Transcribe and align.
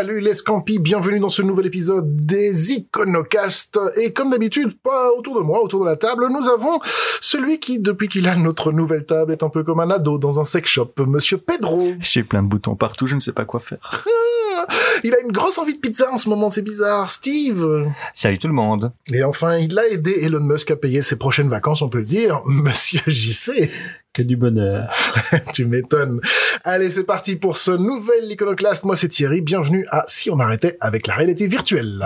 Salut 0.00 0.20
les 0.20 0.32
Scampis, 0.32 0.78
bienvenue 0.78 1.20
dans 1.20 1.28
ce 1.28 1.42
nouvel 1.42 1.66
épisode 1.66 2.16
des 2.16 2.72
Iconocast. 2.72 3.78
Et 3.96 4.14
comme 4.14 4.30
d'habitude, 4.30 4.72
pas 4.82 5.10
autour 5.12 5.36
de 5.36 5.42
moi, 5.42 5.62
autour 5.62 5.80
de 5.80 5.84
la 5.84 5.96
table, 5.96 6.26
nous 6.30 6.48
avons 6.48 6.80
celui 7.20 7.60
qui, 7.60 7.80
depuis 7.80 8.08
qu'il 8.08 8.26
a 8.26 8.34
notre 8.34 8.72
nouvelle 8.72 9.04
table, 9.04 9.30
est 9.30 9.42
un 9.42 9.50
peu 9.50 9.62
comme 9.62 9.78
un 9.78 9.90
ado 9.90 10.16
dans 10.16 10.40
un 10.40 10.46
sex 10.46 10.70
shop, 10.70 10.94
Monsieur 11.06 11.36
Pedro. 11.36 11.92
J'ai 12.00 12.22
plein 12.22 12.42
de 12.42 12.48
boutons 12.48 12.76
partout, 12.76 13.06
je 13.06 13.14
ne 13.14 13.20
sais 13.20 13.32
pas 13.32 13.44
quoi 13.44 13.60
faire. 13.60 14.06
Il 15.04 15.14
a 15.14 15.20
une 15.20 15.32
grosse 15.32 15.58
envie 15.58 15.74
de 15.74 15.78
pizza 15.78 16.10
en 16.12 16.18
ce 16.18 16.28
moment, 16.28 16.50
c'est 16.50 16.62
bizarre. 16.62 17.10
Steve. 17.10 17.66
Salut 18.14 18.38
tout 18.38 18.48
le 18.48 18.54
monde. 18.54 18.92
Et 19.12 19.22
enfin, 19.24 19.58
il 19.58 19.78
a 19.78 19.88
aidé 19.88 20.20
Elon 20.22 20.40
Musk 20.40 20.70
à 20.70 20.76
payer 20.76 21.02
ses 21.02 21.16
prochaines 21.16 21.48
vacances, 21.48 21.82
on 21.82 21.88
peut 21.88 21.98
le 21.98 22.04
dire, 22.04 22.42
Monsieur 22.46 23.00
JC. 23.06 23.70
Que 24.12 24.22
du 24.22 24.36
bonheur. 24.36 24.92
tu 25.54 25.66
m'étonnes. 25.66 26.20
Allez, 26.64 26.90
c'est 26.90 27.04
parti 27.04 27.36
pour 27.36 27.56
ce 27.56 27.70
nouvel 27.70 28.30
iconoclaste. 28.30 28.84
Moi, 28.84 28.96
c'est 28.96 29.08
Thierry. 29.08 29.40
Bienvenue 29.40 29.86
à 29.90 30.04
Si 30.08 30.30
on 30.30 30.40
arrêtait 30.40 30.76
avec 30.80 31.06
la 31.06 31.14
réalité 31.14 31.46
virtuelle. 31.46 32.04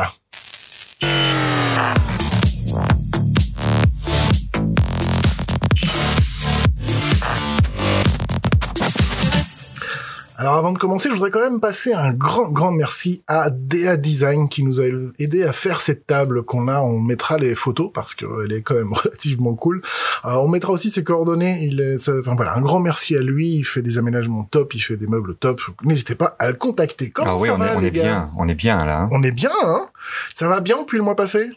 Alors 10.45 10.57
avant 10.57 10.73
de 10.73 10.79
commencer, 10.79 11.09
je 11.09 11.15
voudrais 11.15 11.31
quand 11.31 11.41
même 11.41 11.59
passer 11.59 11.95
un 11.95 12.13
grand 12.13 12.51
grand 12.51 12.71
merci 12.71 13.25
à 13.27 13.49
DA 13.49 13.97
Design 13.97 14.51
qui 14.51 14.63
nous 14.63 14.79
a 14.83 14.85
aidé 15.19 15.43
à 15.43 15.55
faire 15.55 15.81
cette 15.81 16.07
table 16.07 16.43
qu'on 16.43 16.69
a. 16.69 16.83
On 16.83 17.01
mettra 17.01 17.39
les 17.39 17.55
photos 17.55 17.91
parce 17.95 18.15
qu'elle 18.15 18.53
est 18.53 18.61
quand 18.61 18.75
même 18.75 18.93
relativement 18.93 19.55
cool. 19.55 19.81
Euh, 20.27 20.35
on 20.35 20.49
mettra 20.49 20.75
aussi 20.75 20.91
ses 20.91 21.03
coordonnées. 21.03 21.61
Il 21.63 21.81
est, 21.81 22.11
enfin 22.11 22.35
voilà, 22.35 22.59
un 22.59 22.61
grand 22.61 22.79
merci 22.79 23.17
à 23.17 23.21
lui. 23.23 23.55
Il 23.55 23.65
fait 23.65 23.81
des 23.81 23.97
aménagements 23.97 24.45
top, 24.45 24.75
il 24.75 24.81
fait 24.81 24.99
des 24.99 25.07
meubles 25.07 25.35
top. 25.35 25.63
N'hésitez 25.83 26.15
pas 26.15 26.37
à 26.39 26.49
le 26.51 26.57
contacter. 26.59 27.09
Comment 27.09 27.37
ah 27.39 27.41
oui, 27.41 27.49
ça 27.49 27.55
on, 27.55 27.57
va, 27.57 27.73
est, 27.73 27.77
on 27.77 27.81
les 27.81 27.87
est 27.87 27.91
gars 27.93 28.03
bien, 28.03 28.31
on 28.37 28.47
est 28.47 28.55
bien 28.55 28.85
là. 28.85 28.99
hein. 29.01 29.09
On 29.13 29.23
est 29.23 29.33
bien, 29.33 29.51
hein? 29.63 29.87
Ça 30.35 30.47
va 30.47 30.61
bien 30.61 30.79
depuis 30.83 30.99
le 30.99 31.05
mois 31.05 31.17
passé? 31.17 31.53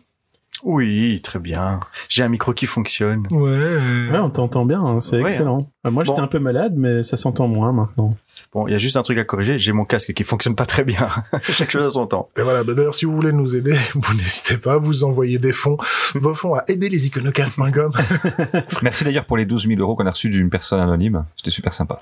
Oui, 0.64 1.22
très 1.24 1.40
bien. 1.40 1.80
J'ai 2.10 2.24
un 2.24 2.30
micro 2.30 2.54
qui 2.54 2.66
fonctionne. 2.66 3.28
Ouais. 3.32 4.10
Ouais, 4.12 4.18
on 4.20 4.30
t'entend 4.30 4.66
bien, 4.66 4.82
hein, 4.84 5.00
c'est 5.00 5.18
Ouais, 5.18 5.24
excellent. 5.24 5.60
Euh, 5.86 5.92
moi, 5.92 6.04
j'étais 6.04 6.18
Bon. 6.18 6.24
un 6.24 6.28
peu 6.28 6.40
malade, 6.40 6.74
mais 6.76 7.04
ça 7.04 7.16
s'entend 7.18 7.48
moins 7.48 7.72
maintenant. 7.72 8.16
Bon, 8.54 8.68
il 8.68 8.72
y 8.72 8.76
a 8.76 8.78
juste 8.78 8.96
un 8.98 9.04
truc 9.04 9.18
à 9.18 9.24
corriger. 9.24 9.60
J'ai 9.60 9.72
mon 9.74 9.86
casque 9.86 10.14
qui 10.14 10.24
fonctionne 10.24 10.56
pas 10.56 10.66
très 10.66 10.84
bien. 10.84 11.10
Chaque 11.44 11.70
chose 11.72 11.86
à 11.86 11.90
son 11.90 12.08
temps. 12.08 12.30
Et 12.38 12.42
voilà, 12.42 12.64
bah 12.64 12.74
d'ailleurs, 12.74 12.96
si 12.96 13.06
vous 13.06 13.12
voulez 13.12 13.32
nous 13.34 13.56
aider, 13.56 13.76
vous 13.96 14.14
n'hésitez 14.16 14.58
pas, 14.58 14.78
vous 14.78 15.04
envoyez 15.04 15.38
des 15.38 15.54
fonds, 15.54 15.78
vos 16.16 16.34
fonds 16.34 16.56
à 16.56 16.64
aider 16.68 16.90
les 16.90 17.08
iconocastes.com. 17.08 17.92
Merci 18.82 19.04
d'ailleurs 19.04 19.26
pour 19.26 19.38
les 19.38 19.46
12 19.46 19.68
000 19.68 19.80
euros 19.82 19.96
qu'on 19.96 20.06
a 20.08 20.12
reçus 20.12 20.30
d'une 20.30 20.50
personne 20.50 20.80
anonyme. 20.80 21.26
C'était 21.36 21.52
super 21.52 21.74
sympa. 21.74 22.02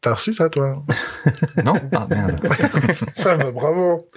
T'as 0.00 0.14
reçu 0.14 0.34
ça, 0.34 0.48
toi? 0.50 0.82
Non? 1.64 1.74
Ah 1.94 2.06
merde. 2.10 2.40
Ça 3.14 3.36
va, 3.36 3.52
bravo. 3.52 4.08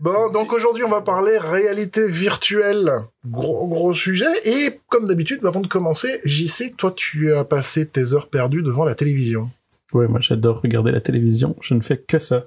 Bon, 0.00 0.30
donc 0.30 0.52
aujourd'hui, 0.52 0.84
on 0.84 0.88
va 0.88 1.00
parler 1.00 1.38
réalité 1.38 2.08
virtuelle. 2.08 2.90
Gros, 3.26 3.66
gros 3.66 3.94
sujet. 3.94 4.32
Et 4.44 4.80
comme 4.88 5.06
d'habitude, 5.06 5.44
avant 5.44 5.60
de 5.60 5.66
commencer, 5.66 6.20
JC, 6.24 6.76
toi, 6.76 6.92
tu 6.94 7.32
as 7.32 7.44
passé 7.44 7.86
tes 7.86 8.12
heures 8.12 8.28
perdues 8.28 8.62
devant 8.62 8.84
la 8.84 8.94
télévision. 8.94 9.50
Ouais, 9.92 10.08
moi, 10.08 10.20
j'adore 10.20 10.60
regarder 10.62 10.90
la 10.90 11.00
télévision. 11.00 11.56
Je 11.60 11.74
ne 11.74 11.80
fais 11.80 11.98
que 11.98 12.18
ça. 12.18 12.46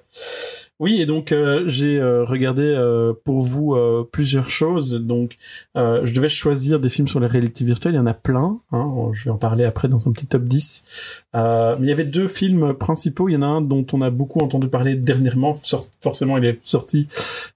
Oui, 0.81 1.00
et 1.00 1.06
donc 1.06 1.31
euh, 1.31 1.64
j'ai 1.68 2.02
euh, 2.02 2.26
regardé 2.26 2.64
euh, 2.64 3.14
pour 3.23 3.40
vous 3.40 3.76
euh, 3.76 4.06
plusieurs 4.12 4.50
choses. 4.50 4.94
Donc, 4.94 5.38
euh, 5.78 6.02
je 6.04 6.14
devais 6.14 6.28
choisir 6.28 6.82
des 6.82 6.90
films 6.90 7.08
sur 7.08 7.22
la 7.22 7.30
réalité 7.30 7.64
virtuelle. 7.64 7.94
Il 7.94 7.98
y 7.98 8.00
en 8.00 8.06
a 8.06 8.14
plein. 8.14 8.59
Hein, 8.73 9.09
je 9.14 9.23
vais 9.23 9.32
en 9.32 9.38
parler 9.38 9.64
après 9.64 9.88
dans 9.88 10.06
un 10.09 10.12
petit 10.12 10.28
top 10.28 10.44
10. 10.44 11.22
Euh, 11.34 11.78
mais 11.80 11.88
il 11.88 11.90
y 11.90 11.94
avait 11.94 12.04
deux 12.04 12.28
films 12.28 12.73
principaux. 12.73 13.30
Il 13.30 13.34
y 13.34 13.38
en 13.38 13.42
a 13.42 13.45
un 13.45 13.62
dont 13.62 13.86
on 13.94 14.02
a 14.02 14.09
beaucoup 14.09 14.42
entendu 14.42 14.67
parler 14.67 14.95
dernièrement. 14.95 15.58
Forcément, 16.02 16.38
il 16.38 16.44
est 16.44 16.60
sorti 16.61 17.08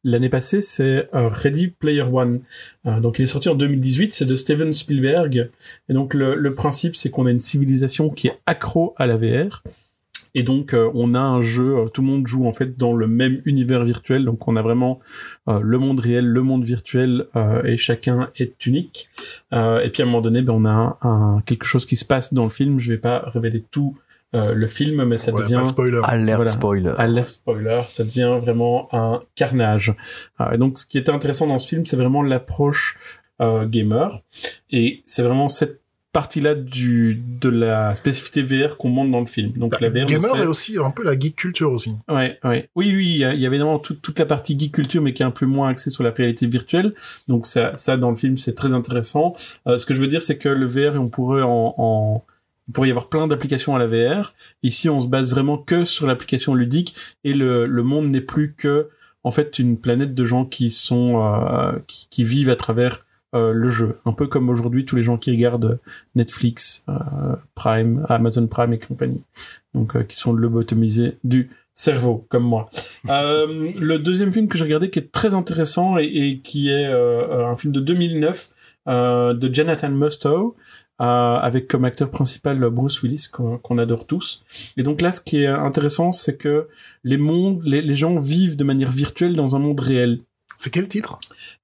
l'année 0.06 0.30
passée. 0.30 0.62
C'est 0.62 1.10
Ready 1.12 1.68
Player 1.68 2.04
One. 2.04 2.40
Donc, 2.86 3.20
il 3.20 3.24
est 3.24 3.28
sorti 3.28 3.50
en 3.50 3.56
2018. 3.56 4.14
C'est 4.14 4.26
de 4.26 4.38
Steven 4.38 4.74
Spielberg. 4.74 5.50
Et 5.90 5.94
donc, 5.94 6.14
le, 6.14 6.36
le 6.36 6.54
principe, 6.56 6.96
c'est 6.96 7.10
qu'on 7.10 7.26
a 7.26 7.32
une 7.32 7.40
civilisation 7.40 8.10
qui 8.10 8.28
est 8.28 8.40
accro 8.46 8.94
à 8.98 9.08
la 9.08 9.18
VR. 9.18 9.62
Et 10.40 10.44
donc, 10.44 10.74
euh, 10.74 10.90
on 10.94 11.14
a 11.16 11.20
un 11.20 11.42
jeu, 11.42 11.70
euh, 11.78 11.86
tout 11.94 12.02
le 12.02 12.08
monde 12.12 12.26
joue 12.34 12.46
en 12.48 12.52
fait 12.60 12.78
dans 12.78 12.94
le 13.02 13.08
même 13.08 13.36
univers 13.46 13.84
virtuel. 13.84 14.22
Donc, 14.30 14.48
on 14.48 14.56
a 14.56 14.62
vraiment 14.62 14.94
euh, 15.50 15.60
le 15.62 15.78
monde 15.78 16.00
réel, 16.00 16.26
le 16.26 16.42
monde 16.50 16.64
virtuel, 16.64 17.26
euh, 17.36 17.62
et 17.64 17.78
chacun 17.78 18.18
est 18.44 18.66
unique. 18.66 19.10
Euh, 19.54 19.82
et 19.84 19.90
puis, 19.90 20.02
à 20.02 20.06
un 20.06 20.10
moment 20.10 20.22
donné, 20.22 20.42
ben, 20.42 20.54
on 20.54 20.66
a 20.66 20.70
un, 20.72 20.92
un- 21.10 21.42
quelque 21.46 21.66
chose 21.66 21.86
qui 21.86 21.96
se 21.98 22.06
passe 22.06 22.34
dans 22.34 22.44
le 22.44 22.50
film. 22.60 22.80
Je 22.80 22.90
vais 22.94 22.98
pas 23.10 23.18
révéler 23.36 23.64
tout 23.70 23.92
euh, 24.36 24.54
le 24.54 24.68
film, 24.68 25.04
mais 25.06 25.18
ça 25.18 25.32
Ouais, 25.34 25.42
devient 25.42 25.64
spoiler. 25.66 26.02
Alerte 26.04 26.38
Voilà. 26.38 26.52
spoiler. 26.52 26.94
alerte 26.98 27.28
spoiler, 27.30 27.82
ça 27.88 28.04
devient 28.04 28.38
vraiment 28.42 28.88
un 28.94 29.22
carnage. 29.36 29.94
Et 30.54 30.58
donc, 30.58 30.78
ce 30.78 30.86
qui 30.86 30.98
était 31.00 31.12
intéressant 31.12 31.48
dans 31.48 31.58
ce 31.58 31.68
film, 31.68 31.84
c'est 31.86 31.98
vraiment 31.98 32.22
l'approche 32.24 32.98
euh, 33.42 33.66
gamer, 33.68 34.22
et 34.70 35.02
c'est 35.06 35.24
vraiment 35.24 35.48
cette 35.48 35.80
partie-là 36.12 36.56
du 36.56 37.22
de 37.42 37.50
la 37.50 37.94
spécificité 37.94 38.42
VR 38.42 38.78
qu'on 38.78 38.90
montre 38.90 39.12
dans 39.12 39.20
le 39.20 39.26
film. 39.28 39.52
Donc, 39.54 39.80
la 39.80 39.90
VR 39.90 40.06
Gamer 40.06 40.22
serait- 40.22 40.42
est 40.44 40.48
aussi 40.48 40.78
un 40.78 40.90
peu 40.90 41.04
la 41.04 41.18
geek 41.18 41.36
culture 41.36 41.72
aussi. 41.72 41.94
Ouais, 42.10 42.40
ouais. 42.44 42.68
Oui, 42.76 42.92
oui, 42.96 43.06
il 43.12 43.18
y 43.18 43.24
a, 43.26 43.34
il 43.34 43.40
y 43.42 43.46
a 43.46 43.50
évidemment 43.50 43.78
toute, 43.80 44.02
toute 44.02 44.18
la 44.18 44.26
partie 44.26 44.58
geek 44.58 44.72
culture, 44.74 45.02
mais 45.04 45.14
qui 45.14 45.22
est 45.22 45.26
un 45.26 45.32
peu 45.32 45.46
moins 45.46 45.70
axée 45.70 45.90
sur 45.92 46.04
la 46.04 46.10
réalité 46.12 46.48
virtuelle. 46.48 46.94
Donc 47.28 47.46
ça, 47.46 47.72
ça 47.76 47.96
dans 47.96 48.10
le 48.10 48.16
film, 48.16 48.38
c'est 48.38 48.56
très 48.56 48.74
intéressant. 48.74 49.34
Euh, 49.68 49.78
ce 49.78 49.86
que 49.86 49.94
je 49.94 50.02
veux 50.02 50.08
dire, 50.08 50.22
c'est 50.22 50.38
que 50.38 50.50
le 50.50 50.66
VR, 50.66 51.00
on 51.00 51.10
pourrait 51.10 51.44
en, 51.44 51.76
en 51.78 52.24
il 52.68 52.72
pourrait 52.74 52.88
y 52.88 52.92
avoir 52.92 53.08
plein 53.10 53.28
d'applications 53.28 53.76
à 53.76 53.80
la 53.80 53.88
VR. 53.88 54.34
Ici, 54.64 54.90
on 54.90 55.00
se 55.00 55.08
base 55.08 55.32
vraiment 55.32 55.58
que 55.58 55.86
sur 55.86 56.06
l'application 56.08 56.54
ludique 56.54 56.96
et 57.24 57.34
le, 57.34 57.66
le 57.66 57.84
monde 57.84 58.10
n'est 58.10 58.22
plus 58.22 58.54
que 58.56 58.90
en 59.24 59.32
fait 59.32 59.60
une 59.60 59.78
planète 59.78 60.14
de 60.16 60.24
gens 60.24 60.46
qui 60.46 60.72
sont 60.72 61.22
euh, 61.24 61.72
qui, 61.88 62.08
qui 62.10 62.24
vivent 62.24 62.50
à 62.50 62.56
travers 62.56 63.06
euh, 63.36 63.52
le 63.54 63.70
jeu. 63.70 63.98
Un 64.06 64.14
peu 64.14 64.28
comme 64.28 64.50
aujourd'hui 64.50 64.86
tous 64.86 64.96
les 64.96 65.04
gens 65.04 65.18
qui 65.18 65.32
regardent 65.32 65.80
Netflix, 66.16 66.84
euh, 66.90 67.36
Prime, 67.56 68.06
Amazon 68.10 68.48
Prime 68.48 68.74
et 68.74 68.80
compagnie. 68.80 69.24
Donc 69.74 69.96
euh, 69.96 70.04
qui 70.04 70.16
sont 70.16 70.34
lobotomisés 70.34 71.18
du 71.24 71.50
cerveau 71.80 72.26
comme 72.30 72.44
moi. 72.44 72.70
Euh, 73.10 73.72
le 73.80 73.98
deuxième 74.00 74.34
film 74.34 74.48
que 74.48 74.58
j'ai 74.58 74.66
regardé 74.66 74.90
qui 74.90 75.00
est 75.00 75.12
très 75.12 75.34
intéressant 75.34 75.98
et, 75.98 76.42
qui 76.44 76.70
est 76.70 76.88
euh, 76.88 77.48
un 77.48 77.56
film 77.56 77.72
de 77.72 77.80
2009 77.80 78.50
euh, 78.88 79.34
de 79.34 79.54
Jonathan 79.54 79.90
Mustow 79.90 80.56
avec 81.02 81.70
comme 81.70 81.86
acteur 81.86 82.12
principal 82.12 82.60
Bruce 82.60 83.02
Willis 83.02 83.28
qu'on 83.32 83.78
adore 83.78 84.06
tous. 84.06 84.44
Et 84.76 84.84
donc 84.84 85.00
là, 85.00 85.14
ce 85.14 85.22
qui 85.22 85.44
est 85.44 85.48
intéressant, 85.48 86.12
c'est 86.12 86.36
que 86.36 86.68
les 87.06 87.16
mondes, 87.16 87.64
les 87.64 87.96
gens 87.96 88.18
vivent 88.18 88.58
de 88.58 88.66
manière 88.66 88.92
virtuelle 88.92 89.34
dans 89.34 89.56
un 89.56 89.60
monde 89.60 89.80
réel. 89.80 90.20
C'est 90.60 90.72
quel 90.72 90.90
titre 90.90 91.18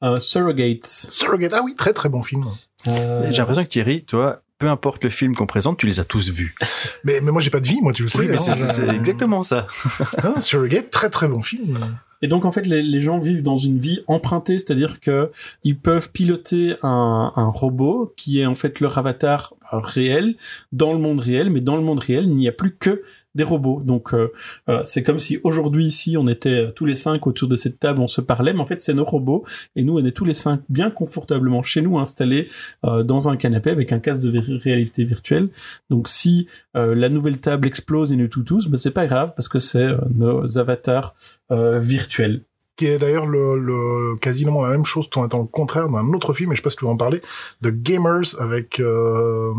Euh, 0.04 0.20
Surrogates. 0.20 0.86
Surrogate. 0.86 1.52
Ah 1.54 1.62
oui, 1.64 1.76
très 1.76 1.92
très 1.92 2.08
bon 2.08 2.24
film. 2.24 2.46
Euh, 2.88 3.28
J'ai 3.30 3.40
l'impression 3.40 3.64
que 3.64 3.68
Thierry, 3.68 4.06
toi, 4.06 4.42
peu 4.58 4.70
importe 4.70 5.04
le 5.04 5.10
film 5.10 5.36
qu'on 5.36 5.46
présente, 5.46 5.78
tu 5.78 5.86
les 5.86 6.00
as 6.00 6.06
tous 6.06 6.30
vus. 6.30 6.56
Mais, 7.04 7.20
mais 7.20 7.32
moi, 7.32 7.42
j'ai 7.42 7.50
pas 7.50 7.60
de 7.60 7.68
vie, 7.68 7.82
moi, 7.82 7.92
tu 7.92 8.04
le 8.04 8.08
sais. 8.08 8.20
Oui, 8.20 8.28
mais 8.28 8.38
hein. 8.38 8.54
c'est 8.56 8.88
exactement 8.88 9.44
ça. 9.44 9.68
Ah, 10.18 10.40
Surrogate, 10.40 10.90
très 10.92 11.10
très 11.10 11.28
bon 11.28 11.42
film. 11.42 11.78
Et 12.22 12.28
donc 12.28 12.46
en 12.46 12.52
fait, 12.52 12.66
les, 12.66 12.82
les 12.82 13.02
gens 13.02 13.18
vivent 13.18 13.44
dans 13.44 13.58
une 13.58 13.78
vie 13.78 14.02
empruntée, 14.08 14.58
c'est-à-dire 14.58 15.02
que 15.02 15.32
ils 15.64 15.78
peuvent 15.78 16.10
piloter 16.12 16.76
un, 16.82 17.34
un 17.36 17.48
robot 17.50 18.14
qui 18.16 18.40
est 18.40 18.46
en 18.46 18.56
fait 18.56 18.80
leur 18.80 18.98
avatar 18.98 19.54
réel 19.72 20.36
dans 20.72 20.94
le 20.94 21.00
monde 21.00 21.20
réel, 21.20 21.50
mais 21.50 21.60
dans 21.62 21.76
le 21.76 21.84
monde 21.84 22.00
réel, 22.00 22.24
il 22.24 22.36
n'y 22.36 22.48
a 22.48 22.54
plus 22.54 22.74
que 22.74 23.04
des 23.36 23.44
robots. 23.44 23.82
Donc 23.84 24.14
euh, 24.14 24.32
euh, 24.70 24.82
c'est 24.86 25.04
comme 25.04 25.20
si 25.20 25.40
aujourd'hui 25.44 25.86
ici 25.86 26.18
on 26.18 26.28
était 26.28 26.72
tous 26.76 26.86
les 26.86 26.96
cinq 26.96 27.28
autour 27.28 27.48
de 27.48 27.56
cette 27.56 27.80
table, 27.80 28.00
on 28.02 28.08
se 28.08 28.22
parlait, 28.22 28.54
mais 28.54 28.62
en 28.62 28.66
fait 28.66 28.82
c'est 28.82 28.94
nos 28.94 29.06
robots 29.06 29.44
et 29.76 29.84
nous 29.84 30.00
on 30.00 30.06
est 30.06 30.12
tous 30.12 30.26
les 30.26 30.34
cinq 30.34 30.62
bien 30.70 30.90
confortablement 30.90 31.62
chez 31.62 31.82
nous 31.82 32.00
installés 32.00 32.48
euh, 32.86 33.04
dans 33.04 33.30
un 33.30 33.38
canapé 33.38 33.70
avec 33.70 33.92
un 33.92 34.00
casque 34.00 34.24
de 34.24 34.58
réalité 34.58 35.04
virtuelle. 35.04 35.50
Donc 35.90 36.08
si 36.08 36.48
euh, 36.76 36.96
la 36.96 37.10
nouvelle 37.10 37.40
table 37.40 37.68
explose 37.68 38.12
et 38.12 38.16
nous 38.16 38.28
tous, 38.28 38.68
ben 38.68 38.78
c'est 38.78 38.92
pas 38.92 39.06
grave 39.06 39.34
parce 39.36 39.48
que 39.48 39.60
c'est 39.60 39.84
euh, 39.84 39.98
nos 40.14 40.58
avatars 40.58 41.16
euh, 41.52 41.80
virtuels. 41.80 42.42
Qui 42.78 42.88
est 42.88 42.98
d'ailleurs 42.98 43.26
le, 43.26 43.58
le, 43.58 44.18
quasiment 44.20 44.62
la 44.66 44.70
même 44.72 44.84
chose, 44.84 45.10
tout 45.10 45.20
en 45.20 45.26
étant 45.26 45.40
le 45.40 45.46
contraire 45.46 45.88
d'un 45.88 46.06
autre 46.10 46.34
film, 46.34 46.52
et 46.52 46.56
je 46.56 46.60
sais 46.60 46.64
pas 46.64 46.70
si 46.70 46.76
tu 46.76 46.84
vas 46.84 46.92
en 46.92 46.98
parler, 46.98 47.22
The 47.64 47.70
Gamers 47.70 48.36
avec 48.42 48.82
euh, 48.82 49.54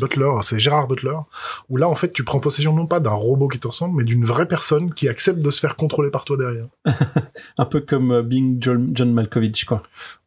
Butler, 0.00 0.30
c'est 0.42 0.58
Gérard 0.58 0.88
Butler, 0.88 1.16
où 1.68 1.76
là, 1.76 1.88
en 1.88 1.94
fait, 1.94 2.12
tu 2.12 2.24
prends 2.24 2.40
possession 2.40 2.72
non 2.74 2.86
pas 2.86 2.98
d'un 2.98 3.10
robot 3.12 3.46
qui 3.46 3.60
te 3.60 3.68
ressemble, 3.68 3.98
mais 3.98 4.04
d'une 4.04 4.24
vraie 4.24 4.48
personne 4.48 4.92
qui 4.92 5.08
accepte 5.08 5.38
de 5.38 5.50
se 5.52 5.60
faire 5.60 5.76
contrôler 5.76 6.10
par 6.10 6.24
toi 6.24 6.36
derrière. 6.36 6.66
Un 7.58 7.66
peu 7.66 7.80
comme 7.80 8.10
euh, 8.10 8.22
Being 8.22 8.56
John, 8.60 8.90
John 8.92 9.12
Malkovich, 9.12 9.64
quoi. 9.64 9.80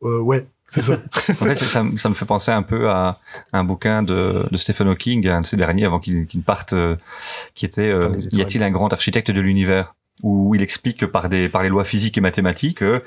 Euh, 0.03 0.19
ouais, 0.19 0.47
c'est 0.69 0.81
ça. 0.81 0.94
En 1.30 1.33
fait, 1.45 1.56
ça, 1.56 1.83
me- 1.83 1.97
ça 1.97 2.07
me 2.07 2.13
fait 2.13 2.25
penser 2.25 2.51
un 2.51 2.63
peu 2.63 2.89
à 2.89 3.19
un 3.51 3.63
bouquin 3.65 4.01
de, 4.01 4.45
de 4.50 4.57
Stephen 4.57 4.88
Hawking, 4.88 5.27
un 5.27 5.41
de 5.41 5.45
ces 5.45 5.57
derniers 5.57 5.86
avant 5.86 6.00
qu'il 6.00 6.25
ne 6.33 6.41
parte, 6.41 6.71
euh, 6.71 6.95
qui 7.53 7.65
était 7.65 7.91
euh. 7.91 8.15
Y 8.31 8.41
a-t-il 8.41 8.63
un 8.63 8.71
grand 8.71 8.94
architecte 8.94 9.30
de 9.31 9.41
l'univers? 9.41 9.94
Où 10.24 10.54
il 10.56 10.62
explique 10.62 10.98
que 10.98 11.06
par 11.06 11.30
des 11.30 11.50
par 11.50 11.63
les 11.63 11.69
lois 11.69 11.83
physiques 11.86 12.18
et 12.18 12.21
mathématiques, 12.21 12.83
euh, 12.83 13.01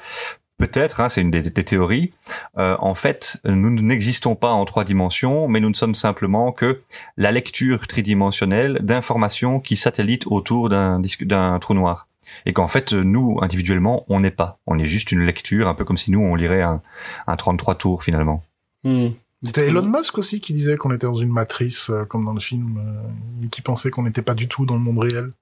peut-être, 0.59 1.01
hein, 1.01 1.09
c'est 1.09 1.21
une 1.21 1.31
des, 1.31 1.43
des 1.43 1.65
théories, 1.65 2.13
euh, 2.59 2.77
en 2.79 2.95
fait, 2.95 3.39
nous 3.45 3.71
n'existons 3.71 4.37
pas 4.37 4.53
en 4.53 4.65
trois 4.65 4.85
dimensions, 4.85 5.49
mais 5.49 5.61
nous 5.61 5.69
ne 5.71 5.75
sommes 5.75 5.95
simplement 5.95 6.53
que 6.53 6.81
la 7.17 7.33
lecture 7.33 7.87
tridimensionnelle 7.89 8.79
d'informations 8.81 9.61
qui 9.61 9.77
satellitent 9.77 10.27
autour 10.27 10.69
d'un 10.69 11.01
disque- 11.01 11.25
d'un 11.27 11.59
trou 11.59 11.75
noir. 11.75 12.07
et 12.47 12.55
qu'en 12.55 12.67
fait 12.69 12.95
nous 12.95 13.39
individuellement 13.43 14.07
on 14.09 14.21
n'est 14.21 14.31
pas, 14.31 14.59
on 14.67 14.79
est 14.79 14.87
juste 14.87 15.13
une 15.13 15.21
lecture, 15.21 15.69
un 15.69 15.75
peu 15.75 15.85
comme 15.85 15.99
si 15.99 16.11
nous 16.11 16.21
on 16.21 16.35
lirait 16.35 16.63
un, 16.63 16.81
un 17.27 17.37
33 17.37 17.75
tours 17.75 18.03
finalement. 18.03 18.43
Hmm. 18.85 19.09
C'était 19.45 19.67
Elon 19.67 19.83
Musk 19.83 20.17
aussi 20.19 20.41
qui 20.41 20.55
disait 20.55 20.77
qu'on 20.77 20.93
était 20.95 21.07
dans 21.07 21.17
une 21.17 21.29
matrice, 21.33 21.91
euh, 21.91 22.05
comme 22.05 22.25
dans 22.25 22.33
le 22.33 22.41
film, 22.41 22.79
euh, 22.79 23.45
et 23.45 23.49
qui 23.49 23.61
pensait 23.61 23.91
qu'on 23.91 24.05
n'était 24.05 24.23
pas 24.23 24.35
du 24.35 24.47
tout 24.49 24.65
dans 24.65 24.75
le 24.77 24.81
monde 24.81 25.01
réel. 25.01 25.33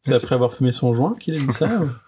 C'est 0.00 0.14
après 0.14 0.34
avoir 0.34 0.52
fumé 0.52 0.72
son 0.72 0.94
joint 0.94 1.14
qu'il 1.18 1.34
a 1.34 1.38
dit 1.38 1.48
ça 1.52 1.66
ou? 1.82 1.88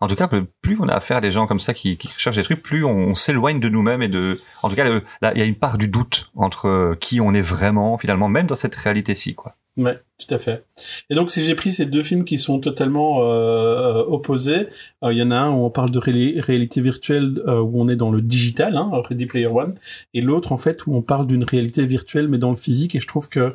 En 0.00 0.08
tout 0.08 0.16
cas, 0.16 0.28
plus 0.62 0.76
on 0.80 0.88
a 0.88 0.94
affaire 0.94 1.18
à 1.18 1.20
des 1.20 1.30
gens 1.30 1.46
comme 1.46 1.60
ça 1.60 1.74
qui, 1.74 1.96
qui 1.96 2.08
cherchent 2.18 2.34
des 2.34 2.42
trucs, 2.42 2.60
plus 2.60 2.84
on, 2.84 2.90
on 2.90 3.14
s'éloigne 3.14 3.60
de 3.60 3.68
nous-mêmes 3.68 4.02
et 4.02 4.08
de. 4.08 4.36
En 4.64 4.68
tout 4.68 4.74
cas, 4.74 4.84
il 5.32 5.38
y 5.38 5.42
a 5.42 5.44
une 5.44 5.54
part 5.54 5.78
du 5.78 5.86
doute 5.86 6.32
entre 6.34 6.66
euh, 6.66 6.94
qui 6.96 7.20
on 7.20 7.32
est 7.32 7.40
vraiment, 7.40 7.96
finalement, 7.98 8.28
même 8.28 8.48
dans 8.48 8.56
cette 8.56 8.74
réalité-ci, 8.74 9.36
quoi. 9.36 9.54
Ouais, 9.76 10.00
tout 10.18 10.34
à 10.34 10.38
fait. 10.38 10.64
Et 11.08 11.14
donc, 11.14 11.30
si 11.30 11.44
j'ai 11.44 11.54
pris 11.54 11.72
ces 11.72 11.86
deux 11.86 12.02
films 12.02 12.24
qui 12.24 12.36
sont 12.36 12.58
totalement 12.58 13.20
euh, 13.22 14.02
opposés, 14.08 14.66
euh, 15.04 15.12
il 15.12 15.18
y 15.18 15.22
en 15.22 15.30
a 15.30 15.36
un 15.36 15.50
où 15.50 15.64
on 15.64 15.70
parle 15.70 15.90
de 15.92 16.00
ré- 16.00 16.34
réalité 16.40 16.80
virtuelle, 16.80 17.40
euh, 17.46 17.60
où 17.60 17.80
on 17.80 17.86
est 17.88 17.94
dans 17.94 18.10
le 18.10 18.22
digital, 18.22 18.76
hein, 18.76 18.90
Ready 19.08 19.26
Player 19.26 19.46
One, 19.46 19.76
et 20.14 20.20
l'autre, 20.20 20.50
en 20.50 20.58
fait, 20.58 20.84
où 20.88 20.96
on 20.96 21.02
parle 21.02 21.28
d'une 21.28 21.44
réalité 21.44 21.86
virtuelle, 21.86 22.26
mais 22.26 22.38
dans 22.38 22.50
le 22.50 22.56
physique. 22.56 22.96
Et 22.96 23.00
je 23.00 23.06
trouve 23.06 23.28
que 23.28 23.52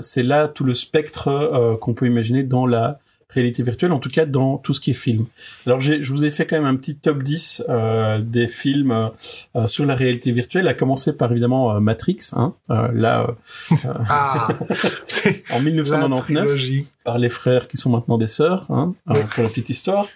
c'est 0.00 0.22
là 0.22 0.46
tout 0.46 0.62
le 0.62 0.74
spectre 0.74 1.76
qu'on 1.80 1.92
peut 1.94 2.06
imaginer 2.06 2.44
dans 2.44 2.66
la 2.66 3.00
réalité 3.32 3.62
virtuelle, 3.62 3.92
en 3.92 3.98
tout 3.98 4.08
cas 4.10 4.24
dans 4.26 4.58
tout 4.58 4.72
ce 4.72 4.80
qui 4.80 4.90
est 4.90 4.94
film. 4.94 5.26
Alors, 5.66 5.80
je 5.80 6.04
vous 6.12 6.24
ai 6.24 6.30
fait 6.30 6.46
quand 6.46 6.56
même 6.56 6.64
un 6.66 6.76
petit 6.76 6.96
top 6.96 7.22
10 7.22 7.64
euh, 7.68 8.20
des 8.20 8.46
films 8.48 8.90
euh, 8.92 9.08
euh, 9.56 9.66
sur 9.66 9.84
la 9.86 9.94
réalité 9.94 10.30
virtuelle, 10.32 10.68
à 10.68 10.74
commencer 10.74 11.12
par 11.12 11.30
évidemment 11.32 11.74
euh, 11.74 11.80
Matrix, 11.80 12.16
hein, 12.34 12.54
euh, 12.70 12.88
là, 12.92 13.26
euh, 13.72 13.76
Ah, 14.08 14.48
en 15.50 15.54
la 15.54 15.60
1999 15.60 16.44
trilogie. 16.46 16.86
par 17.04 17.18
les 17.18 17.28
frères 17.28 17.66
qui 17.66 17.76
sont 17.76 17.90
maintenant 17.90 18.18
des 18.18 18.26
sœurs, 18.26 18.66
hein, 18.70 18.92
euh, 19.10 19.14
pour 19.34 19.42
la 19.42 19.48
petite 19.48 19.70
histoire. 19.70 20.06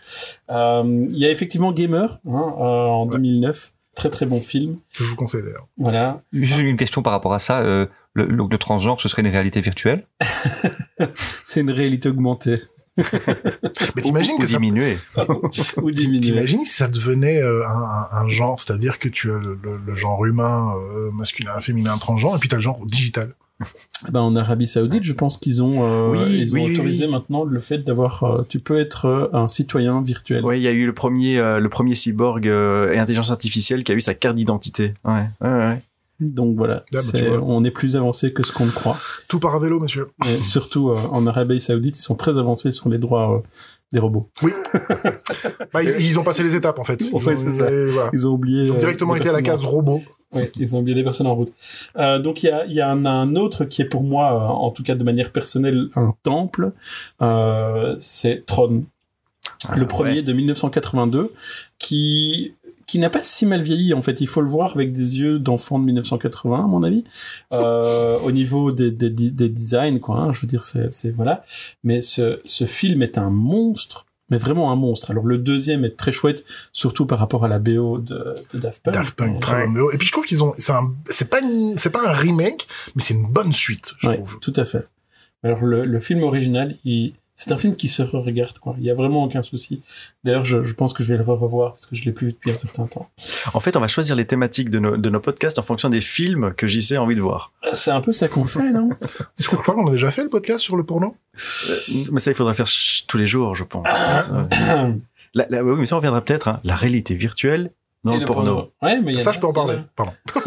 Euh, 0.50 0.82
Il 1.10 1.18
y 1.18 1.24
a 1.26 1.30
effectivement 1.30 1.72
Gamer 1.72 2.18
hein, 2.28 2.54
euh, 2.58 2.62
en 2.62 3.06
Ouais. 3.06 3.16
2009, 3.16 3.72
très 3.94 4.10
très 4.10 4.26
bon 4.26 4.40
film. 4.40 4.76
Je 4.92 5.04
vous 5.04 5.16
conseille 5.16 5.42
d'ailleurs. 5.42 5.66
Voilà. 5.78 6.20
Juste 6.32 6.60
une 6.60 6.76
question 6.76 7.02
par 7.02 7.12
rapport 7.12 7.32
à 7.34 7.38
ça. 7.38 7.60
Euh, 7.60 7.86
le, 8.14 8.26
le, 8.26 8.44
le 8.50 8.58
transgenre, 8.58 9.00
ce 9.00 9.08
serait 9.08 9.22
une 9.22 9.28
réalité 9.28 9.60
virtuelle? 9.60 10.06
C'est 11.44 11.60
une 11.60 11.70
réalité 11.70 12.08
augmentée 12.08 12.62
Mais 12.96 14.02
t'imagines 14.02 14.38
que 14.38 14.46
ça... 14.46 14.58
diminuée 14.58 14.98
ou 15.82 15.90
diminuée. 15.90 16.20
T'imagines 16.20 16.64
si 16.64 16.72
ça 16.74 16.88
devenait 16.88 17.40
euh, 17.42 17.66
un, 17.66 17.70
un- 17.70 18.08
un 18.12 18.28
genre, 18.28 18.60
c'est-à-dire 18.60 18.98
que 18.98 19.08
tu 19.08 19.30
as 19.32 19.38
le, 19.38 19.58
le- 19.62 19.72
le 19.86 19.94
genre 19.94 20.24
humain, 20.26 20.72
euh, 20.94 21.10
masculin, 21.10 21.60
féminin, 21.60 21.98
transgenre, 21.98 22.36
et 22.36 22.38
puis 22.38 22.48
t'as 22.48 22.56
le 22.56 22.62
genre 22.62 22.80
digital. 22.86 23.34
Ben, 24.10 24.20
en 24.20 24.36
Arabie 24.36 24.68
Saoudite, 24.68 25.02
je 25.02 25.14
pense 25.14 25.38
qu'ils 25.38 25.62
ont, 25.62 25.82
euh, 25.82 26.10
Oui, 26.12 26.18
ils 26.42 26.50
ont 26.50 26.54
oui, 26.56 26.64
oui, 26.66 26.72
autorisé 26.74 27.06
oui. 27.06 27.12
maintenant 27.12 27.42
le 27.44 27.60
fait 27.60 27.78
d'avoir, 27.78 28.22
euh, 28.24 28.42
tu 28.46 28.58
peux 28.58 28.78
être 28.78 29.06
euh, 29.06 29.28
un 29.32 29.48
citoyen 29.48 30.02
virtuel. 30.02 30.44
Ouais, 30.44 30.58
il 30.60 30.62
y 30.62 30.68
a 30.68 30.72
eu 30.72 30.84
le 30.84 30.92
premier, 30.92 31.38
euh, 31.38 31.58
le 31.58 31.68
premier 31.70 31.94
cyborg 31.94 32.46
euh, 32.48 32.92
et 32.92 32.98
intelligence 32.98 33.30
artificielle 33.30 33.82
qui 33.82 33.92
a 33.92 33.94
eu 33.94 34.02
sa 34.02 34.12
carte 34.14 34.36
d'identité. 34.36 34.92
Ouais, 35.06 35.24
ouais, 35.40 35.48
ouais. 35.48 35.82
Donc 36.20 36.56
voilà, 36.56 36.82
Ah, 36.94 36.98
bah, 37.12 37.20
on 37.42 37.62
est 37.64 37.70
plus 37.70 37.94
avancé 37.96 38.32
que 38.32 38.42
ce 38.42 38.50
qu'on 38.52 38.66
ne 38.66 38.70
croit. 38.70 38.96
Tout 39.28 39.38
par 39.38 39.54
à 39.54 39.58
vélo, 39.58 39.78
monsieur. 39.80 40.08
Et 40.26 40.42
surtout 40.42 40.90
euh, 40.90 40.96
en 41.12 41.26
Arabie 41.26 41.60
Saoudite, 41.60 41.98
ils 41.98 42.02
sont 42.02 42.14
très 42.14 42.38
avancés 42.38 42.72
sur 42.72 42.88
les 42.88 42.98
droits 42.98 43.36
euh, 43.36 43.38
des 43.92 43.98
robots. 43.98 44.28
Bah, 45.72 45.82
ils, 45.82 46.00
ils 46.00 46.18
ont 46.18 46.24
passé 46.24 46.42
les 46.42 46.54
étapes 46.56 46.78
en 46.78 46.84
fait. 46.84 47.00
Ils 47.04 47.12
Ouais, 47.12 47.34
ont- 47.34 47.36
c'est 47.36 47.50
ça. 47.50 47.70
et 47.70 47.84
voilà. 47.84 48.10
Ils 48.12 48.26
ont 48.26 48.30
oublié. 48.30 48.64
Ils 48.66 48.72
ont 48.72 48.76
euh, 48.76 48.78
directement 48.78 49.14
les 49.14 49.20
été 49.20 49.28
à 49.28 49.32
la 49.32 49.38
personnes 49.42 49.56
case 49.60 49.64
robot. 49.70 50.02
Ouais, 50.32 50.50
ils 50.56 50.74
ont 50.74 50.80
oublié 50.80 50.94
des 50.94 51.04
personnes 51.04 51.26
en 51.28 51.34
route. 51.34 51.52
Euh, 51.96 52.18
donc 52.18 52.42
il 52.42 52.46
y 52.46 52.50
a, 52.50 52.66
y 52.66 52.80
a 52.80 52.90
un, 52.90 53.04
un 53.06 53.36
autre 53.36 53.64
qui 53.64 53.82
est 53.82 53.86
pour 53.86 54.02
moi, 54.02 54.32
euh, 54.32 54.46
en 54.46 54.70
tout 54.70 54.82
cas 54.82 54.94
de 54.94 55.04
manière 55.04 55.30
personnelle, 55.32 55.88
un 55.94 56.14
temple. 56.24 56.72
Euh, 57.22 57.94
c'est 58.00 58.44
Tron, 58.46 58.84
Ah, 59.68 59.76
le 59.76 59.86
premier 59.86 60.16
ouais. 60.16 60.22
de 60.22 60.32
1982, 60.32 61.32
qui 61.78 62.54
qui 62.86 62.98
n'a 63.00 63.10
pas 63.10 63.22
si 63.22 63.46
mal 63.46 63.62
vieilli 63.62 63.92
en 63.94 64.00
fait. 64.00 64.20
Il 64.20 64.26
faut 64.28 64.40
le 64.40 64.48
voir 64.48 64.72
avec 64.74 64.92
des 64.92 65.18
yeux 65.20 65.38
d'enfant 65.38 65.78
de 65.78 65.84
1980 65.84 66.64
à 66.64 66.66
mon 66.66 66.82
avis. 66.82 67.04
Euh, 67.52 68.18
au 68.24 68.32
niveau 68.32 68.72
des, 68.72 68.90
des, 68.90 69.10
des 69.10 69.48
designs 69.48 69.98
quoi. 70.00 70.16
hein, 70.18 70.32
je 70.32 70.40
veux 70.40 70.46
dire 70.48 70.62
c'est 70.64 71.10
voilà. 71.10 71.44
Mais 71.84 72.02
ce 72.02 72.40
ce 72.44 72.66
film 72.66 73.02
est 73.02 73.18
un 73.18 73.30
monstre. 73.30 74.06
Mais 74.28 74.38
vraiment 74.38 74.72
un 74.72 74.76
monstre. 74.76 75.12
Alors 75.12 75.24
le 75.24 75.38
deuxième 75.38 75.84
est 75.84 75.96
très 75.96 76.10
chouette, 76.10 76.44
surtout 76.72 77.06
par 77.06 77.20
rapport 77.20 77.44
à 77.44 77.48
la 77.48 77.60
BO 77.60 77.98
de, 77.98 78.34
de 78.52 78.58
Daft 78.58 78.82
Punk. 78.82 78.94
Daft 78.94 79.14
Punk, 79.14 79.40
très 79.40 79.64
bonne 79.66 79.74
BO. 79.74 79.92
Et 79.92 79.98
puis 79.98 80.06
je 80.08 80.10
trouve 80.12 80.24
qu'ils 80.26 80.42
ont, 80.42 80.52
c'est 80.58 80.72
un, 80.72 80.92
c'est 81.10 81.30
pas 81.30 81.38
c'est 81.76 81.90
pas 81.90 82.08
un 82.08 82.12
remake, 82.12 82.66
mais 82.96 83.02
c'est 83.02 83.14
une 83.14 83.28
bonne 83.28 83.52
suite, 83.52 83.94
je 84.00 84.08
Ouais, 84.08 84.16
trouve. 84.16 84.38
tout 84.40 84.52
à 84.56 84.64
fait. 84.64 84.84
Alors 85.44 85.62
le, 85.64 85.84
le 85.84 86.00
film 86.00 86.24
original, 86.24 86.74
il, 86.84 87.12
c'est 87.36 87.52
un 87.52 87.56
film 87.56 87.76
qui 87.76 87.86
se 87.88 88.02
re-regarde 88.02 88.58
quoi. 88.58 88.74
Il 88.78 88.84
y 88.84 88.90
a 88.90 88.94
vraiment 88.94 89.22
aucun 89.24 89.42
souci. 89.42 89.82
D'ailleurs, 90.24 90.44
je, 90.44 90.64
je 90.64 90.72
pense 90.74 90.92
que 90.94 91.02
je 91.04 91.12
vais 91.12 91.18
le 91.18 91.22
re-revoir 91.22 91.72
parce 91.74 91.86
que 91.86 91.94
je 91.94 92.04
l'ai 92.04 92.12
plus 92.12 92.28
vu 92.28 92.32
depuis 92.32 92.50
un 92.50 92.54
certain 92.58 92.86
temps. 92.86 93.08
En 93.54 93.60
fait, 93.60 93.76
on 93.76 93.80
va 93.80 93.88
choisir 93.88 94.16
les 94.16 94.26
thématiques 94.26 94.70
de 94.70 94.78
nos, 94.78 94.96
de 94.96 95.10
nos 95.10 95.20
podcasts 95.20 95.58
en 95.58 95.62
fonction 95.62 95.88
des 95.90 96.00
films 96.00 96.54
que 96.54 96.66
JC 96.66 96.92
a 96.96 97.02
envie 97.02 97.14
de 97.14 97.20
voir. 97.20 97.52
C'est 97.74 97.90
un 97.92 98.00
peu 98.00 98.12
ça 98.12 98.26
qu'on 98.28 98.44
fait, 98.44 98.70
non? 98.72 98.88
Je 99.38 99.46
crois 99.46 99.74
qu'on 99.74 99.86
a 99.86 99.90
déjà 99.92 100.10
fait 100.10 100.22
le 100.22 100.30
podcast 100.30 100.60
sur 100.64 100.76
le 100.76 100.84
porno? 100.84 101.14
Euh, 101.68 101.74
mais 102.10 102.20
ça, 102.20 102.30
il 102.30 102.34
faudra 102.34 102.52
le 102.52 102.56
faire 102.56 102.68
tous 103.06 103.18
les 103.18 103.26
jours, 103.26 103.54
je 103.54 103.64
pense. 103.64 103.86
Euh, 104.32 104.92
la- 105.34 105.46
la- 105.50 105.62
oui, 105.62 105.74
mais 105.78 105.86
ça, 105.86 105.96
on 105.96 105.98
reviendra 105.98 106.22
peut-être. 106.22 106.48
Hein, 106.48 106.60
la 106.64 106.74
réalité 106.74 107.14
virtuelle 107.14 107.70
dans 108.04 108.16
le, 108.16 108.24
porno. 108.24 108.70
Ouais, 108.80 109.00
mais 109.00 109.20
Ça, 109.20 109.30
a- 109.30 109.32
je 109.34 109.40
peux 109.40 109.46
en 109.46 109.52
parler. 109.52 109.76
Pardon. 109.94 110.12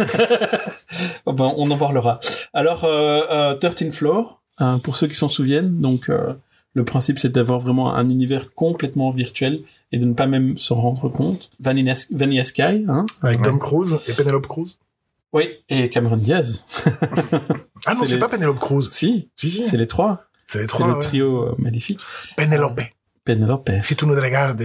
Oh 1.26 1.34
ben, 1.34 1.54
on 1.58 1.70
en 1.72 1.78
parlera. 1.78 2.20
Alors, 2.54 2.84
euh, 2.86 3.22
euh, 3.30 3.56
13 3.56 3.92
Floor, 3.92 4.42
hein, 4.58 4.80
pour 4.80 4.96
ceux 4.96 5.08
qui 5.08 5.16
s'en 5.16 5.28
souviennent, 5.28 5.80
donc 5.80 6.10
euh, 6.10 6.34
le 6.74 6.86
principe 6.86 7.20
c'est 7.20 7.30
d'avoir 7.32 7.60
vraiment 7.60 7.96
un 7.96 8.10
univers 8.10 8.54
complètement 8.54 9.10
virtuel 9.10 9.62
et 9.92 9.98
de 9.98 10.06
ne 10.06 10.14
pas 10.14 10.28
même 10.28 10.58
s'en 10.58 10.76
rendre 10.76 11.10
compte. 11.10 11.50
Vanilla, 11.60 11.94
Vanilla 12.12 12.44
Sky, 12.44 12.86
hein 12.88 13.06
Avec 13.22 13.40
Ouais. 13.40 13.46
Tom 13.46 13.60
Cruise 13.60 13.98
et 14.08 14.14
Penelope 14.14 14.48
Cruz. 14.48 14.78
Oui, 15.34 15.46
et 15.70 15.90
Cameron 15.90 16.18
Diaz. 16.18 16.66
Ah 17.86 17.94
non, 17.94 18.02
C'est 18.06 18.16
les- 18.16 18.20
pas 18.20 18.28
Penelope 18.28 18.60
Cruz. 18.60 18.90
si, 18.90 19.30
Si, 19.36 19.50
si. 19.50 19.64
c'est 19.64 19.78
les 19.78 19.88
trois. 19.88 20.26
C'est 20.48 20.60
les 20.60 20.66
C'est 20.66 20.70
trois. 20.74 20.88
le 20.88 20.94
ouais. 20.96 21.00
trio 21.00 21.44
euh, 21.48 21.56
magnifique. 21.58 22.02
Penelope. 22.36 22.82
Penelope. 23.24 23.70
Si 23.84 23.96
tu 23.96 24.06
nous 24.06 24.14
regardes, 24.16 24.62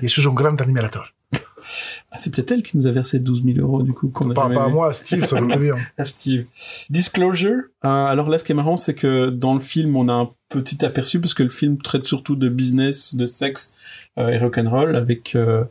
je 0.00 0.06
suis 0.08 0.26
un 0.26 0.32
grand 0.32 0.58
animateur. 0.60 1.12
Ah, 2.10 2.16
c'est 2.18 2.34
peut-être 2.34 2.52
elle 2.52 2.62
qui 2.62 2.78
nous 2.78 2.86
a 2.86 2.90
versé 2.90 3.18
12 3.18 3.44
000 3.44 3.58
euros, 3.58 3.82
du 3.82 3.92
coup, 3.92 4.08
qu'on 4.08 4.30
a 4.30 4.34
Pas, 4.34 4.48
pas 4.48 4.64
à 4.64 4.68
moi, 4.68 4.92
Steve, 4.94 5.24
ça 5.26 5.40
veut 5.40 5.56
dire. 5.56 5.76
Ah, 5.98 6.04
Steve. 6.06 6.46
Disclosure. 6.88 7.64
Euh, 7.84 7.88
alors 7.88 8.30
là, 8.30 8.38
ce 8.38 8.44
qui 8.44 8.52
est 8.52 8.54
marrant, 8.54 8.76
c'est 8.76 8.94
que 8.94 9.28
dans 9.28 9.52
le 9.52 9.60
film, 9.60 9.94
on 9.94 10.08
a 10.08 10.12
un 10.14 10.30
petit 10.48 10.82
aperçu, 10.86 11.20
parce 11.20 11.34
que 11.34 11.42
le 11.42 11.50
film 11.50 11.76
traite 11.76 12.06
surtout 12.06 12.34
de 12.34 12.48
business, 12.48 13.14
de 13.14 13.26
sexe 13.26 13.74
euh, 14.18 14.28
et 14.28 14.38
rock'n'roll, 14.38 14.96
avec 14.96 15.36
euh, 15.36 15.64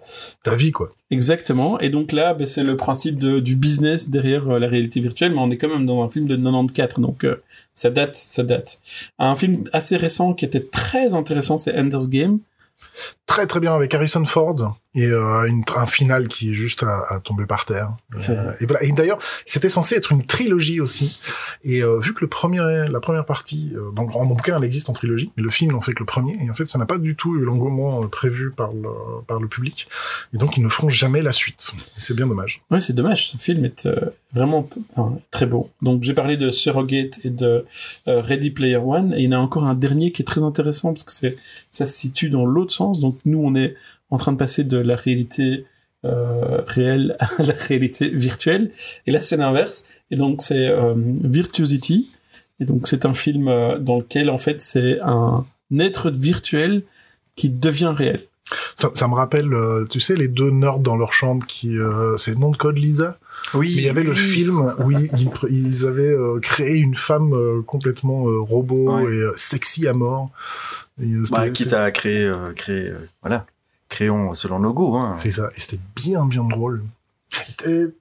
Ta 0.43 0.55
vie, 0.55 0.71
quoi. 0.71 0.93
exactement. 1.09 1.79
Et 1.79 1.89
donc 1.89 2.11
là, 2.11 2.35
ben, 2.35 2.45
c'est 2.45 2.63
le 2.63 2.77
principe 2.77 3.19
de, 3.19 3.39
du 3.39 3.55
business 3.55 4.09
derrière 4.11 4.47
euh, 4.47 4.59
la 4.59 4.67
réalité 4.67 4.99
virtuelle, 4.99 5.31
mais 5.31 5.39
on 5.39 5.49
est 5.49 5.57
quand 5.57 5.69
même 5.69 5.87
dans 5.87 6.03
un 6.03 6.09
film 6.09 6.27
de 6.27 6.35
94, 6.35 6.99
donc 7.01 7.23
euh, 7.23 7.41
ça 7.73 7.89
date, 7.89 8.15
ça 8.15 8.43
date. 8.43 8.79
Un 9.17 9.33
film 9.33 9.63
assez 9.73 9.97
récent 9.97 10.33
qui 10.35 10.45
était 10.45 10.63
très 10.63 11.15
intéressant, 11.15 11.57
c'est 11.57 11.75
Ender's 11.75 12.09
Game. 12.09 12.37
Très 13.25 13.47
très 13.47 13.59
bien 13.59 13.73
avec 13.73 13.93
Harrison 13.95 14.23
Ford 14.25 14.77
et 14.97 15.05
euh, 15.05 15.45
une, 15.45 15.63
un 15.75 15.85
final 15.85 16.27
qui 16.27 16.51
est 16.51 16.55
juste 16.55 16.81
à, 16.81 17.05
à 17.09 17.19
tomber 17.19 17.45
par 17.45 17.65
terre. 17.65 17.91
Euh, 18.29 18.51
et 18.59 18.65
voilà. 18.65 18.83
Et 18.83 18.91
d'ailleurs, 18.91 19.19
c'était 19.45 19.69
censé 19.69 19.93
être 19.95 20.11
une 20.11 20.25
trilogie 20.25 20.81
aussi. 20.81 21.21
Et 21.63 21.83
euh, 21.83 21.99
vu 21.99 22.15
que 22.15 22.21
le 22.21 22.27
premier, 22.27 22.59
la 22.89 22.99
première 22.99 23.25
partie, 23.25 23.73
euh, 23.75 23.91
donc 23.91 24.15
en 24.15 24.25
bouquin, 24.25 24.57
elle 24.57 24.63
existe 24.63 24.89
en 24.89 24.93
trilogie, 24.93 25.31
mais 25.37 25.43
le 25.43 25.51
film 25.51 25.71
n'en 25.71 25.81
fait 25.81 25.93
que 25.93 25.99
le 25.99 26.07
premier. 26.07 26.35
Et 26.43 26.49
en 26.49 26.55
fait, 26.55 26.65
ça 26.65 26.79
n'a 26.79 26.87
pas 26.87 26.97
du 26.97 27.15
tout 27.15 27.35
eu 27.35 27.41
l'engouement 27.41 28.01
euh, 28.01 28.07
prévu 28.07 28.49
par 28.49 28.73
le 28.73 28.89
par 29.27 29.39
le 29.39 29.47
public. 29.47 29.87
Et 30.33 30.37
donc, 30.37 30.57
ils 30.57 30.63
ne 30.63 30.69
feront 30.69 30.89
jamais 30.89 31.21
la 31.21 31.31
suite. 31.31 31.73
Et 31.95 32.01
c'est 32.01 32.15
bien 32.15 32.25
dommage. 32.25 32.63
Ouais, 32.71 32.79
c'est 32.79 32.93
dommage. 32.93 33.29
Ce 33.29 33.37
film 33.37 33.65
est 33.65 33.85
euh, 33.85 34.09
vraiment 34.33 34.67
enfin, 34.95 35.15
très 35.29 35.45
beau. 35.45 35.69
Donc, 35.83 36.01
j'ai 36.01 36.15
parlé 36.15 36.37
de 36.37 36.49
Surrogate 36.49 37.19
et 37.23 37.29
de 37.29 37.65
Ready 38.07 38.49
Player 38.49 38.77
One. 38.77 39.13
Et 39.13 39.19
il 39.19 39.25
y 39.25 39.27
en 39.27 39.39
a 39.39 39.41
encore 39.41 39.65
un 39.65 39.75
dernier 39.75 40.11
qui 40.11 40.23
est 40.23 40.25
très 40.25 40.41
intéressant 40.41 40.93
parce 40.93 41.03
que 41.03 41.11
c'est, 41.11 41.35
ça 41.69 41.85
se 41.85 41.93
situe 41.93 42.29
dans 42.31 42.45
l'autre 42.47 42.73
sens. 42.73 42.99
Donc, 42.99 43.19
nous, 43.25 43.39
on 43.39 43.53
est 43.53 43.75
en 44.09 44.17
train 44.17 44.31
de 44.31 44.37
passer 44.37 44.63
de 44.63 44.77
la 44.77 44.95
réalité 44.95 45.65
euh, 46.05 46.61
réelle 46.65 47.15
à 47.19 47.29
la 47.39 47.53
réalité 47.53 48.09
virtuelle. 48.09 48.71
Et 49.05 49.11
là, 49.11 49.19
c'est 49.21 49.37
l'inverse. 49.37 49.85
Et 50.11 50.15
donc, 50.15 50.41
c'est 50.41 50.67
euh, 50.67 50.93
Virtuosity. 50.95 52.11
Et 52.59 52.65
donc, 52.65 52.87
c'est 52.87 53.05
un 53.05 53.13
film 53.13 53.47
euh, 53.47 53.77
dans 53.77 53.97
lequel, 53.97 54.29
en 54.29 54.37
fait, 54.37 54.61
c'est 54.61 54.99
un 55.01 55.45
être 55.79 56.09
virtuel 56.11 56.83
qui 57.35 57.49
devient 57.49 57.93
réel. 57.95 58.21
Ça, 58.77 58.89
ça 58.93 59.07
me 59.07 59.13
rappelle, 59.15 59.53
euh, 59.53 59.85
tu 59.89 59.99
sais, 59.99 60.15
les 60.15 60.29
deux 60.29 60.51
nerds 60.51 60.79
dans 60.79 60.95
leur 60.95 61.11
chambre 61.11 61.45
qui, 61.45 61.77
euh, 61.77 62.15
c'est 62.15 62.31
le 62.31 62.37
nom 62.37 62.51
de 62.51 62.57
code 62.57 62.77
Lisa? 62.77 63.17
Oui. 63.53 63.73
Mais 63.75 63.81
il 63.81 63.85
y 63.85 63.89
avait 63.89 64.03
le 64.03 64.13
film 64.13 64.73
où 64.79 64.91
ils, 64.91 65.09
ils, 65.49 65.85
avaient 65.85 66.13
euh, 66.13 66.39
créé 66.39 66.77
une 66.77 66.95
femme 66.95 67.33
euh, 67.33 67.61
complètement 67.61 68.27
euh, 68.29 68.39
robot 68.39 68.93
Ouais. 68.93 69.03
et 69.03 69.21
euh, 69.21 69.33
sexy 69.35 69.87
à 69.87 69.93
mort. 69.93 70.31
Et, 71.01 71.11
euh, 71.11 71.23
Bah, 71.29 71.49
quitte 71.49 71.73
à 71.73 71.91
créer, 71.91 72.23
euh, 72.23 72.53
créer, 72.55 72.87
euh, 72.89 72.97
voilà, 73.21 73.45
créons 73.89 74.33
selon 74.33 74.59
nos 74.59 74.73
goûts. 74.73 74.95
Hein. 74.97 75.13
C'est 75.15 75.31
ça. 75.31 75.49
Et 75.55 75.59
c'était 75.59 75.79
bien, 75.95 76.25
bien 76.25 76.43
drôle. 76.43 76.83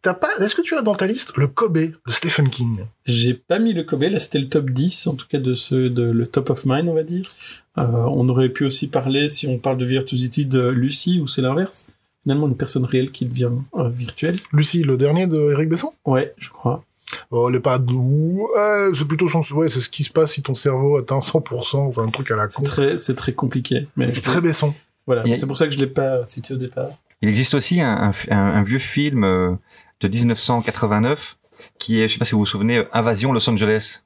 T'as 0.03 0.15
pas, 0.15 0.29
est-ce 0.39 0.55
que 0.55 0.63
tu 0.63 0.77
as 0.77 0.83
dans 0.83 0.95
ta 0.95 1.07
liste 1.07 1.37
le 1.37 1.49
Kobe 1.49 1.79
de 1.79 1.93
Stephen 2.07 2.49
King? 2.49 2.85
J'ai 3.07 3.35
pas 3.35 3.59
mis 3.59 3.73
le 3.73 3.83
Kobe, 3.83 4.03
là 4.03 4.21
c'était 4.21 4.39
le 4.39 4.49
top 4.49 4.71
10, 4.71 5.09
en 5.09 5.15
tout 5.15 5.27
cas 5.27 5.39
de 5.39 5.55
ceux 5.55 5.91
de 5.91 6.05
le 6.05 6.27
top 6.27 6.51
of 6.51 6.65
mind, 6.65 6.89
on 6.89 6.95
va 6.95 7.03
dire. 7.03 7.29
Euh, 7.77 7.83
on 7.83 8.29
aurait 8.29 8.51
pu 8.51 8.65
aussi 8.65 8.87
parler, 8.87 9.29
si 9.29 9.47
on 9.49 9.59
parle 9.59 9.79
de 9.79 9.85
Virtuosity, 9.85 10.47
de 10.47 10.69
Lucie, 10.69 11.21
ou 11.21 11.27
c'est 11.27 11.43
l'inverse. 11.43 11.89
Finalement, 12.23 12.49
une 12.49 12.57
personne 12.57 12.85
réelle 12.85 13.11
qui 13.11 13.25
devient 13.25 13.51
euh, 13.75 13.89
virtuelle. 13.89 14.37
Lucie, 14.53 14.83
le 14.83 14.97
dernier 14.97 15.27
de 15.27 15.53
Eric 15.53 15.69
Besson? 15.69 15.93
Ouais, 16.05 16.33
je 16.39 16.51
crois. 16.51 16.85
Oh, 17.31 17.49
les 17.49 17.61
pas 17.61 17.79
ouais, 17.79 18.91
c'est 18.95 19.07
plutôt 19.07 19.29
son, 19.29 19.43
ouais, 19.55 19.69
c'est 19.69 19.81
ce 19.81 19.89
qui 19.89 20.05
se 20.05 20.13
passe 20.13 20.33
si 20.33 20.43
ton 20.43 20.55
cerveau 20.55 20.99
atteint 20.99 21.19
100%, 21.19 21.77
enfin, 21.77 22.05
un 22.05 22.11
truc 22.11 22.31
à 22.31 22.37
la 22.37 22.49
con. 22.49 22.55
C'est 22.57 22.63
très, 22.65 22.99
c'est 22.99 23.15
très 23.15 23.33
compliqué. 23.33 23.87
Mais 23.97 24.11
C'est 24.13 24.23
très 24.23 24.41
Besson. 24.41 24.75
Voilà, 25.07 25.23
a- 25.23 25.37
c'est 25.37 25.47
pour 25.47 25.57
ça 25.57 25.67
que 25.67 25.73
je 25.73 25.79
l'ai 25.79 25.87
pas 25.87 26.25
cité 26.25 26.55
au 26.55 26.57
départ. 26.57 26.89
Il 27.23 27.29
existe 27.29 27.55
aussi 27.55 27.81
un, 27.81 28.11
un- 28.11 28.35
un- 28.35 28.37
un 28.59 28.63
vieux 28.63 28.79
film 28.79 29.25
euh, 29.25 29.53
de 30.01 30.09
1989 30.09 31.37
qui 31.79 32.01
est, 32.03 32.09
je 32.09 32.15
sais 32.15 32.19
pas 32.19 32.25
si 32.25 32.33
vous 32.33 32.41
vous 32.41 32.47
souvenez, 32.47 32.79
euh, 32.79 32.85
Invasion 32.93 33.33
Los 33.33 33.49
Angeles. 33.49 34.03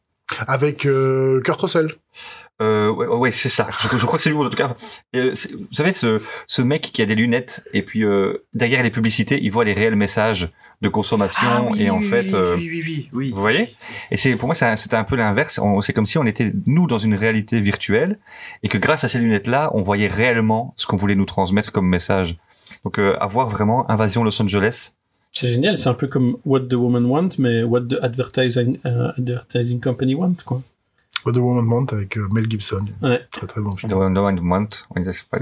Avec 0.46 0.86
euh, 0.86 1.40
Kurt 1.42 1.60
Russell. 1.60 1.94
Euh, 2.60 2.90
ouais, 2.90 3.06
ouais, 3.06 3.32
c'est 3.32 3.48
ça. 3.48 3.68
Je, 3.80 3.96
je 3.96 4.04
crois 4.06 4.18
que 4.18 4.22
c'est 4.22 4.30
lui 4.30 4.36
en 4.36 4.50
tout 4.50 4.56
cas. 4.56 4.74
Euh, 5.16 5.34
c'est- 5.34 5.52
vous 5.54 5.66
savez, 5.72 5.92
ce, 5.92 6.20
ce 6.46 6.60
mec 6.62 6.82
qui 6.92 7.00
a 7.00 7.06
des 7.06 7.14
lunettes 7.14 7.64
et 7.72 7.82
puis 7.82 8.04
euh, 8.04 8.44
derrière 8.52 8.82
les 8.82 8.90
publicités, 8.90 9.38
il 9.42 9.50
voit 9.50 9.64
les 9.64 9.72
réels 9.72 9.96
messages 9.96 10.50
de 10.82 10.88
consommation 10.88 11.74
et 11.74 11.90
en 11.90 12.00
fait, 12.00 12.32
euh, 12.34 12.56
oui, 12.56 12.70
oui, 12.70 12.82
oui, 12.86 13.08
oui. 13.12 13.30
vous 13.34 13.40
voyez? 13.40 13.74
Et 14.10 14.16
c'est 14.16 14.34
pour 14.36 14.46
moi, 14.46 14.54
c'était 14.54 14.96
un 14.96 15.04
peu 15.04 15.16
l'inverse. 15.16 15.58
C'est 15.82 15.92
comme 15.92 16.06
si 16.06 16.18
on 16.18 16.24
était 16.26 16.52
nous 16.66 16.86
dans 16.86 16.98
une 16.98 17.14
réalité 17.14 17.60
virtuelle 17.60 18.18
et 18.62 18.68
que 18.68 18.78
grâce 18.78 19.04
à 19.04 19.08
ces 19.08 19.18
lunettes-là, 19.18 19.70
on 19.74 19.82
voyait 19.82 20.08
réellement 20.08 20.74
ce 20.76 20.86
qu'on 20.86 20.96
voulait 20.96 21.14
nous 21.16 21.26
transmettre 21.26 21.72
comme 21.72 21.86
message. 21.88 22.36
Donc, 22.84 22.98
euh, 22.98 23.16
avoir 23.20 23.48
vraiment 23.48 23.90
Invasion 23.90 24.22
Los 24.24 24.40
Angeles. 24.40 24.92
C'est 25.32 25.48
génial, 25.48 25.78
c'est 25.78 25.88
un 25.88 25.94
peu 25.94 26.06
comme 26.08 26.36
What 26.44 26.62
the 26.62 26.74
Woman 26.74 27.04
Want, 27.06 27.28
mais 27.38 27.62
What 27.62 27.82
the 27.82 27.98
Advertising, 28.02 28.78
euh, 28.86 29.12
advertising 29.18 29.80
Company 29.80 30.14
Want, 30.14 30.36
quoi. 30.44 30.62
What 31.24 31.32
the 31.32 31.36
Woman 31.38 31.66
Want 31.66 31.86
avec 31.92 32.16
euh, 32.16 32.26
Mel 32.32 32.50
Gibson. 32.50 32.84
Ouais. 33.02 33.20
Très 33.30 33.46
très 33.46 33.60
bon 33.60 33.76
film. 33.76 33.90
The 33.92 33.94
One 33.96 34.18
Want. 34.18 34.68
Oui, 34.96 35.02
c'est 35.12 35.24
pas- 35.28 35.38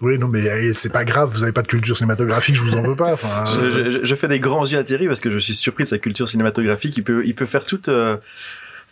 Oui, 0.00 0.18
non, 0.18 0.28
mais 0.28 0.42
eh, 0.44 0.72
c'est 0.74 0.92
pas 0.92 1.04
grave, 1.04 1.30
vous 1.32 1.42
avez 1.42 1.52
pas 1.52 1.62
de 1.62 1.68
culture 1.68 1.96
cinématographique, 1.96 2.54
je 2.56 2.62
vous 2.62 2.74
en 2.74 2.82
veux 2.82 2.96
pas. 2.96 3.12
Enfin, 3.12 3.44
Je, 3.46 3.90
je- 3.90 4.04
je 4.04 4.14
fais 4.14 4.28
des 4.28 4.40
grands 4.40 4.64
yeux 4.66 4.78
à 4.78 4.84
Thierry 4.84 5.06
parce 5.06 5.20
que 5.20 5.30
je 5.30 5.38
suis 5.38 5.54
surpris 5.54 5.84
de 5.84 5.88
sa 5.88 5.98
culture 5.98 6.28
cinématographique. 6.28 6.96
Il 6.96 7.04
peut, 7.04 7.22
il 7.26 7.34
peut 7.34 7.46
faire 7.46 7.64
toute, 7.64 7.88
euh, 7.88 8.16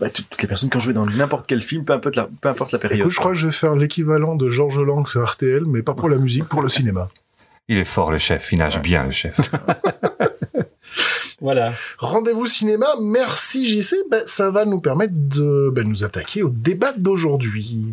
bah, 0.00 0.10
toutes, 0.10 0.40
les 0.42 0.48
personnes 0.48 0.68
qui 0.70 0.76
ont 0.76 0.80
joué 0.80 0.92
dans 0.92 1.06
n'importe 1.06 1.46
quel 1.46 1.62
film, 1.62 1.84
peu 1.84 1.92
importe 1.92 2.16
la, 2.16 2.28
peu 2.40 2.48
importe 2.48 2.72
la 2.72 2.78
période. 2.78 3.00
Écoute, 3.00 3.12
je 3.12 3.18
crois 3.18 3.32
que 3.32 3.38
je 3.38 3.46
vais 3.46 3.52
faire 3.52 3.76
l'équivalent 3.76 4.34
de 4.34 4.50
Georges 4.50 4.80
Lang 4.80 5.06
sur 5.08 5.24
RTL, 5.24 5.64
mais 5.66 5.82
pas 5.82 5.94
pour 5.94 6.08
la 6.08 6.18
musique, 6.18 6.44
pour 6.44 6.62
le 6.62 6.68
cinéma. 6.68 7.08
Il 7.68 7.78
est 7.78 7.84
fort, 7.84 8.10
le 8.12 8.18
chef. 8.18 8.52
Il 8.52 8.58
nage 8.58 8.80
bien, 8.80 9.04
le 9.04 9.10
chef. 9.12 9.38
Voilà. 11.40 11.74
Rendez-vous 11.98 12.46
cinéma, 12.46 12.86
merci 13.00 13.66
JC, 13.66 13.96
ben, 14.10 14.22
ça 14.26 14.50
va 14.50 14.64
nous 14.64 14.80
permettre 14.80 15.12
de 15.14 15.70
ben, 15.70 15.86
nous 15.86 16.02
attaquer 16.02 16.42
au 16.42 16.48
débat 16.48 16.92
d'aujourd'hui. 16.92 17.86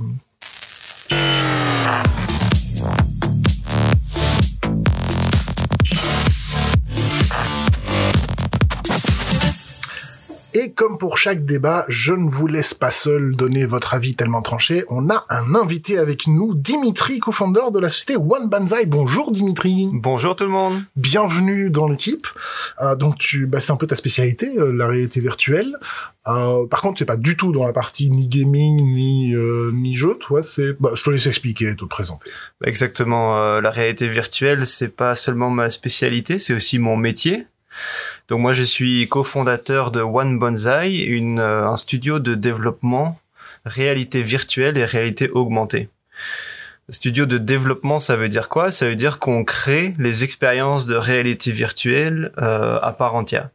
Et 10.55 10.71
comme 10.73 10.99
pour 10.99 11.17
chaque 11.17 11.45
débat, 11.45 11.83
je 11.89 12.13
ne 12.13 12.29
vous 12.29 12.45
laisse 12.45 12.75
pas 12.75 12.91
seul 12.91 13.35
donner 13.35 13.65
votre 13.65 13.95
avis 13.95 14.15
tellement 14.15 14.43
tranché. 14.43 14.85
On 14.87 15.09
a 15.09 15.25
un 15.29 15.55
invité 15.55 15.97
avec 15.97 16.27
nous, 16.27 16.53
Dimitri, 16.53 17.19
co-founder 17.19 17.71
de 17.73 17.79
la 17.79 17.89
société 17.89 18.17
One 18.17 18.49
Banzai. 18.49 18.85
Bonjour 18.85 19.31
Dimitri. 19.31 19.89
Bonjour 19.91 20.35
tout 20.35 20.43
le 20.43 20.51
monde. 20.51 20.83
bienvenue 20.95 21.71
dans 21.71 21.87
l'équipe. 21.87 22.27
Euh, 22.81 22.95
donc 22.95 23.17
tu, 23.17 23.47
bah, 23.47 23.59
c'est 23.59 23.71
un 23.71 23.77
peu 23.77 23.87
ta 23.87 23.95
spécialité, 23.95 24.53
euh, 24.57 24.71
la 24.71 24.87
réalité 24.87 25.21
virtuelle. 25.21 25.75
Euh, 26.27 26.67
par 26.67 26.81
contre, 26.81 26.99
c'est 26.99 27.05
pas 27.05 27.17
du 27.17 27.35
tout 27.35 27.51
dans 27.51 27.65
la 27.65 27.73
partie 27.73 28.11
ni 28.11 28.27
gaming 28.27 28.93
ni 28.93 29.33
euh, 29.33 29.71
ni 29.73 29.95
jeu. 29.95 30.17
Toi, 30.19 30.43
c'est, 30.43 30.73
bah, 30.79 30.91
je 30.93 31.03
te 31.03 31.09
laisse 31.09 31.25
expliquer, 31.25 31.75
te 31.75 31.85
présenter. 31.85 32.29
Exactement, 32.63 33.39
euh, 33.39 33.59
la 33.59 33.71
réalité 33.71 34.07
virtuelle, 34.07 34.67
c'est 34.67 34.95
pas 34.95 35.15
seulement 35.15 35.49
ma 35.49 35.71
spécialité, 35.71 36.37
c'est 36.37 36.53
aussi 36.53 36.77
mon 36.77 36.95
métier. 36.95 37.47
Donc 38.27 38.39
moi, 38.39 38.53
je 38.53 38.63
suis 38.63 39.07
cofondateur 39.07 39.91
de 39.91 40.01
One 40.01 40.39
Bonsai, 40.39 41.07
euh, 41.09 41.67
un 41.67 41.77
studio 41.77 42.19
de 42.19 42.35
développement 42.35 43.19
réalité 43.65 44.21
virtuelle 44.21 44.77
et 44.77 44.85
réalité 44.85 45.29
augmentée. 45.29 45.89
Studio 46.89 47.25
de 47.25 47.37
développement, 47.37 47.99
ça 47.99 48.17
veut 48.17 48.27
dire 48.27 48.49
quoi? 48.49 48.71
Ça 48.71 48.87
veut 48.87 48.95
dire 48.95 49.19
qu'on 49.19 49.45
crée 49.45 49.95
les 49.99 50.23
expériences 50.23 50.85
de 50.85 50.95
réalité 50.95 51.51
virtuelle 51.51 52.31
euh, 52.39 52.79
à 52.81 52.91
part 52.91 53.15
entière. 53.15 53.49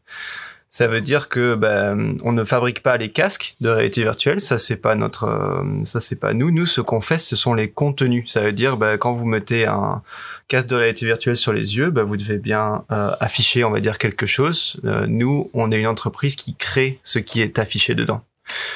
Ça 0.70 0.86
veut 0.86 1.00
dire 1.00 1.30
que 1.30 1.54
ben, 1.54 2.14
on 2.24 2.32
ne 2.32 2.44
fabrique 2.44 2.82
pas 2.82 2.98
les 2.98 3.08
casques 3.08 3.56
de 3.60 3.70
réalité 3.70 4.02
virtuelle, 4.02 4.38
ça 4.38 4.58
c'est 4.58 4.76
pas 4.76 4.94
notre, 4.94 5.24
euh, 5.24 5.84
ça 5.84 5.98
c'est 5.98 6.20
pas 6.20 6.34
nous. 6.34 6.50
Nous, 6.50 6.66
ce 6.66 6.82
qu'on 6.82 7.00
fait, 7.00 7.16
ce 7.16 7.36
sont 7.36 7.54
les 7.54 7.70
contenus. 7.70 8.30
Ça 8.30 8.42
veut 8.42 8.52
dire 8.52 8.76
ben, 8.76 8.98
quand 8.98 9.14
vous 9.14 9.24
mettez 9.24 9.66
un 9.66 10.02
casque 10.46 10.68
de 10.68 10.76
réalité 10.76 11.06
virtuelle 11.06 11.36
sur 11.36 11.54
les 11.54 11.76
yeux, 11.76 11.90
ben, 11.90 12.02
vous 12.02 12.18
devez 12.18 12.36
bien 12.36 12.84
euh, 12.92 13.12
afficher, 13.18 13.64
on 13.64 13.70
va 13.70 13.80
dire 13.80 13.96
quelque 13.96 14.26
chose. 14.26 14.78
Euh, 14.84 15.06
nous, 15.08 15.50
on 15.54 15.72
est 15.72 15.78
une 15.78 15.86
entreprise 15.86 16.36
qui 16.36 16.54
crée 16.54 16.98
ce 17.02 17.18
qui 17.18 17.40
est 17.40 17.58
affiché 17.58 17.94
dedans. 17.94 18.22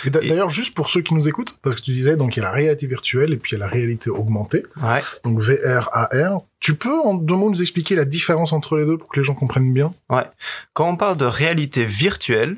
Et 0.05 0.11
d'a- 0.11 0.23
Et- 0.23 0.29
d'ailleurs, 0.29 0.50
juste 0.50 0.75
pour 0.75 0.91
ceux 0.91 1.00
qui 1.02 1.14
nous 1.14 1.29
écoutent, 1.29 1.59
parce 1.62 1.76
que 1.76 1.81
tu 1.83 1.93
disais, 1.93 2.17
donc 2.17 2.37
il 2.37 2.41
y 2.41 2.43
a 2.43 2.47
la 2.47 2.52
réalité 2.52 2.87
virtuelle 2.87 3.33
et 3.33 3.37
puis 3.37 3.52
il 3.52 3.59
y 3.59 3.62
a 3.62 3.64
la 3.67 3.71
réalité 3.71 4.11
augmentée, 4.11 4.64
Ouais. 4.83 5.02
donc 5.25 5.41
VR, 5.41 5.88
AR. 5.93 6.41
Tu 6.61 6.75
peux 6.75 7.00
en 7.00 7.14
deux 7.14 7.35
mots 7.35 7.50
nous 7.50 7.61
expliquer 7.62 7.95
la 7.97 8.05
différence 8.05 8.52
entre 8.52 8.76
les 8.76 8.87
deux 8.87 8.97
pour 8.97 9.09
que 9.09 9.19
les 9.21 9.25
gens 9.25 9.35
comprennent 9.35 9.73
bien? 9.73 9.93
Quand 10.75 10.88
on 10.88 10.97
parle 10.97 11.17
de 11.17 11.25
réalité 11.25 11.85
virtuelle, 11.85 12.57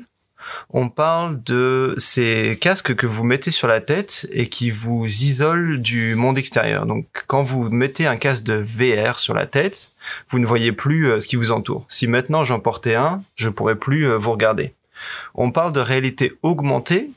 on 0.69 0.89
parle 0.89 1.41
de 1.43 1.95
ces 1.97 2.59
casques 2.61 2.93
que 2.95 3.07
vous 3.07 3.23
mettez 3.23 3.49
sur 3.49 3.67
la 3.67 3.81
tête 3.81 4.27
et 4.31 4.47
qui 4.47 4.69
vous 4.69 5.03
isolent 5.07 5.77
du 5.79 6.13
monde 6.13 6.37
extérieur. 6.37 6.85
Donc, 6.85 7.07
quand 7.25 7.41
vous 7.41 7.69
mettez 7.71 8.05
un 8.05 8.15
casque 8.15 8.43
de 8.43 8.53
VR 8.63 9.17
sur 9.17 9.33
la 9.33 9.47
tête, 9.47 9.91
vous 10.29 10.37
ne 10.37 10.45
voyez 10.45 10.71
plus 10.71 11.07
euh, 11.09 11.19
ce 11.19 11.27
qui 11.27 11.35
vous 11.35 11.51
entoure. 11.51 11.85
Si 11.87 12.05
maintenant 12.05 12.43
j'en 12.43 12.59
portais 12.59 12.93
un, 12.93 13.23
je 13.35 13.49
pourrais 13.49 13.73
plus 13.75 14.07
euh, 14.07 14.17
vous 14.19 14.31
regarder. 14.33 14.73
On 15.33 15.51
parle 15.51 15.73
de 15.73 15.79
réalité 15.79 16.33
augmentée 16.43 17.11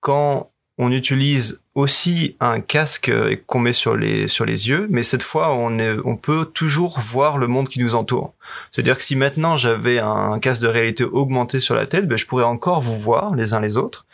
quand 0.00 0.50
on 0.78 0.92
utilise 0.92 1.60
aussi 1.74 2.36
un 2.38 2.60
casque 2.60 3.12
qu'on 3.46 3.58
met 3.58 3.72
sur 3.72 3.96
les 3.96 4.28
yeux, 4.28 4.86
mais 4.90 5.02
cette 5.02 5.22
fois 5.22 5.52
on 5.54 6.16
peut 6.16 6.44
toujours 6.46 7.00
voir 7.00 7.36
le 7.36 7.48
monde 7.48 7.68
qui 7.68 7.80
nous 7.80 7.96
entoure. 7.96 8.34
C'est-à-dire 8.70 8.96
que 8.96 9.02
si 9.02 9.16
maintenant 9.16 9.56
j'avais 9.56 9.98
un 9.98 10.38
casque 10.38 10.62
de 10.62 10.68
réalité 10.68 11.04
augmentée 11.04 11.60
sur 11.60 11.74
la 11.74 11.86
tête, 11.86 12.06
ben, 12.06 12.16
je 12.16 12.26
pourrais 12.26 12.44
encore 12.44 12.80
vous 12.80 12.98
voir 12.98 13.34
les 13.34 13.54
uns 13.54 13.60
les 13.60 13.76
autres, 13.76 14.06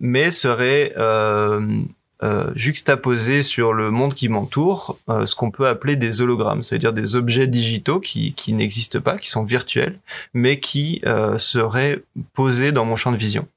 mais 0.00 0.30
serait 0.30 0.92
euh, 0.98 1.82
euh, 2.22 2.52
juxtaposé 2.54 3.42
sur 3.42 3.72
le 3.72 3.90
monde 3.90 4.14
qui 4.14 4.28
m'entoure 4.28 4.98
euh, 5.08 5.26
ce 5.26 5.34
qu'on 5.34 5.50
peut 5.50 5.66
appeler 5.66 5.96
des 5.96 6.20
hologrammes, 6.20 6.62
c'est-à-dire 6.62 6.92
des 6.92 7.16
objets 7.16 7.48
digitaux 7.48 7.98
qui, 7.98 8.32
qui 8.34 8.52
n'existent 8.52 9.00
pas, 9.00 9.16
qui 9.16 9.28
sont 9.28 9.42
virtuels, 9.42 9.98
mais 10.32 10.60
qui 10.60 11.00
euh, 11.04 11.36
seraient 11.38 12.02
posés 12.34 12.70
dans 12.70 12.84
mon 12.84 12.94
champ 12.94 13.10
de 13.10 13.16
vision. 13.16 13.48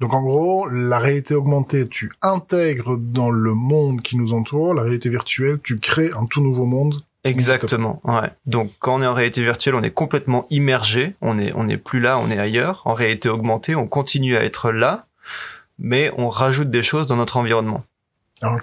Donc 0.00 0.14
en 0.14 0.22
gros, 0.22 0.68
la 0.68 0.98
réalité 0.98 1.34
augmentée, 1.34 1.86
tu 1.86 2.12
intègres 2.22 2.96
dans 2.96 3.30
le 3.30 3.52
monde 3.52 4.00
qui 4.00 4.16
nous 4.16 4.32
entoure. 4.32 4.74
La 4.74 4.82
réalité 4.82 5.10
virtuelle, 5.10 5.58
tu 5.62 5.76
crées 5.76 6.10
un 6.16 6.26
tout 6.26 6.42
nouveau 6.42 6.64
monde. 6.64 7.02
Exactement. 7.24 8.00
Ouais. 8.04 8.30
Donc 8.46 8.70
quand 8.78 8.96
on 8.96 9.02
est 9.02 9.06
en 9.06 9.14
réalité 9.14 9.42
virtuelle, 9.42 9.74
on 9.74 9.82
est 9.82 9.90
complètement 9.90 10.46
immergé. 10.50 11.14
On 11.20 11.38
est 11.38 11.52
on 11.54 11.64
n'est 11.64 11.76
plus 11.76 12.00
là, 12.00 12.18
on 12.18 12.30
est 12.30 12.38
ailleurs. 12.38 12.82
En 12.86 12.94
réalité 12.94 13.28
augmentée, 13.28 13.74
on 13.74 13.86
continue 13.86 14.36
à 14.36 14.44
être 14.44 14.72
là, 14.72 15.06
mais 15.78 16.10
on 16.18 16.28
rajoute 16.28 16.70
des 16.70 16.82
choses 16.82 17.06
dans 17.06 17.16
notre 17.16 17.36
environnement. 17.36 17.84
Ah. 18.42 18.56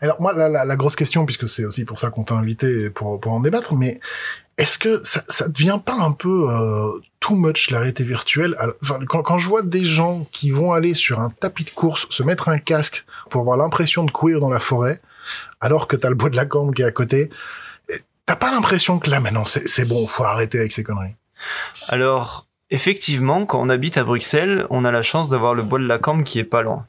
Alors 0.00 0.20
moi, 0.20 0.32
la, 0.32 0.48
la, 0.48 0.64
la 0.64 0.76
grosse 0.76 0.96
question, 0.96 1.24
puisque 1.26 1.48
c'est 1.48 1.64
aussi 1.64 1.84
pour 1.84 2.00
ça 2.00 2.10
qu'on 2.10 2.24
t'a 2.24 2.34
invité 2.34 2.90
pour, 2.90 3.20
pour 3.20 3.32
en 3.32 3.40
débattre, 3.40 3.74
mais 3.74 4.00
est-ce 4.56 4.78
que 4.78 5.00
ça, 5.04 5.22
ça 5.28 5.48
devient 5.48 5.78
pas 5.84 5.94
un 5.94 6.10
peu 6.12 6.48
euh, 6.50 7.00
too 7.20 7.36
much 7.36 7.70
la 7.70 7.78
réalité 7.78 8.02
virtuelle 8.02 8.56
enfin, 8.82 8.98
quand, 9.08 9.22
quand 9.22 9.38
je 9.38 9.48
vois 9.48 9.62
des 9.62 9.84
gens 9.84 10.26
qui 10.32 10.50
vont 10.50 10.72
aller 10.72 10.94
sur 10.94 11.20
un 11.20 11.30
tapis 11.30 11.64
de 11.64 11.70
course, 11.70 12.06
se 12.10 12.22
mettre 12.24 12.48
un 12.48 12.58
casque 12.58 13.04
pour 13.30 13.42
avoir 13.42 13.56
l'impression 13.56 14.04
de 14.04 14.10
courir 14.10 14.40
dans 14.40 14.50
la 14.50 14.58
forêt, 14.58 15.00
alors 15.60 15.86
que 15.86 15.94
t'as 15.94 16.08
le 16.08 16.16
bois 16.16 16.30
de 16.30 16.36
la 16.36 16.46
cambre 16.46 16.74
qui 16.74 16.82
est 16.82 16.86
à 16.86 16.90
côté, 16.90 17.30
t'as 18.26 18.36
pas 18.36 18.50
l'impression 18.50 18.98
que 18.98 19.10
là 19.10 19.20
maintenant 19.20 19.44
c'est 19.44 19.86
bon, 19.86 20.06
faut 20.06 20.24
arrêter 20.24 20.58
avec 20.58 20.72
ces 20.72 20.82
conneries? 20.82 21.14
Alors 21.88 22.46
effectivement, 22.70 23.46
quand 23.46 23.60
on 23.60 23.68
habite 23.68 23.96
à 23.96 24.04
Bruxelles, 24.04 24.66
on 24.70 24.84
a 24.84 24.90
la 24.90 25.02
chance 25.02 25.28
d'avoir 25.28 25.54
le 25.54 25.62
bois 25.62 25.78
de 25.78 25.86
la 25.86 25.98
Cambre 25.98 26.24
qui 26.24 26.38
est 26.40 26.44
pas 26.44 26.62
loin. 26.62 26.86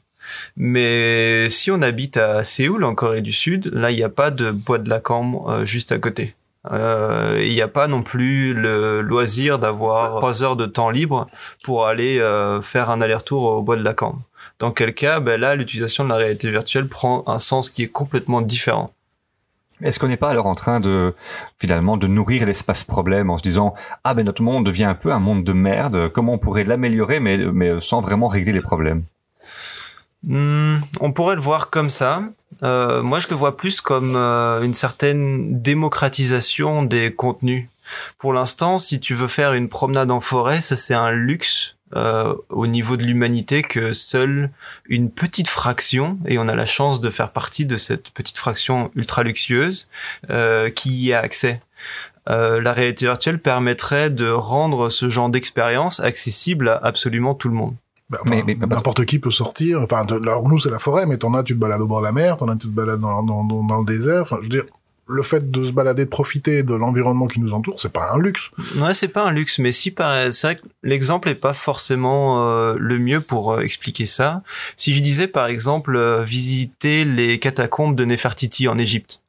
Mais 0.56 1.48
si 1.50 1.70
on 1.70 1.82
habite 1.82 2.16
à 2.16 2.44
Séoul, 2.44 2.84
en 2.84 2.94
Corée 2.94 3.22
du 3.22 3.32
Sud, 3.32 3.70
là, 3.72 3.90
il 3.90 3.96
n'y 3.96 4.02
a 4.02 4.08
pas 4.08 4.30
de 4.30 4.50
bois 4.50 4.78
de 4.78 4.88
la 4.88 5.00
Cambre 5.00 5.50
euh, 5.50 5.64
juste 5.64 5.92
à 5.92 5.98
côté. 5.98 6.34
Euh, 6.70 7.40
Il 7.42 7.52
n'y 7.52 7.62
a 7.62 7.68
pas 7.68 7.88
non 7.88 8.02
plus 8.02 8.52
le 8.52 9.00
loisir 9.00 9.58
d'avoir 9.58 10.16
trois 10.16 10.42
heures 10.42 10.56
de 10.56 10.66
temps 10.66 10.90
libre 10.90 11.26
pour 11.64 11.86
aller 11.86 12.18
euh, 12.18 12.60
faire 12.60 12.90
un 12.90 13.00
aller-retour 13.00 13.44
au 13.44 13.62
bois 13.62 13.76
de 13.76 13.82
la 13.82 13.94
Cambre. 13.94 14.20
Dans 14.58 14.70
quel 14.70 14.92
cas, 14.92 15.20
ben 15.20 15.40
là, 15.40 15.54
l'utilisation 15.54 16.04
de 16.04 16.10
la 16.10 16.16
réalité 16.16 16.50
virtuelle 16.50 16.86
prend 16.86 17.24
un 17.26 17.38
sens 17.38 17.70
qui 17.70 17.82
est 17.82 17.88
complètement 17.88 18.42
différent. 18.42 18.92
Est-ce 19.82 19.98
qu'on 19.98 20.08
n'est 20.08 20.18
pas 20.18 20.28
alors 20.28 20.44
en 20.44 20.54
train 20.54 20.80
de 20.80 21.14
finalement 21.58 21.96
de 21.96 22.06
nourrir 22.06 22.44
l'espace 22.44 22.84
problème 22.84 23.30
en 23.30 23.38
se 23.38 23.42
disant 23.42 23.74
ah 24.04 24.12
ben 24.12 24.26
notre 24.26 24.42
monde 24.42 24.66
devient 24.66 24.84
un 24.84 24.94
peu 24.94 25.10
un 25.10 25.20
monde 25.20 25.42
de 25.42 25.54
merde, 25.54 26.10
comment 26.12 26.34
on 26.34 26.38
pourrait 26.38 26.64
l'améliorer 26.64 27.18
mais 27.18 27.38
mais 27.38 27.80
sans 27.80 28.02
vraiment 28.02 28.28
régler 28.28 28.52
les 28.52 28.60
problèmes? 28.60 29.04
Hmm, 30.26 30.80
on 31.00 31.12
pourrait 31.12 31.34
le 31.34 31.40
voir 31.40 31.70
comme 31.70 31.90
ça. 31.90 32.22
Euh, 32.62 33.02
moi, 33.02 33.20
je 33.20 33.28
le 33.28 33.36
vois 33.36 33.56
plus 33.56 33.80
comme 33.80 34.16
euh, 34.16 34.62
une 34.62 34.74
certaine 34.74 35.62
démocratisation 35.62 36.82
des 36.82 37.12
contenus. 37.12 37.68
Pour 38.18 38.32
l'instant, 38.32 38.78
si 38.78 39.00
tu 39.00 39.14
veux 39.14 39.28
faire 39.28 39.54
une 39.54 39.68
promenade 39.68 40.10
en 40.10 40.20
forêt, 40.20 40.60
ça 40.60 40.76
c'est 40.76 40.94
un 40.94 41.10
luxe 41.10 41.76
euh, 41.96 42.34
au 42.50 42.68
niveau 42.68 42.96
de 42.96 43.02
l'humanité 43.02 43.62
que 43.62 43.92
seule 43.92 44.50
une 44.86 45.10
petite 45.10 45.48
fraction, 45.48 46.18
et 46.26 46.38
on 46.38 46.46
a 46.48 46.54
la 46.54 46.66
chance 46.66 47.00
de 47.00 47.10
faire 47.10 47.32
partie 47.32 47.64
de 47.64 47.76
cette 47.76 48.10
petite 48.10 48.38
fraction 48.38 48.92
ultra 48.94 49.24
luxueuse, 49.24 49.88
qui 50.76 50.92
y 51.02 51.12
a 51.12 51.20
accès. 51.20 51.60
la 52.26 52.72
réalité 52.72 53.06
virtuelle 53.06 53.40
permettrait 53.40 54.10
de 54.10 54.30
rendre 54.30 54.88
ce 54.90 55.08
genre 55.08 55.30
d'expérience 55.30 55.98
accessible 55.98 56.68
à 56.68 56.76
absolument 56.76 57.34
tout 57.34 57.48
le 57.48 57.54
monde. 57.54 57.74
Bah, 58.10 58.18
mais, 58.26 58.42
n'importe 58.42 59.04
qui 59.04 59.20
peut 59.20 59.30
sortir. 59.30 59.82
Enfin, 59.82 60.04
alors 60.10 60.48
nous 60.48 60.58
c'est 60.58 60.70
la 60.70 60.80
forêt, 60.80 61.06
mais 61.06 61.16
t'en 61.16 61.32
as, 61.34 61.44
tu 61.44 61.54
te 61.54 61.60
balades 61.60 61.80
au 61.80 61.86
bord 61.86 62.00
de 62.00 62.06
la 62.06 62.12
mer, 62.12 62.36
t'en 62.36 62.48
as, 62.48 62.56
tu 62.56 62.66
te 62.66 62.72
balades 62.72 63.00
dans, 63.00 63.22
dans, 63.22 63.44
dans, 63.44 63.78
le 63.78 63.84
désert. 63.84 64.22
Enfin, 64.22 64.38
je 64.38 64.42
veux 64.42 64.48
dire, 64.48 64.64
le 65.06 65.22
fait 65.22 65.48
de 65.48 65.64
se 65.64 65.70
balader, 65.70 66.04
de 66.04 66.10
profiter 66.10 66.64
de 66.64 66.74
l'environnement 66.74 67.28
qui 67.28 67.38
nous 67.38 67.52
entoure, 67.52 67.78
c'est 67.78 67.92
pas 67.92 68.12
un 68.12 68.18
luxe. 68.18 68.50
Ouais, 68.78 68.94
c'est 68.94 69.12
pas 69.12 69.24
un 69.24 69.32
luxe, 69.32 69.58
mais 69.58 69.70
si 69.70 69.94
c'est 69.96 70.42
vrai 70.42 70.56
que 70.56 70.62
l'exemple 70.82 71.28
est 71.28 71.36
pas 71.36 71.52
forcément 71.52 72.44
euh, 72.44 72.74
le 72.78 72.98
mieux 72.98 73.20
pour 73.20 73.52
euh, 73.52 73.60
expliquer 73.60 74.06
ça. 74.06 74.42
Si 74.76 74.92
je 74.92 75.02
disais 75.02 75.28
par 75.28 75.46
exemple 75.46 75.94
euh, 75.96 76.24
visiter 76.24 77.04
les 77.04 77.38
catacombes 77.38 77.94
de 77.94 78.04
Nefertiti 78.04 78.66
en 78.66 78.76
Égypte. 78.76 79.19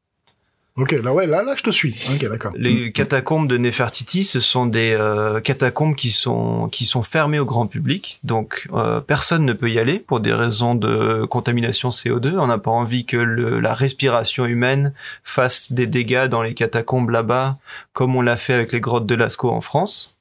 Ok, 0.78 0.94
là 0.94 1.14
ouais, 1.14 1.28
là 1.28 1.44
là 1.44 1.56
je 1.58 1.64
te 1.64 1.70
suis. 1.70 1.94
Ok, 2.14 2.30
d'accord. 2.30 2.54
Les 2.56 2.94
catacombes 2.94 3.50
de 3.50 3.58
Nefertiti, 3.58 4.24
ce 4.24 4.40
sont 4.40 4.66
des 4.66 4.96
euh, 4.98 5.42
catacombes 5.42 5.96
qui 5.96 6.12
sont 6.12 6.70
qui 6.70 6.86
sont 6.86 7.04
fermées 7.04 7.40
au 7.40 7.46
grand 7.46 7.68
public, 7.68 8.22
donc 8.24 8.70
euh, 8.74 9.02
personne 9.02 9.44
ne 9.44 9.52
peut 9.52 9.70
y 9.70 9.80
aller 9.80 10.00
pour 10.00 10.22
des 10.22 10.34
raisons 10.34 10.74
de 10.76 11.26
contamination 11.26 11.90
CO2. 11.90 12.38
On 12.38 12.48
n'a 12.48 12.58
pas 12.58 12.72
envie 12.72 13.06
que 13.06 13.18
le, 13.18 13.60
la 13.60 13.74
respiration 13.74 14.46
humaine 14.46 14.94
fasse 15.24 15.74
des 15.74 15.88
dégâts 15.88 16.28
dans 16.28 16.42
les 16.42 16.54
catacombes 16.54 17.10
là-bas, 17.10 17.58
comme 17.92 18.16
on 18.16 18.22
l'a 18.22 18.38
fait 18.38 18.54
avec 18.54 18.72
les 18.72 18.80
grottes 18.80 19.06
de 19.06 19.16
Lascaux 19.16 19.52
en 19.52 19.62
France. 19.62 20.16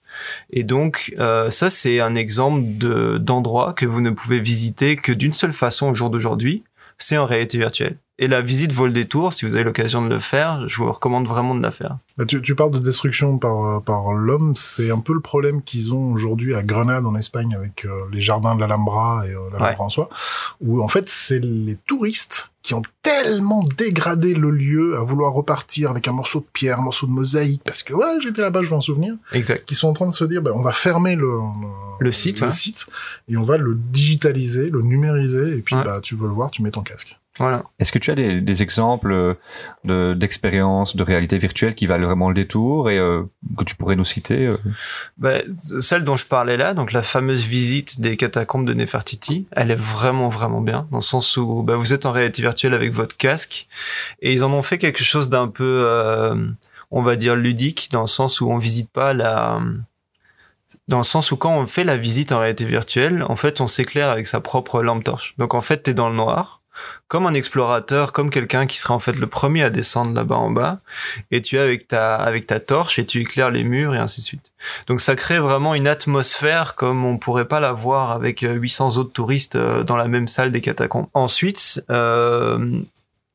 Et 0.51 0.65
donc 0.65 1.15
euh, 1.21 1.53
ça 1.53 1.71
c'est 1.71 2.01
un 2.01 2.17
exemple 2.17 2.63
de 2.79 3.19
d'endroit 3.19 3.73
que 3.73 3.87
vous 3.87 4.01
ne 4.01 4.11
pouvez 4.11 4.41
visiter 4.41 4.97
que 4.97 5.13
d'une 5.13 5.33
seule 5.33 5.53
façon 5.53 5.91
au 5.91 5.95
jour 5.95 6.11
d'aujourd'hui, 6.11 6.65
c'est 6.99 7.17
en 7.17 7.25
réalité 7.25 7.57
virtuelle. 7.57 7.97
Et 8.23 8.29
la 8.29 8.43
visite 8.43 8.75
vol 8.75 8.93
des 8.93 9.07
tours, 9.07 9.33
si 9.33 9.47
vous 9.47 9.55
avez 9.55 9.65
l'occasion 9.65 10.03
de 10.03 10.09
le 10.11 10.21
faire, 10.21 10.69
je 10.69 10.77
vous 10.77 10.93
recommande 10.93 11.27
vraiment 11.27 11.55
de 11.55 11.63
la 11.63 11.71
faire. 11.71 11.97
Bah, 12.19 12.27
tu, 12.27 12.43
tu 12.43 12.55
parles 12.55 12.71
de 12.71 12.79
destruction 12.79 13.39
par, 13.39 13.65
euh, 13.65 13.81
par 13.81 14.13
l'homme, 14.13 14.55
c'est 14.57 14.91
un 14.91 14.99
peu 14.99 15.15
le 15.15 15.21
problème 15.21 15.63
qu'ils 15.63 15.95
ont 15.95 16.13
aujourd'hui 16.13 16.55
à 16.55 16.63
Grenade 16.63 17.07
en 17.07 17.17
Espagne 17.17 17.55
avec 17.55 17.87
euh, 17.87 18.03
les 18.13 18.21
jardins 18.21 18.55
de 18.57 18.61
l'Alhambra 18.61 19.23
et 19.27 19.31
euh, 19.31 19.39
l'Alhambra 19.55 19.85
en 19.85 19.89
soi, 19.89 20.11
où 20.61 20.83
en 20.83 20.89
fait 20.89 21.09
c'est 21.09 21.39
les 21.39 21.77
touristes 21.87 22.51
qui 22.61 22.75
ont 22.75 22.83
tellement 23.01 23.67
dégradé 23.79 24.35
le 24.35 24.51
lieu 24.51 24.99
à 24.99 25.03
vouloir 25.03 25.33
repartir 25.33 25.89
avec 25.89 26.07
un 26.07 26.13
morceau 26.13 26.41
de 26.41 26.47
pierre, 26.53 26.79
un 26.79 26.83
morceau 26.83 27.07
de 27.07 27.13
mosaïque, 27.13 27.63
parce 27.65 27.83
que 27.83 27.95
ouais, 27.95 28.21
j'étais 28.23 28.43
là-bas, 28.43 28.63
je 28.63 28.69
veux 28.69 28.77
en 28.77 28.83
souvenir. 28.83 29.15
Exact. 29.33 29.65
Qui 29.65 29.75
sont 29.75 29.89
en 29.89 29.95
train 29.95 30.07
de 30.07 30.13
se 30.13 30.27
dire, 30.27 30.43
bah, 30.43 30.51
on 30.55 30.61
va 30.61 30.73
fermer 30.73 31.17
le, 31.17 31.39
le, 32.01 32.13
site, 32.13 32.43
le 32.43 32.51
site, 32.51 32.87
et 33.31 33.39
on 33.39 33.45
va 33.45 33.57
le 33.57 33.75
digitaliser, 33.75 34.69
le 34.69 34.83
numériser, 34.83 35.57
et 35.57 35.63
puis 35.63 35.75
bah, 35.75 36.01
tu 36.03 36.17
veux 36.17 36.29
le 36.29 36.35
voir, 36.35 36.51
tu 36.51 36.63
mets 36.63 36.71
ton 36.71 36.83
casque. 36.83 37.19
Voilà. 37.41 37.65
Est-ce 37.79 37.91
que 37.91 37.99
tu 37.99 38.11
as 38.11 38.15
des, 38.15 38.43
des 38.43 38.63
exemples 38.63 39.35
de, 39.85 40.13
d'expériences 40.13 40.95
de 40.95 41.03
réalité 41.03 41.39
virtuelle 41.39 41.75
qui 41.75 41.87
valent 41.87 42.07
vraiment 42.07 42.29
le 42.29 42.35
détour 42.35 42.91
et 42.91 42.99
euh, 42.99 43.23
que 43.57 43.65
tu 43.65 43.75
pourrais 43.77 43.97
nous 43.97 44.05
citer 44.05 44.47
euh? 44.47 44.59
Bah, 45.17 45.39
Celle 45.81 46.05
dont 46.05 46.17
je 46.17 46.27
parlais 46.27 46.59
là, 46.59 46.75
donc 46.75 46.93
la 46.93 47.03
fameuse 47.03 47.47
visite 47.47 47.99
des 47.99 48.19
catacombes 48.19 48.67
de 48.67 48.75
Nefertiti, 48.75 49.47
elle 49.53 49.71
est 49.71 49.81
vraiment 49.81 50.29
vraiment 50.29 50.61
bien 50.61 50.87
dans 50.91 50.99
le 50.99 51.03
sens 51.03 51.35
où 51.39 51.63
bah, 51.63 51.77
vous 51.77 51.95
êtes 51.95 52.05
en 52.05 52.13
réalité 52.13 52.43
virtuelle 52.43 52.75
avec 52.75 52.93
votre 52.93 53.17
casque 53.17 53.69
et 54.21 54.35
ils 54.35 54.45
en 54.45 54.53
ont 54.53 54.63
fait 54.63 54.77
quelque 54.77 55.03
chose 55.03 55.31
d'un 55.31 55.49
peu, 55.49 55.85
euh, 55.89 56.37
on 56.91 57.01
va 57.01 57.17
dire 57.17 57.37
ludique 57.37 57.89
dans 57.91 58.03
le 58.03 58.07
sens 58.07 58.43
où 58.43 58.51
on 58.51 58.59
visite 58.59 58.91
pas 58.93 59.15
la 59.15 59.63
dans 60.89 60.99
le 60.99 61.05
sens 61.05 61.33
où 61.33 61.37
quand 61.37 61.57
on 61.57 61.67
fait 61.67 61.85
la 61.85 61.97
visite 61.97 62.33
en 62.33 62.39
réalité 62.39 62.65
virtuelle, 62.65 63.25
en 63.29 63.35
fait, 63.35 63.61
on 63.61 63.67
s'éclaire 63.67 64.09
avec 64.09 64.27
sa 64.27 64.41
propre 64.41 64.83
lampe 64.83 65.03
torche. 65.03 65.35
Donc 65.39 65.55
en 65.55 65.61
fait, 65.61 65.79
t'es 65.79 65.95
dans 65.95 66.09
le 66.09 66.15
noir 66.15 66.60
comme 67.09 67.27
un 67.27 67.35
explorateur, 67.35 68.13
comme 68.13 68.31
quelqu'un 68.31 68.67
qui 68.67 68.79
sera 68.79 68.95
en 68.95 68.99
fait 68.99 69.15
le 69.15 69.27
premier 69.27 69.65
à 69.65 69.71
descendre 69.71 70.15
là-bas 70.15 70.37
en 70.37 70.51
bas, 70.51 70.81
et 71.31 71.43
tu 71.43 71.57
es 71.57 71.59
avec 71.59 71.89
ta 71.89 72.17
avec 72.17 72.47
ta 72.47 72.61
torche 72.61 72.99
et 72.99 73.07
tu 73.07 73.21
éclaires 73.21 73.51
les 73.51 73.65
murs 73.65 73.95
et 73.95 73.99
ainsi 73.99 74.21
de 74.21 74.27
suite. 74.27 74.53
Donc 74.87 75.01
ça 75.01 75.17
crée 75.17 75.39
vraiment 75.39 75.75
une 75.75 75.89
atmosphère 75.89 76.75
comme 76.77 77.05
on 77.05 77.19
pourrait 77.19 77.49
pas 77.49 77.61
la 77.61 77.73
voir 77.73 78.13
avec 78.13 78.41
800 78.41 78.97
autres 78.97 79.13
touristes 79.13 79.57
euh, 79.57 79.83
dans 79.83 79.97
la 79.97 80.09
même 80.09 80.29
salle 80.29 80.53
des 80.53 80.61
catacombes. 80.61 81.07
Ensuite, 81.15 81.85
euh, 81.91 82.81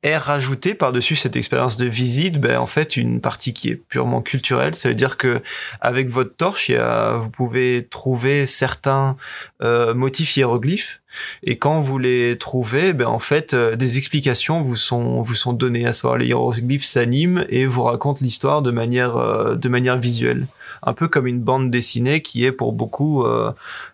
est 0.06 0.18
rajouté 0.18 0.76
par-dessus 0.76 1.16
cette 1.16 1.36
expérience 1.36 1.78
de 1.78 1.86
visite, 1.86 2.40
ben, 2.40 2.60
en 2.60 2.68
fait, 2.68 2.96
une 2.96 3.22
partie 3.22 3.54
qui 3.54 3.70
est 3.70 3.76
purement 3.76 4.22
culturelle. 4.22 4.76
Ça 4.76 4.90
veut 4.90 4.96
dire 4.96 5.18
que 5.18 5.42
avec 5.82 6.10
votre 6.10 6.36
torche, 6.36 6.70
vous 6.70 7.30
pouvez 7.30 7.88
trouver 7.90 8.46
certains 8.46 9.18
euh, 9.64 9.94
motifs 9.94 10.38
hiéroglyphes. 10.38 11.02
Et 11.44 11.58
quand 11.58 11.82
vous 11.82 11.98
les 11.98 12.38
trouvez, 12.38 12.94
ben, 12.94 13.08
en 13.08 13.20
fait, 13.20 13.54
euh, 13.54 13.76
des 13.76 13.98
explications 13.98 14.62
vous 14.62 14.76
sont, 14.76 15.22
vous 15.22 15.36
sont 15.36 15.54
données. 15.54 15.88
À 15.88 15.94
savoir, 15.94 16.18
les 16.18 16.28
hiéroglyphes 16.28 16.84
s'animent 16.84 17.46
et 17.50 17.66
vous 17.66 17.84
racontent 17.84 18.20
l'histoire 18.22 18.62
de 18.62 18.72
manière, 18.72 19.18
euh, 19.18 19.56
de 19.56 19.70
manière 19.70 19.98
visuelle. 19.98 20.46
Un 20.84 20.94
peu 20.94 21.08
comme 21.08 21.26
une 21.26 21.40
bande 21.40 21.72
dessinée 21.72 22.22
qui 22.22 22.46
est 22.46 22.52
pour 22.52 22.74
beaucoup 22.74 23.26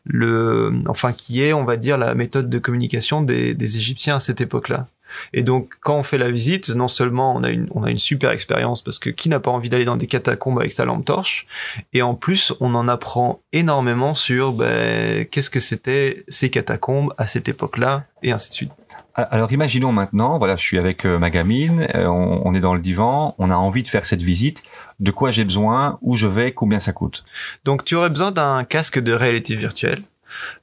le, 0.03 0.73
enfin, 0.87 1.13
qui 1.13 1.41
est, 1.41 1.53
on 1.53 1.63
va 1.63 1.77
dire, 1.77 1.97
la 1.97 2.15
méthode 2.15 2.49
de 2.49 2.59
communication 2.59 3.21
des, 3.21 3.53
des 3.53 3.77
Égyptiens 3.77 4.17
à 4.17 4.19
cette 4.19 4.41
époque-là. 4.41 4.87
Et 5.33 5.43
donc, 5.43 5.73
quand 5.81 5.97
on 5.97 6.03
fait 6.03 6.17
la 6.17 6.31
visite, 6.31 6.69
non 6.69 6.87
seulement 6.87 7.35
on 7.35 7.43
a 7.43 7.49
une, 7.49 7.67
on 7.71 7.83
a 7.83 7.91
une 7.91 7.99
super 7.99 8.31
expérience 8.31 8.81
parce 8.83 8.99
que 8.99 9.09
qui 9.09 9.29
n'a 9.29 9.39
pas 9.39 9.51
envie 9.51 9.69
d'aller 9.69 9.85
dans 9.85 9.97
des 9.97 10.07
catacombes 10.07 10.59
avec 10.59 10.71
sa 10.71 10.85
lampe 10.85 11.05
torche, 11.05 11.47
et 11.93 12.01
en 12.01 12.15
plus, 12.15 12.53
on 12.59 12.75
en 12.75 12.87
apprend 12.87 13.41
énormément 13.53 14.13
sur 14.13 14.53
ben, 14.53 15.25
qu'est-ce 15.25 15.49
que 15.49 15.59
c'était 15.59 16.23
ces 16.27 16.49
catacombes 16.49 17.13
à 17.17 17.27
cette 17.27 17.49
époque-là, 17.49 18.05
et 18.23 18.31
ainsi 18.31 18.49
de 18.49 18.53
suite. 18.53 18.71
Alors 19.13 19.51
imaginons 19.51 19.91
maintenant, 19.91 20.37
voilà, 20.37 20.55
je 20.55 20.61
suis 20.61 20.77
avec 20.77 21.05
euh, 21.05 21.17
ma 21.17 21.29
gamine, 21.29 21.87
euh, 21.95 22.05
on, 22.05 22.43
on, 22.45 22.53
est 22.53 22.61
dans 22.61 22.73
le 22.73 22.79
divan, 22.79 23.35
on 23.39 23.49
a 23.49 23.55
envie 23.55 23.83
de 23.83 23.87
faire 23.87 24.05
cette 24.05 24.21
visite. 24.21 24.63
De 24.99 25.11
quoi 25.11 25.31
j'ai 25.31 25.43
besoin? 25.43 25.97
Où 26.01 26.15
je 26.15 26.27
vais? 26.27 26.53
Combien 26.53 26.79
ça 26.79 26.93
coûte? 26.93 27.23
Donc 27.65 27.83
tu 27.83 27.95
aurais 27.95 28.09
besoin 28.09 28.31
d'un 28.31 28.63
casque 28.63 28.99
de 28.99 29.11
réalité 29.11 29.55
virtuelle 29.55 30.01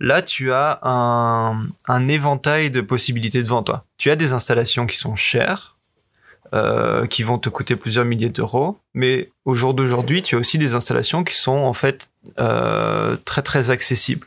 Là, 0.00 0.22
tu 0.22 0.52
as 0.52 0.81
un, 0.83 2.09
éventail 2.09 2.70
de 2.70 2.81
possibilités 2.81 3.42
devant 3.42 3.62
toi. 3.62 3.85
Tu 3.96 4.11
as 4.11 4.16
des 4.16 4.33
installations 4.33 4.87
qui 4.87 4.96
sont 4.96 5.14
chères, 5.14 5.76
euh, 6.54 7.07
qui 7.07 7.22
vont 7.22 7.38
te 7.38 7.48
coûter 7.48 7.76
plusieurs 7.76 8.04
milliers 8.04 8.31
d'euros. 8.31 8.78
Mais 8.94 9.31
au 9.44 9.54
jour 9.54 9.74
d'aujourd'hui, 9.74 10.22
tu 10.22 10.37
as 10.37 10.38
aussi 10.38 10.59
des 10.59 10.74
installations 10.74 11.24
qui 11.24 11.35
sont 11.35 11.50
en 11.50 11.74
fait 11.74 12.11
euh, 12.38 13.16
très 13.24 13.42
très 13.42 13.70
accessibles. 13.70 14.26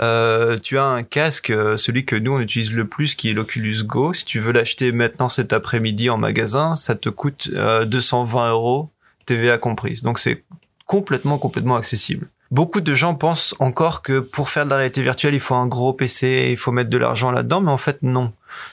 Euh, 0.00 0.58
tu 0.58 0.78
as 0.78 0.84
un 0.84 1.02
casque, 1.02 1.52
celui 1.76 2.06
que 2.06 2.16
nous 2.16 2.32
on 2.32 2.40
utilise 2.40 2.72
le 2.72 2.86
plus, 2.86 3.14
qui 3.14 3.28
est 3.28 3.34
l'Oculus 3.34 3.84
Go. 3.84 4.14
Si 4.14 4.24
tu 4.24 4.40
veux 4.40 4.52
l'acheter 4.52 4.92
maintenant 4.92 5.28
cet 5.28 5.52
après-midi 5.52 6.08
en 6.08 6.16
magasin, 6.16 6.74
ça 6.74 6.94
te 6.94 7.10
coûte 7.10 7.50
220 7.50 8.50
euros, 8.50 8.90
TVA 9.26 9.58
comprise. 9.58 10.02
Donc 10.02 10.18
c'est 10.18 10.44
complètement 10.86 11.38
complètement 11.38 11.76
accessible 11.76 12.28
beaucoup 12.52 12.82
de 12.82 12.94
gens 12.94 13.14
pensent 13.14 13.56
encore 13.58 14.02
que 14.02 14.20
pour 14.20 14.50
faire 14.50 14.66
de 14.66 14.70
la 14.70 14.76
réalité 14.76 15.02
virtuelle, 15.02 15.34
il 15.34 15.40
faut 15.40 15.54
un 15.54 15.66
gros 15.66 15.92
PC, 15.92 16.50
il 16.50 16.56
faut 16.56 16.70
mettre 16.70 16.90
de 16.90 16.98
l'argent 16.98 17.32
là-dedans, 17.32 17.62
mais 17.62 17.72
en 17.72 17.78
fait 17.78 17.98
non. 18.02 18.32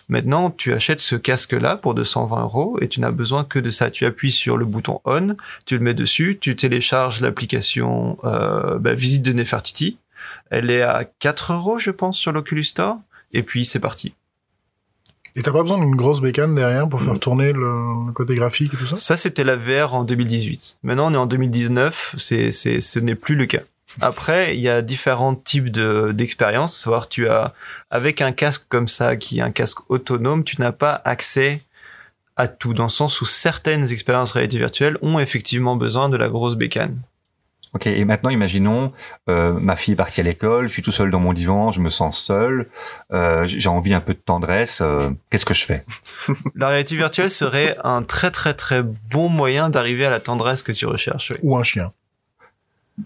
Maintenant, 0.10 0.52
tu 0.52 0.74
achètes 0.74 1.00
ce 1.00 1.16
casque-là 1.16 1.78
pour 1.78 1.96
220 1.96 2.44
euros 2.44 2.78
et 2.82 2.90
tu 2.90 3.00
n'as 3.00 3.12
besoin 3.12 3.46
que 3.46 3.58
de 3.58 3.70
ça. 3.70 3.90
Tu 3.90 4.06
appuies 4.06 4.32
sur 4.32 4.58
le 4.58 4.66
bouton 4.66 5.00
on, 5.06 5.36
tu 5.66 5.78
le 5.78 5.84
mets 5.84 5.94
dessus, 5.94 6.38
tu 6.40 6.56
télécharges 6.58 7.22
l'application 7.22 8.18
euh, 8.26 8.78
bah, 8.78 8.94
Visite 8.94 9.24
de 9.24 9.32
Nefertiti. 9.32 9.98
Elle 10.50 10.70
est 10.70 10.82
à 10.82 11.06
4 11.06 11.54
euros, 11.54 11.80
je 11.80 11.92
pense, 11.92 12.18
sur 12.18 12.34
l'Oculus 12.34 12.66
Store. 12.66 12.98
Et 13.32 13.44
puis 13.44 13.64
c'est 13.64 13.80
parti. 13.80 14.14
Et 15.36 15.44
t'as 15.44 15.52
pas 15.52 15.62
besoin 15.62 15.78
d'une 15.78 15.96
grosse 15.96 16.22
bécane 16.22 16.56
derrière 16.56 16.88
pour 16.88 17.02
faire 17.02 17.16
mm. 17.16 17.20
tourner 17.20 17.54
le, 17.54 18.12
côté 18.14 18.36
graphique 18.36 18.74
et 18.74 18.78
tout 18.78 18.88
ça? 18.88 18.98
Ça, 18.98 19.18
c'était 19.18 19.44
la 19.44 19.56
VR 19.56 19.94
en 19.94 20.04
2018. 20.04 20.80
Maintenant, 20.84 21.12
on 21.12 21.14
est 21.14 21.18
en 21.18 21.26
2019. 21.26 22.16
C'est, 22.18 22.52
c'est, 22.52 22.82
ce 22.82 23.00
n'est 23.00 23.16
plus 23.16 23.36
le 23.36 23.46
cas. 23.46 23.62
Après, 24.02 24.56
il 24.56 24.62
y 24.62 24.70
a 24.70 24.82
différents 24.82 25.36
types 25.36 25.72
de, 25.72 26.12
d'expériences. 26.14 26.78
Savoir, 26.78 27.10
tu 27.10 27.28
as, 27.28 27.54
avec 27.90 28.22
un 28.22 28.32
casque 28.32 28.66
comme 28.70 28.88
ça, 28.88 29.16
qui 29.16 29.40
est 29.40 29.42
un 29.42 29.52
casque 29.52 29.80
autonome, 29.90 30.44
tu 30.44 30.62
n'as 30.62 30.72
pas 30.72 31.02
accès 31.06 31.62
à 32.36 32.48
tout, 32.48 32.74
dans 32.74 32.84
le 32.84 32.90
sens 32.90 33.20
où 33.20 33.26
certaines 33.26 33.92
expériences 33.92 34.32
réalité 34.32 34.58
virtuelle 34.58 34.98
ont 35.02 35.20
effectivement 35.20 35.76
besoin 35.76 36.08
de 36.08 36.18
la 36.18 36.30
grosse 36.30 36.56
bécane. 36.56 37.02
Ok, 37.74 37.86
et 37.86 38.04
maintenant 38.04 38.32
imaginons, 38.32 38.92
euh, 39.30 39.54
ma 39.54 39.76
fille 39.76 39.94
est 39.94 39.98
partie 39.98 40.22
à 40.22 40.24
l'école, 40.24 40.68
je 40.68 40.74
suis 40.74 40.82
tout 40.82 40.92
seul 40.92 41.12
dans 41.12 41.20
mon 41.20 41.34
divan, 41.34 41.72
je 41.72 41.82
me 41.82 41.92
sens 41.92 42.20
seul, 42.24 42.68
euh, 43.14 43.46
j'ai 43.46 43.70
envie 43.70 43.94
un 43.94 44.02
peu 44.02 44.16
de 44.16 44.20
tendresse, 44.20 44.82
euh, 44.82 45.12
qu'est-ce 45.30 45.46
que 45.46 45.54
je 45.54 45.66
fais? 45.66 45.86
La 46.56 46.70
réalité 46.70 46.96
virtuelle 46.96 47.30
serait 47.30 47.78
un 47.84 48.02
très 48.02 48.32
très 48.32 48.56
très 48.56 48.82
bon 48.82 49.30
moyen 49.30 49.70
d'arriver 49.70 50.06
à 50.06 50.10
la 50.10 50.20
tendresse 50.20 50.64
que 50.64 50.72
tu 50.72 50.88
recherches. 50.88 51.32
oui. 51.32 51.38
Ou 51.44 51.58
un 51.58 51.64
chien. 51.64 51.92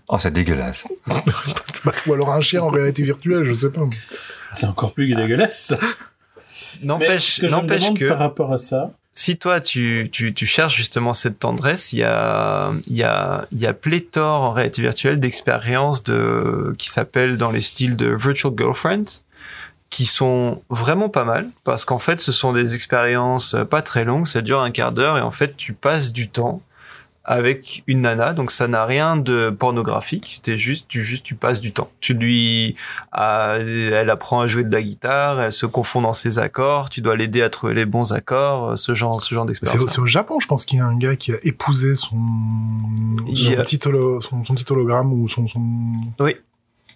Oh, 0.07 0.17
c'est 0.17 0.31
dégueulasse. 0.31 0.87
Ou 2.07 2.13
alors 2.13 2.31
un 2.31 2.41
chien 2.41 2.61
en 2.61 2.69
réalité 2.69 3.03
virtuelle, 3.03 3.43
je 3.43 3.53
sais 3.53 3.69
pas. 3.69 3.81
C'est 4.51 4.65
encore 4.65 4.93
plus 4.93 5.13
dégueulasse. 5.13 5.73
N'empêche 6.81 7.41
que 7.41 8.07
par 8.07 8.19
rapport 8.19 8.53
à 8.53 8.57
ça, 8.57 8.91
si 9.15 9.37
toi 9.37 9.59
tu, 9.59 10.09
tu, 10.11 10.33
tu 10.33 10.45
cherches 10.45 10.75
justement 10.75 11.13
cette 11.13 11.39
tendresse, 11.39 11.93
il 11.93 11.99
y 11.99 12.03
a, 12.03 12.71
il 12.87 12.95
y 12.95 13.03
a, 13.03 13.47
il 13.51 13.59
y 13.59 13.67
a 13.67 13.73
pléthore 13.73 14.41
en 14.41 14.51
réalité 14.51 14.81
virtuelle 14.81 15.19
d'expériences 15.19 16.03
de, 16.03 16.73
qui 16.77 16.89
s'appellent 16.89 17.37
dans 17.37 17.51
les 17.51 17.61
styles 17.61 17.95
de 17.95 18.07
Virtual 18.07 18.53
Girlfriend, 18.57 19.05
qui 19.91 20.05
sont 20.05 20.63
vraiment 20.71 21.09
pas 21.09 21.25
mal, 21.25 21.49
parce 21.63 21.85
qu'en 21.85 21.99
fait 21.99 22.19
ce 22.19 22.31
sont 22.31 22.53
des 22.53 22.73
expériences 22.73 23.55
pas 23.69 23.83
très 23.83 24.03
longues, 24.03 24.25
ça 24.25 24.41
dure 24.41 24.61
un 24.61 24.71
quart 24.71 24.91
d'heure, 24.91 25.19
et 25.19 25.21
en 25.21 25.31
fait 25.31 25.55
tu 25.55 25.73
passes 25.73 26.11
du 26.11 26.29
temps 26.29 26.63
avec 27.25 27.83
une 27.87 28.01
nana, 28.01 28.33
donc 28.33 28.51
ça 28.51 28.67
n'a 28.67 28.85
rien 28.85 29.15
de 29.15 29.49
pornographique, 29.49 30.41
t'es 30.43 30.57
juste, 30.57 30.87
tu 30.89 31.03
juste, 31.03 31.25
tu 31.25 31.35
passes 31.35 31.61
du 31.61 31.71
temps. 31.71 31.89
Tu 32.01 32.13
lui, 32.13 32.75
elle 33.13 34.09
apprend 34.09 34.41
à 34.41 34.47
jouer 34.47 34.63
de 34.65 34.71
la 34.73 34.81
guitare, 34.81 35.41
elle 35.41 35.51
se 35.53 35.65
confond 35.65 36.01
dans 36.01 36.11
ses 36.13 36.39
accords, 36.39 36.89
tu 36.89 36.99
dois 37.01 37.15
l'aider 37.15 37.41
à 37.41 37.49
trouver 37.49 37.73
les 37.75 37.85
bons 37.85 38.11
accords, 38.13 38.77
ce 38.77 38.93
genre, 38.93 39.21
ce 39.21 39.33
genre 39.33 39.43
C'est 39.45 39.47
d'expérience. 39.59 39.89
c'est 39.93 39.99
au 40.01 40.05
Japon, 40.07 40.39
je 40.41 40.47
pense 40.47 40.65
qu'il 40.65 40.79
y 40.79 40.81
a 40.81 40.85
un 40.85 40.97
gars 40.97 41.15
qui 41.15 41.31
a 41.31 41.37
épousé 41.43 41.95
son, 41.95 42.17
son, 43.33 43.53
a- 43.53 43.63
petit, 43.63 43.79
holo- 43.87 44.19
son, 44.21 44.43
son 44.43 44.53
petit 44.55 44.65
hologramme 44.71 45.13
ou 45.13 45.27
son, 45.29 45.47
son 45.47 45.61
Oui. 46.19 46.35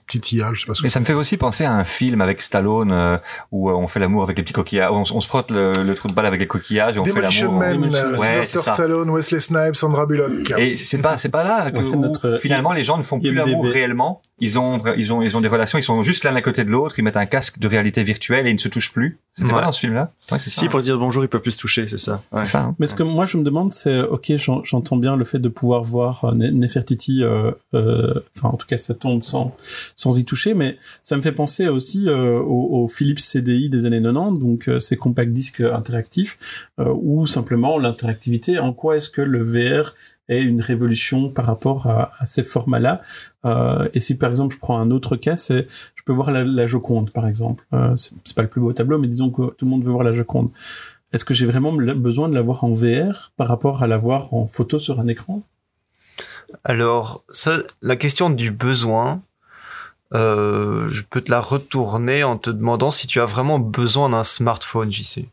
Petit 0.07 0.37
IA, 0.37 0.51
je 0.53 0.61
sais 0.61 0.67
pas 0.67 0.73
ce 0.73 0.81
Mais 0.81 0.87
que 0.87 0.93
ça 0.93 0.99
me 0.99 1.05
fait 1.05 1.13
aussi 1.13 1.37
penser 1.37 1.65
à 1.65 1.73
un 1.73 1.83
film 1.83 2.21
avec 2.21 2.41
Stallone 2.41 2.91
euh, 2.91 3.17
où 3.51 3.69
euh, 3.69 3.73
on 3.73 3.87
fait 3.87 3.99
l'amour 3.99 4.23
avec 4.23 4.37
les 4.37 4.43
petits 4.43 4.53
coquillages, 4.53 4.89
on, 4.91 5.03
on 5.15 5.19
se 5.19 5.27
frotte 5.27 5.51
le, 5.51 5.71
le 5.83 5.93
trou 5.95 6.07
de 6.07 6.13
balle 6.13 6.25
avec 6.25 6.39
les 6.39 6.47
coquillages 6.47 6.95
et 6.95 6.99
on 6.99 7.05
fait 7.05 7.11
Demolition 7.11 7.59
l'amour. 7.59 7.81
Man, 7.81 7.93
euh, 7.93 8.11
Man. 8.11 8.11
Ouais, 8.11 8.17
Sylvester 8.27 8.57
c'est 8.59 8.65
ça. 8.65 8.73
Stallone, 8.73 9.09
Wesley 9.09 9.39
Snipes, 9.39 9.75
Sandra 9.75 10.05
Bullock. 10.05 10.51
Et 10.57 10.77
c'est 10.77 11.01
pas 11.01 11.17
c'est 11.17 11.29
pas 11.29 11.43
là 11.43 11.71
que, 11.71 11.77
où 11.77 11.95
notre 11.99 12.39
finalement 12.41 12.73
les 12.73 12.83
gens 12.83 12.97
ne 12.97 13.03
font 13.03 13.19
plus 13.19 13.33
l'amour 13.33 13.65
réellement. 13.65 14.21
Ils 14.39 14.59
ont 14.59 14.79
ils 14.97 15.11
ont 15.13 15.23
ils 15.23 15.35
ont 15.35 15.41
des 15.41 15.47
relations, 15.47 15.79
ils 15.79 15.83
sont 15.83 16.03
juste 16.03 16.23
l'un 16.23 16.35
à 16.35 16.41
côté 16.43 16.63
de 16.63 16.69
l'autre, 16.69 16.99
ils 16.99 17.01
mettent 17.01 17.17
un 17.17 17.25
casque 17.25 17.57
de 17.57 17.67
réalité 17.67 18.03
virtuelle 18.03 18.45
et 18.45 18.51
ils 18.51 18.53
ne 18.53 18.59
se 18.59 18.67
touchent 18.67 18.91
plus. 18.93 19.17
C'était 19.35 19.49
Ouais. 19.49 19.55
pas 19.59 19.65
dans 19.65 19.71
ce 19.71 19.79
film-là 19.79 20.11
Ouais, 20.31 20.37
ça. 20.37 20.49
Si, 20.51 20.69
pour 20.69 20.79
se 20.79 20.85
dire 20.85 20.97
bonjour, 20.99 21.23
ils 21.23 21.27
peuvent 21.27 21.41
plus 21.41 21.51
se 21.51 21.57
toucher, 21.57 21.87
c'est 21.87 21.97
ça. 21.97 22.21
Ouais. 22.31 22.43
Hein. 22.55 22.75
Mais 22.77 22.85
ce 22.85 22.93
que 22.93 23.01
moi 23.03 23.25
je 23.25 23.37
me 23.37 23.43
demande, 23.43 23.71
c'est 23.71 23.99
ok, 24.01 24.33
j'en- 24.35 24.63
j'entends 24.63 24.97
bien 24.97 25.15
le 25.15 25.23
fait 25.23 25.39
de 25.39 25.49
pouvoir 25.49 25.81
voir 25.81 26.25
euh, 26.25 26.33
Ne- 26.35 26.49
Nefertiti, 26.51 27.23
euh, 27.23 27.51
euh, 27.73 28.13
enfin 28.35 28.49
en 28.49 28.57
tout 28.57 28.67
cas 28.67 28.77
ça 28.77 28.93
tombe 28.93 29.23
sans 29.23 29.55
sans 29.95 30.19
y 30.19 30.23
toucher, 30.25 30.53
mais 30.53 30.77
ça 31.01 31.15
me 31.17 31.21
fait 31.21 31.31
penser 31.31 31.67
aussi 31.67 32.07
euh, 32.07 32.37
au, 32.39 32.83
au 32.83 32.87
Philips 32.87 33.19
CDI 33.19 33.69
des 33.69 33.85
années 33.87 34.01
90, 34.01 34.39
donc 34.39 34.67
euh, 34.69 34.77
ces 34.77 34.97
compact 34.97 35.31
disques 35.31 35.61
interactifs, 35.61 36.69
euh, 36.79 36.93
ou 36.95 37.25
simplement 37.25 37.79
l'interactivité. 37.79 38.59
En 38.59 38.71
quoi 38.73 38.97
est-ce 38.97 39.09
que 39.09 39.21
le 39.21 39.43
VR 39.43 39.95
est 40.29 40.41
une 40.41 40.61
révolution 40.61 41.29
par 41.29 41.45
rapport 41.45 41.87
à, 41.87 42.11
ces 42.25 42.43
formats-là 42.43 43.01
Euh, 43.45 43.87
Et 43.93 43.99
si 43.99 44.17
par 44.17 44.29
exemple 44.29 44.53
je 44.55 44.59
prends 44.59 44.79
un 44.79 44.91
autre 44.91 45.15
cas, 45.15 45.37
c'est 45.37 45.67
je 45.95 46.03
peux 46.03 46.13
voir 46.13 46.31
la, 46.31 46.43
la 46.43 46.67
Joconde 46.67 47.11
par 47.11 47.27
exemple. 47.27 47.63
Euh, 47.73 47.95
c'est 47.95 48.35
pas 48.35 48.41
le 48.41 48.49
plus 48.49 48.61
beau 48.61 48.73
tableau, 48.73 48.97
mais 48.97 49.07
disons 49.07 49.29
que 49.29 49.53
tout 49.55 49.65
le 49.65 49.71
monde 49.71 49.83
veut 49.83 49.91
voir 49.91 50.03
la 50.03 50.11
Joconde. 50.11 50.49
Est-ce 51.13 51.23
que 51.23 51.33
j'ai 51.33 51.45
vraiment 51.45 51.71
besoin 51.71 52.27
de 52.27 52.33
l'avoir 52.35 52.63
en 52.63 52.71
VR 52.71 53.31
par 53.37 53.47
rapport 53.47 53.81
à 53.81 53.87
l'avoir 53.87 54.33
en 54.33 54.47
photo 54.47 54.77
sur 54.77 54.99
un 54.99 55.07
écran? 55.07 55.41
Alors, 56.63 57.23
ça, 57.29 57.63
la 57.81 57.95
question 57.95 58.29
du 58.29 58.51
besoin, 58.51 59.21
euh, 60.13 60.87
je 60.89 61.03
peux 61.03 61.21
te 61.21 61.31
la 61.31 61.39
retourner 61.39 62.23
en 62.23 62.37
te 62.37 62.49
demandant 62.49 62.91
si 62.91 63.07
tu 63.07 63.21
as 63.21 63.25
vraiment 63.25 63.59
besoin 63.59 64.09
d'un 64.09 64.23
smartphone, 64.23 64.91
JC. 64.91 65.29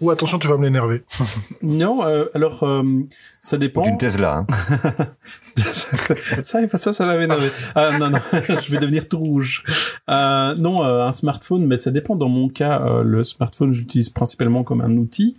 Ou 0.00 0.10
attention, 0.10 0.38
tu 0.38 0.46
vas 0.46 0.58
me 0.58 0.64
l'énerver. 0.64 1.04
Non, 1.62 2.06
euh, 2.06 2.26
alors 2.34 2.62
euh, 2.64 2.82
ça 3.40 3.56
dépend. 3.56 3.82
D'une 3.82 3.96
Tesla. 3.96 4.44
Hein. 4.48 5.06
ça, 6.42 6.68
ça, 6.68 6.92
ça 6.92 7.06
va 7.06 7.16
m'énerver. 7.16 7.50
Ah 7.74 7.98
non, 7.98 8.10
non, 8.10 8.18
je 8.32 8.70
vais 8.70 8.78
devenir 8.78 9.08
tout 9.08 9.18
rouge. 9.18 9.64
Euh, 10.10 10.54
non, 10.56 10.84
euh, 10.84 11.06
un 11.06 11.12
smartphone, 11.12 11.64
mais 11.66 11.78
ça 11.78 11.90
dépend. 11.90 12.14
Dans 12.14 12.28
mon 12.28 12.48
cas, 12.50 12.82
euh, 12.82 13.02
le 13.02 13.24
smartphone, 13.24 13.72
j'utilise 13.72 14.10
principalement 14.10 14.64
comme 14.64 14.82
un 14.82 14.94
outil. 14.98 15.36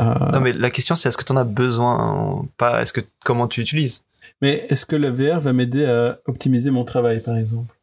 Euh, 0.00 0.12
Non, 0.32 0.40
mais 0.40 0.52
la 0.54 0.70
question 0.70 0.96
c'est 0.96 1.08
est-ce 1.08 1.16
que 1.16 1.24
tu 1.24 1.32
en 1.32 1.36
as 1.36 1.44
besoin, 1.44 2.44
pas? 2.56 2.82
Est-ce 2.82 2.92
que 2.92 3.00
comment 3.24 3.46
tu 3.46 3.60
l'utilises? 3.60 4.02
mais 4.42 4.64
est-ce 4.70 4.86
que 4.86 4.96
le 4.96 5.10
VR 5.10 5.38
va 5.38 5.52
m'aider 5.52 5.84
à 5.84 6.18
optimiser 6.26 6.70
mon 6.70 6.84
travail, 6.84 7.20
par 7.20 7.36
exemple? 7.36 7.74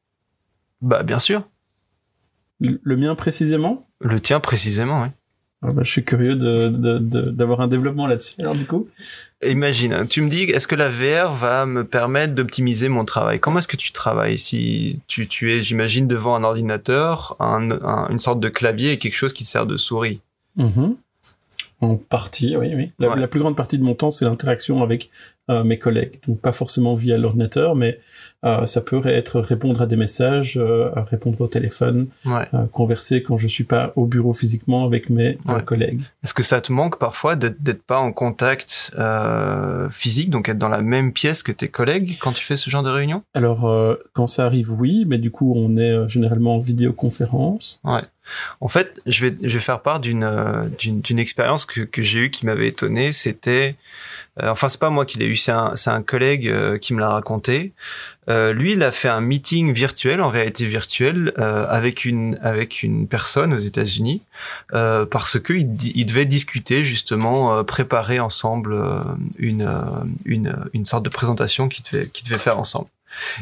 Bah, 0.82 1.04
bien 1.04 1.20
sûr. 1.20 1.44
Le 2.60 2.80
le 2.84 2.98
mien 2.98 3.14
précisément? 3.16 3.88
Le 4.02 4.20
tien 4.20 4.40
précisément, 4.40 5.04
oui. 5.04 5.10
Ah 5.64 5.72
bah, 5.72 5.82
Je 5.84 5.90
suis 5.92 6.04
curieux 6.04 6.36
de- 6.36 6.70
de- 6.70 7.00
de- 7.00 7.32
d'avoir 7.32 7.62
un 7.62 7.68
développement 7.68 8.06
là-dessus. 8.08 8.40
Alors 8.42 8.56
du 8.56 8.66
coup, 8.68 8.88
Imagine, 9.46 10.08
tu 10.10 10.24
me 10.24 10.30
dis, 10.30 10.44
est-ce 10.46 10.68
que 10.68 10.74
la 10.74 10.90
VR 10.90 11.32
va 11.32 11.68
me 11.68 11.84
permettre 11.84 12.34
d'optimiser 12.34 12.90
mon 12.90 13.06
travail? 13.06 13.40
Comment 13.40 13.60
est-ce 13.60 13.68
que 13.68 13.78
tu 13.78 13.92
travailles? 13.92 14.40
Si 14.40 15.00
tu, 15.08 15.28
tu 15.28 15.54
es, 15.54 15.62
j'imagine, 15.62 16.08
devant 16.08 16.34
un 16.36 16.44
ordinateur, 16.44 17.36
un, 17.40 17.70
un- 17.70 18.08
une 18.10 18.18
sorte 18.20 18.40
de 18.40 18.50
clavier 18.50 18.94
et 18.94 18.98
quelque 18.98 19.14
chose 19.16 19.34
qui 19.34 19.44
te 19.44 19.48
sert 19.50 19.68
de 19.68 19.78
souris 19.78 20.22
Mhm. 20.56 20.96
En 21.82 21.98
partie, 21.98 22.58
oui, 22.58 22.74
oui. 22.74 22.92
La, 22.98 23.10
Ouais. 23.10 23.20
la 23.20 23.28
plus 23.28 23.40
grande 23.40 23.56
partie 23.56 23.78
de 23.78 23.84
mon 23.84 23.94
temps, 23.94 24.10
c'est 24.10 24.26
l'interaction 24.26 24.82
avec 24.82 25.12
euh, 25.52 25.64
mes 25.64 25.78
collègues. 25.78 26.20
Donc 26.28 26.42
pas 26.42 26.52
forcément 26.52 26.96
via 26.96 27.16
l'ordinateur, 27.20 27.76
mais 27.76 28.00
euh, 28.46 28.66
ça 28.66 28.82
peut 28.82 29.06
être 29.08 29.40
répondre 29.40 29.82
à 29.82 29.86
des 29.88 29.96
messages, 29.96 30.58
euh, 30.58 30.90
répondre 30.96 31.42
au 31.42 31.48
téléphone, 31.48 32.08
Ouais. 32.26 32.48
euh, 32.54 32.66
converser 32.72 33.24
quand 33.24 33.38
je 33.38 33.48
suis 33.48 33.64
pas 33.64 33.94
au 33.96 34.06
bureau 34.06 34.34
physiquement 34.34 34.86
avec 34.86 35.10
mes 35.10 35.38
Ouais. 35.48 35.64
collègues. 35.66 36.02
Est-ce 36.24 36.34
que 36.34 36.44
ça 36.44 36.62
te 36.62 36.72
manque 36.72 37.00
parfois 37.00 37.36
d'être 37.36 37.84
pas 37.84 38.00
en 38.00 38.12
contact 38.12 38.94
euh, 39.00 39.90
physique, 39.90 40.30
donc 40.30 40.50
être 40.50 40.58
dans 40.58 40.70
la 40.70 40.82
même 40.82 41.14
pièce 41.14 41.42
que 41.44 41.52
tes 41.52 41.68
collègues 41.68 42.18
quand 42.20 42.32
tu 42.32 42.44
fais 42.46 42.56
ce 42.56 42.70
genre 42.70 42.84
de 42.84 42.90
réunion? 42.92 43.24
Alors 43.34 43.68
euh, 43.68 43.96
quand 44.14 44.28
ça 44.28 44.46
arrive, 44.46 44.72
oui, 44.72 45.06
mais 45.08 45.18
du 45.18 45.32
coup 45.32 45.54
on 45.56 45.76
est 45.78 46.08
généralement 46.08 46.56
en 46.56 46.60
vidéoconférence. 46.60 47.80
En 48.62 48.68
fait, 48.68 49.02
je 49.06 49.26
vais, 49.26 49.60
faire 49.60 49.82
part 49.82 50.00
d'une 50.00 50.24
euh, 50.24 50.70
expérience 51.18 51.66
que, 51.66 51.88
j'ai 52.02 52.20
eue 52.20 52.32
qui 52.32 52.46
m'avait 52.46 52.68
étonné. 52.68 53.12
C'était, 53.12 53.76
euh, 54.42 54.50
enfin 54.50 54.70
c'est 54.70 54.80
pas 54.80 54.90
moi 54.90 55.06
qui 55.06 55.18
l'ai 55.18 55.28
eu, 55.28 55.36
c'est 55.36 55.52
un, 55.52 56.02
collègue 56.04 56.48
euh, 56.48 56.78
qui 56.78 56.94
me 56.94 57.00
l'a 57.00 57.10
raconté. 57.10 57.74
Euh, 58.30 58.52
lui, 58.52 58.74
il 58.74 58.84
a 58.84 58.92
fait 58.92 59.08
un 59.08 59.22
meeting 59.22 59.74
virtuel 59.74 60.22
en 60.22 60.28
réalité 60.28 60.66
virtuelle 60.66 61.34
avec 61.38 62.04
une 62.04 63.08
personne 63.08 63.54
aux 63.54 63.58
États-Unis 63.58 64.22
parce 64.70 65.40
que 65.40 65.54
il, 65.54 65.76
di- 65.76 65.94
il 65.96 66.06
devait 66.06 66.26
discuter 66.26 66.84
justement, 66.84 67.64
préparer 67.64 68.20
ensemble 68.20 68.76
une 69.40 69.70
une 70.26 70.86
sorte 70.86 71.04
de 71.04 71.10
présentation 71.10 71.70
qu'ils 71.70 72.26
devait 72.26 72.38
faire 72.38 72.60
ensemble. 72.60 72.90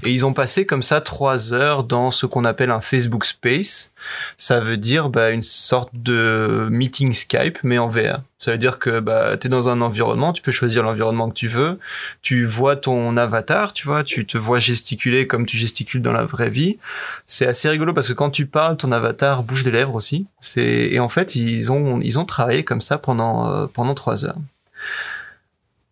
Et 0.03 0.11
ils 0.11 0.25
ont 0.25 0.33
passé 0.33 0.65
comme 0.65 0.83
ça 0.83 1.01
trois 1.01 1.53
heures 1.53 1.83
dans 1.83 2.11
ce 2.11 2.25
qu'on 2.25 2.45
appelle 2.45 2.71
un 2.71 2.81
Facebook 2.81 3.25
Space. 3.25 3.91
Ça 4.37 4.59
veut 4.59 4.77
dire 4.77 5.09
bah, 5.09 5.31
une 5.31 5.41
sorte 5.41 5.89
de 5.93 6.67
meeting 6.69 7.13
Skype, 7.13 7.59
mais 7.63 7.77
en 7.77 7.87
VR. 7.87 8.19
Ça 8.37 8.51
veut 8.51 8.57
dire 8.57 8.79
que 8.79 8.99
bah, 8.99 9.37
tu 9.37 9.47
es 9.47 9.49
dans 9.49 9.69
un 9.69 9.81
environnement, 9.81 10.33
tu 10.33 10.41
peux 10.41 10.51
choisir 10.51 10.83
l'environnement 10.83 11.29
que 11.29 11.33
tu 11.33 11.47
veux, 11.47 11.79
tu 12.21 12.45
vois 12.45 12.75
ton 12.75 13.17
avatar, 13.17 13.73
tu 13.73 13.87
vois, 13.87 14.03
tu 14.03 14.25
te 14.25 14.37
vois 14.37 14.59
gesticuler 14.59 15.25
comme 15.25 15.45
tu 15.45 15.57
gesticules 15.57 16.01
dans 16.01 16.11
la 16.11 16.25
vraie 16.25 16.49
vie. 16.49 16.77
C'est 17.25 17.47
assez 17.47 17.69
rigolo 17.69 17.93
parce 17.93 18.07
que 18.07 18.13
quand 18.13 18.29
tu 18.29 18.45
parles, 18.45 18.77
ton 18.77 18.91
avatar 18.91 19.43
bouge 19.43 19.63
les 19.63 19.71
lèvres 19.71 19.95
aussi. 19.95 20.27
Et 20.57 20.99
en 20.99 21.09
fait 21.09 21.35
ils 21.35 21.71
ont 21.71 21.99
ils 22.01 22.19
ont 22.19 22.25
travaillé 22.25 22.63
comme 22.63 22.81
ça 22.81 22.97
pendant 22.97 23.49
euh, 23.49 23.67
pendant 23.67 23.95
trois 23.95 24.25
heures. 24.25 24.37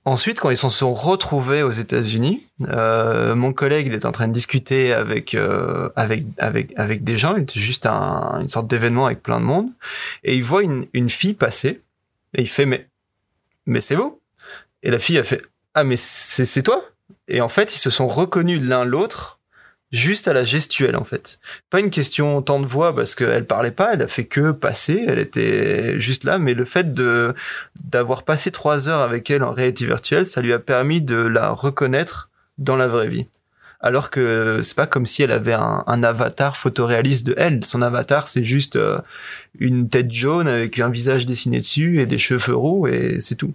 Ensuite, 0.06 0.42
quand 0.42 0.50
ils 0.50 0.58
se 0.58 0.68
sont 0.68 0.94
retrouvés 0.94 1.64
aux 1.64 1.72
États-Unis, 1.72 2.46
euh, 2.64 3.36
mon 3.36 3.54
collègue 3.54 3.88
il 3.88 3.94
est 3.94 4.06
en 4.06 4.12
train 4.12 4.28
de 4.28 4.34
discuter 4.34 4.94
avec 4.94 5.34
euh, 5.34 5.90
avec 5.96 6.26
avec 6.38 6.74
avec 6.76 7.06
des 7.06 7.18
gens. 7.18 7.38
Il 7.38 7.44
était 7.44 7.60
juste 7.60 7.86
un, 7.86 8.40
une 8.42 8.50
sorte 8.50 8.68
d'événement 8.68 9.06
avec 9.06 9.24
plein 9.24 9.40
de 9.40 9.46
monde, 9.46 9.70
et 10.26 10.36
il 10.36 10.44
voit 10.44 10.62
une 10.62 10.88
une 10.92 11.10
fille 11.10 11.34
passer 11.34 11.80
et 12.34 12.42
il 12.42 12.50
fait 12.50 12.66
mais 12.66 12.90
mais 13.66 13.80
c'est 13.80 13.96
vous? 13.96 14.20
Et 14.82 14.92
la 14.92 15.00
fille 15.00 15.18
a 15.20 15.24
fait 15.24 15.42
ah 15.74 15.86
mais 15.86 15.96
c'est 15.96 16.46
c'est 16.46 16.64
toi? 16.64 16.84
Et 17.30 17.40
en 17.40 17.50
fait, 17.50 17.74
ils 17.74 17.80
se 17.80 17.90
sont 17.90 18.10
reconnus 18.10 18.62
l'un 18.62 18.84
l'autre 18.84 19.40
juste 19.94 20.28
à 20.28 20.34
la 20.34 20.44
gestuelle 20.44 20.98
en 20.98 21.06
fait. 21.06 21.40
Pas 21.70 21.80
une 21.80 21.92
question 21.92 22.42
tant 22.42 22.60
de 22.60 22.66
voix 22.66 22.94
parce 22.94 23.16
qu'elle 23.16 23.46
parlait 23.46 23.72
pas, 23.72 23.94
elle 23.94 24.02
a 24.02 24.08
fait 24.08 24.26
que 24.26 24.52
passer, 24.52 25.06
elle 25.08 25.20
était 25.20 26.00
juste 26.00 26.26
là, 26.26 26.40
mais 26.40 26.56
le 26.56 26.66
fait 26.66 26.94
de 26.94 27.34
d'avoir 27.86 28.24
passé 28.24 28.52
trois 28.52 28.90
heures 28.90 29.02
avec 29.02 29.30
elle 29.30 29.44
en 29.44 29.52
réalité 29.52 29.86
virtuelle, 29.86 30.26
ça 30.26 30.42
lui 30.42 30.52
a 30.52 30.60
permis 30.60 31.02
de 31.02 31.16
la 31.16 31.52
reconnaître 31.52 32.32
dans 32.58 32.76
la 32.76 32.88
vraie 32.88 33.08
vie. 33.08 33.28
Alors 33.80 34.10
que 34.10 34.62
c'est 34.64 34.76
pas 34.76 34.88
comme 34.88 35.06
si 35.06 35.24
elle 35.24 35.32
avait 35.32 35.54
un, 35.54 35.84
un 35.86 36.04
avatar 36.04 36.56
photoréaliste 36.58 37.28
de 37.28 37.36
elle. 37.38 37.64
Son 37.66 37.82
avatar, 37.82 38.30
c'est 38.30 38.44
juste 38.44 38.78
euh, 38.78 39.00
une 39.60 39.90
tête 39.90 40.12
jaune 40.12 40.48
avec 40.48 40.80
un 40.80 40.90
visage 40.90 41.26
dessiné 41.26 41.60
dessus 41.60 42.02
et 42.02 42.06
des 42.06 42.18
cheveux 42.18 42.56
roux 42.56 42.88
et 42.88 43.18
c'est 43.20 43.36
tout. 43.36 43.54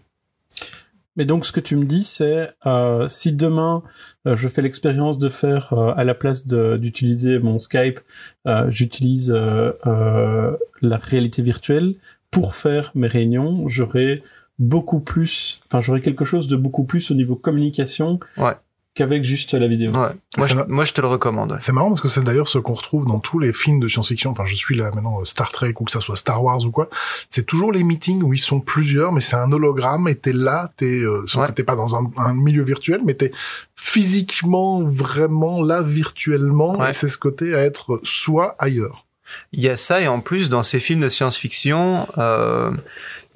Mais 1.18 1.24
donc, 1.24 1.44
ce 1.44 1.50
que 1.50 1.60
tu 1.60 1.74
me 1.74 1.84
dis, 1.84 2.04
c'est 2.04 2.48
euh, 2.64 3.08
si 3.08 3.32
demain 3.32 3.82
euh, 4.26 4.36
je 4.36 4.46
fais 4.46 4.62
l'expérience 4.62 5.18
de 5.18 5.28
faire 5.28 5.72
euh, 5.72 5.92
à 5.96 6.04
la 6.04 6.14
place 6.14 6.46
d'utiliser 6.46 7.40
mon 7.40 7.58
Skype, 7.58 7.98
euh, 8.46 8.70
j'utilise 8.70 9.30
la 9.30 10.96
réalité 10.96 11.42
virtuelle. 11.42 11.96
Pour 12.30 12.54
faire 12.54 12.92
mes 12.94 13.08
réunions, 13.08 13.66
j'aurai 13.68 14.22
beaucoup 14.60 15.00
plus, 15.00 15.60
enfin 15.66 15.80
j'aurai 15.80 16.00
quelque 16.00 16.24
chose 16.24 16.46
de 16.46 16.56
beaucoup 16.56 16.84
plus 16.84 17.10
au 17.10 17.14
niveau 17.14 17.36
communication 17.36 18.20
ouais 18.36 18.54
qu'avec 18.98 19.22
juste 19.22 19.54
la 19.54 19.68
vidéo. 19.68 19.92
Ouais. 19.92 20.10
Moi, 20.36 20.46
je, 20.48 20.56
moi, 20.66 20.84
je 20.84 20.92
te 20.92 21.00
le 21.00 21.06
recommande. 21.06 21.56
C'est 21.60 21.72
marrant 21.72 21.88
parce 21.88 22.00
que 22.00 22.08
c'est 22.08 22.22
d'ailleurs 22.22 22.48
ce 22.48 22.58
qu'on 22.58 22.72
retrouve 22.72 23.06
dans 23.06 23.20
tous 23.20 23.38
les 23.38 23.52
films 23.52 23.78
de 23.78 23.86
science-fiction. 23.86 24.32
Enfin, 24.32 24.44
je 24.44 24.56
suis 24.56 24.76
là 24.76 24.90
maintenant 24.92 25.24
Star 25.24 25.52
Trek 25.52 25.74
ou 25.78 25.84
que 25.84 25.92
ça 25.92 26.00
soit 26.00 26.16
Star 26.16 26.42
Wars 26.42 26.64
ou 26.64 26.72
quoi. 26.72 26.90
C'est 27.28 27.46
toujours 27.46 27.70
les 27.70 27.84
meetings 27.84 28.22
où 28.22 28.34
ils 28.34 28.40
sont 28.40 28.58
plusieurs, 28.58 29.12
mais 29.12 29.20
c'est 29.20 29.36
un 29.36 29.52
hologramme 29.52 30.08
et 30.08 30.16
t'es 30.16 30.32
là, 30.32 30.72
t'es 30.76 31.00
euh, 31.00 31.24
t'es 31.54 31.62
pas 31.62 31.76
dans 31.76 31.96
un, 31.96 32.10
un, 32.16 32.34
milieu 32.34 32.64
virtuel, 32.64 33.02
mais 33.04 33.14
t'es 33.14 33.30
physiquement 33.76 34.82
vraiment 34.82 35.62
là 35.62 35.80
virtuellement. 35.80 36.84
Et 36.84 36.92
c'est 36.92 37.08
ce 37.08 37.18
côté 37.18 37.54
à 37.54 37.60
être 37.60 38.00
soit 38.02 38.56
ailleurs. 38.58 39.06
Il 39.52 39.60
y 39.60 39.68
a 39.68 39.76
ça 39.76 40.00
et 40.00 40.08
en 40.08 40.20
plus 40.20 40.48
dans 40.48 40.64
ces 40.64 40.80
films 40.80 41.02
de 41.02 41.08
science-fiction. 41.08 42.06
Euh, 42.18 42.72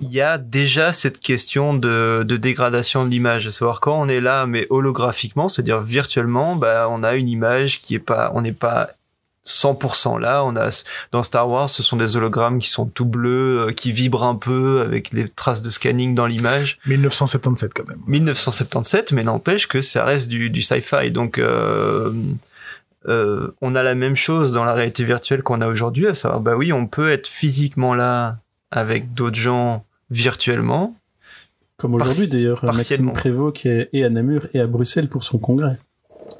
il 0.00 0.10
y 0.10 0.20
a 0.20 0.38
déjà 0.38 0.92
cette 0.92 1.20
question 1.20 1.74
de, 1.74 2.24
de 2.26 2.36
dégradation 2.36 3.04
de 3.04 3.10
l'image, 3.10 3.46
à 3.46 3.52
savoir 3.52 3.80
quand 3.80 4.00
on 4.00 4.08
est 4.08 4.20
là 4.20 4.46
mais 4.46 4.66
holographiquement, 4.70 5.48
c'est-à-dire 5.48 5.80
virtuellement, 5.80 6.56
bah 6.56 6.88
on 6.90 7.02
a 7.02 7.14
une 7.14 7.28
image 7.28 7.82
qui 7.82 7.94
est 7.94 8.00
pas, 8.00 8.32
on 8.34 8.42
n'est 8.42 8.52
pas 8.52 8.90
100% 9.46 10.20
là. 10.20 10.44
On 10.44 10.56
a 10.56 10.84
dans 11.10 11.22
Star 11.22 11.48
Wars, 11.48 11.68
ce 11.68 11.82
sont 11.82 11.96
des 11.96 12.16
hologrammes 12.16 12.58
qui 12.58 12.68
sont 12.68 12.86
tout 12.86 13.04
bleus, 13.04 13.68
euh, 13.68 13.72
qui 13.72 13.92
vibrent 13.92 14.24
un 14.24 14.36
peu 14.36 14.80
avec 14.80 15.12
les 15.12 15.28
traces 15.28 15.62
de 15.62 15.70
scanning 15.70 16.14
dans 16.14 16.26
l'image. 16.26 16.78
1977 16.86 17.72
quand 17.74 17.88
même. 17.88 18.00
1977, 18.06 19.12
mais 19.12 19.24
n'empêche 19.24 19.66
que 19.66 19.80
ça 19.80 20.04
reste 20.04 20.28
du, 20.28 20.50
du 20.50 20.62
sci-fi. 20.62 21.10
Donc 21.10 21.38
euh, 21.38 22.12
euh, 23.08 23.48
on 23.60 23.74
a 23.74 23.82
la 23.82 23.94
même 23.94 24.16
chose 24.16 24.52
dans 24.52 24.64
la 24.64 24.74
réalité 24.74 25.04
virtuelle 25.04 25.42
qu'on 25.42 25.60
a 25.60 25.66
aujourd'hui, 25.66 26.06
à 26.06 26.14
savoir 26.14 26.40
bah 26.40 26.54
oui, 26.56 26.72
on 26.72 26.86
peut 26.86 27.10
être 27.10 27.26
physiquement 27.26 27.94
avec 28.72 29.14
d'autres 29.14 29.38
gens 29.38 29.84
virtuellement. 30.10 30.96
Comme 31.76 31.94
aujourd'hui 31.94 32.28
d'ailleurs, 32.28 32.64
Maxime 32.64 33.12
Prévost 33.12 33.54
qui 33.56 33.68
est 33.68 33.88
et 33.92 34.04
à 34.04 34.10
Namur 34.10 34.46
et 34.54 34.60
à 34.60 34.66
Bruxelles 34.66 35.08
pour 35.08 35.22
son 35.22 35.38
congrès. 35.38 35.78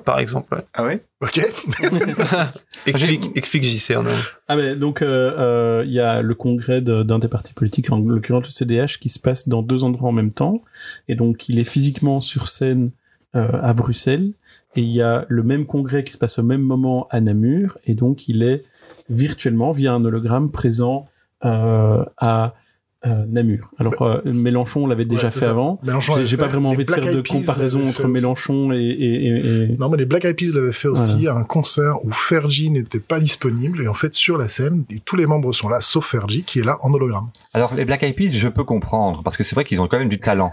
Par 0.05 0.19
exemple. 0.19 0.65
Ah 0.73 0.87
oui 0.87 0.95
Ok. 1.21 1.39
explique, 2.87 3.31
explique 3.37 3.65
JC 3.65 3.97
en 3.97 4.05
Ah 4.49 4.57
ben 4.57 4.79
donc 4.79 5.03
euh, 5.03 5.35
euh, 5.39 5.85
il 5.87 5.93
y 5.93 6.01
a 6.01 6.23
le 6.23 6.35
congrès 6.35 6.81
d'un 6.81 7.19
des 7.19 7.29
partis 7.29 7.53
politiques, 7.53 7.93
en 7.93 7.99
l'occurrence 7.99 8.47
le 8.47 8.53
CDH, 8.53 8.99
qui 8.99 9.09
se 9.09 9.19
passe 9.19 9.49
dans 9.49 9.63
deux 9.63 9.85
endroits 9.85 10.09
en 10.09 10.13
même 10.13 10.33
temps, 10.33 10.63
et 11.09 11.15
donc 11.15 11.49
il 11.49 11.59
est 11.59 11.65
physiquement 11.65 12.21
sur 12.21 12.49
scène 12.49 12.91
euh, 13.37 13.49
à 13.61 13.75
Bruxelles, 13.75 14.33
et 14.77 14.81
il 14.81 14.91
y 14.91 15.03
a 15.03 15.27
le 15.29 15.43
même 15.43 15.67
congrès 15.67 16.05
qui 16.05 16.13
se 16.13 16.19
passe 16.19 16.39
au 16.39 16.43
même 16.43 16.63
moment 16.63 17.07
à 17.11 17.21
Namur, 17.21 17.79
et 17.85 17.95
donc 17.95 18.29
il 18.29 18.43
est 18.43 18.65
virtuellement 19.11 19.73
via 19.73 19.93
un 19.93 20.05
hologramme 20.05 20.51
présent 20.51 21.09
à 21.43 22.55
euh, 23.05 23.25
Namur. 23.29 23.69
Alors 23.81 23.95
bah, 23.99 24.23
euh, 24.25 24.33
Mélenchon 24.33 24.87
l'avait 24.87 25.05
déjà 25.05 25.29
fait 25.29 25.47
avant. 25.47 25.81
J'ai 26.25 26.37
pas 26.37 26.47
vraiment 26.47 26.71
envie 26.71 26.85
de 26.85 26.91
faire 26.91 27.13
de 27.13 27.21
comparaison 27.21 27.89
entre 27.89 28.07
Mélenchon 28.07 28.73
et, 28.73 28.77
et, 28.77 29.27
et, 29.27 29.77
Non, 29.77 29.89
mais 29.89 29.97
les 29.97 30.05
Black 30.05 30.25
Eyed 30.25 30.37
Peas 30.37 30.53
l'avaient 30.55 30.71
fait 30.71 30.87
aussi 30.87 31.27
à 31.27 31.35
un 31.35 31.43
concert 31.43 32.05
où 32.05 32.13
Fergie 32.13 32.71
n'était 32.71 33.01
pas 33.01 33.19
disponible 33.19 33.83
et 33.83 33.89
en 33.89 33.95
fait 33.95 34.15
sur 34.15 34.39
la 34.39 34.49
scène, 34.49 34.85
tous 35.05 35.17
les 35.17 35.27
membres 35.27 35.53
sont 35.53 35.69
là 35.69 35.81
sauf 35.81 36.07
Fergie 36.07 36.45
qui 36.45 36.61
est 36.61 36.65
là 36.65 36.79
en 36.83 36.93
hologramme. 36.93 37.31
Alors 37.55 37.75
les 37.75 37.85
Black 37.85 38.05
Eyed 38.05 38.15
Peas, 38.15 38.31
je 38.37 38.49
peux 38.49 38.65
comprendre 38.65 39.23
parce 39.25 39.37
que 39.37 39.43
c'est 39.43 39.57
vrai 39.57 39.65
qu'ils 39.65 39.81
ont 39.81 39.89
quand 39.89 39.99
même 39.99 40.09
du 40.09 40.21
talent. 40.21 40.53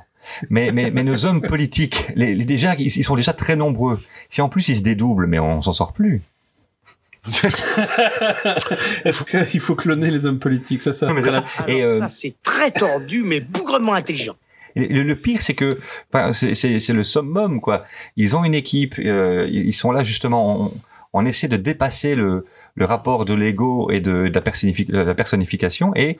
Mais, 0.49 0.71
mais, 0.71 0.91
mais 0.91 1.03
nos 1.03 1.25
hommes 1.25 1.41
politiques, 1.41 2.07
les, 2.15 2.35
déjà, 2.45 2.75
ils, 2.75 2.85
ils 2.87 3.03
sont 3.03 3.15
déjà 3.15 3.33
très 3.33 3.55
nombreux. 3.55 3.99
Si 4.27 4.41
en 4.41 4.49
plus 4.49 4.67
ils 4.69 4.77
se 4.77 4.83
dédoublent, 4.83 5.27
mais 5.27 5.39
on 5.39 5.61
s'en 5.61 5.71
sort 5.71 5.93
plus. 5.93 6.21
Est-ce 9.05 9.23
qu'il 9.23 9.59
faut 9.59 9.75
cloner 9.75 10.09
les 10.09 10.25
hommes 10.25 10.39
politiques 10.39 10.81
Ça, 10.81 10.93
ça. 10.93 11.13
et 11.67 11.83
euh, 11.83 11.99
ça, 11.99 12.09
c'est 12.09 12.35
très 12.43 12.71
tordu, 12.71 13.23
mais 13.23 13.41
bougrement 13.41 13.93
intelligent. 13.93 14.35
Le, 14.75 15.13
pire, 15.15 15.41
c'est 15.41 15.55
que 15.55 15.79
c'est 16.33 16.93
le 16.93 17.03
summum, 17.03 17.59
quoi. 17.59 17.85
Ils 18.15 18.35
ont 18.35 18.43
une 18.43 18.53
équipe, 18.53 18.95
euh, 18.99 19.47
ils 19.51 19.73
sont 19.73 19.91
là 19.91 20.03
justement. 20.03 20.71
On, 21.11 21.25
essaie 21.25 21.47
de 21.47 21.57
dépasser 21.57 22.13
le, 22.13 22.45
le 22.75 22.85
rapport 22.85 23.25
de 23.25 23.33
l'ego 23.33 23.89
et 23.89 23.99
de, 23.99 24.27
de, 24.27 24.93
la, 24.93 25.15
personnification 25.15 25.91
et, 25.95 26.19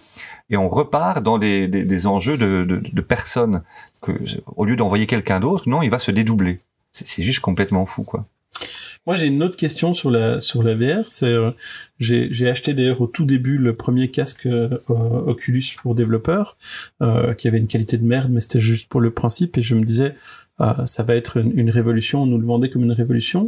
et 0.50 0.58
on 0.58 0.68
repart 0.68 1.22
dans 1.22 1.38
des, 1.38 1.68
des, 1.68 1.86
des 1.86 2.08
enjeux 2.08 2.40
de, 2.40 2.64
de, 2.64 2.82
de, 2.92 3.02
personnes 3.02 3.62
que 4.02 4.12
au 4.48 4.66
lieu 4.66 4.76
d'envoyer 4.76 5.06
quelqu'un 5.06 5.40
d'autre, 5.40 5.70
non, 5.70 5.84
il 5.84 5.92
va 5.92 6.00
se 6.00 6.10
dédoubler. 6.10 6.60
C'est 6.92 7.22
juste 7.22 7.40
complètement 7.40 7.86
fou, 7.86 8.02
quoi. 8.02 8.26
Moi, 9.06 9.16
j'ai 9.16 9.28
une 9.28 9.42
autre 9.42 9.58
question 9.58 9.94
sur 9.94 10.12
la 10.12 10.42
sur 10.42 10.62
la 10.62 10.76
VR. 10.76 11.06
C'est 11.08 11.26
euh, 11.26 11.52
j'ai 12.00 12.48
acheté 12.48 12.74
d'ailleurs 12.74 13.02
au 13.02 13.08
tout 13.08 13.26
début 13.26 13.58
le 13.58 13.76
premier 13.76 14.12
casque 14.12 14.46
euh, 14.46 14.70
Oculus 14.88 15.64
pour 15.82 15.96
développeurs 15.96 16.58
euh, 17.02 17.34
qui 17.34 17.48
avait 17.48 17.58
une 17.58 17.68
qualité 17.68 17.98
de 17.98 18.06
merde, 18.06 18.30
mais 18.32 18.40
c'était 18.40 18.60
juste 18.60 18.90
pour 18.90 19.02
le 19.02 19.12
principe. 19.12 19.58
Et 19.58 19.62
je 19.62 19.76
me 19.76 19.84
disais, 19.84 20.16
ça 20.86 21.04
va 21.04 21.16
être 21.16 21.38
une, 21.38 21.58
une, 21.58 21.70
révolution. 21.70 22.24
On 22.24 22.26
nous 22.26 22.38
le 22.38 22.46
vendait 22.46 22.70
comme 22.70 22.84
une 22.84 22.92
révolution. 22.92 23.48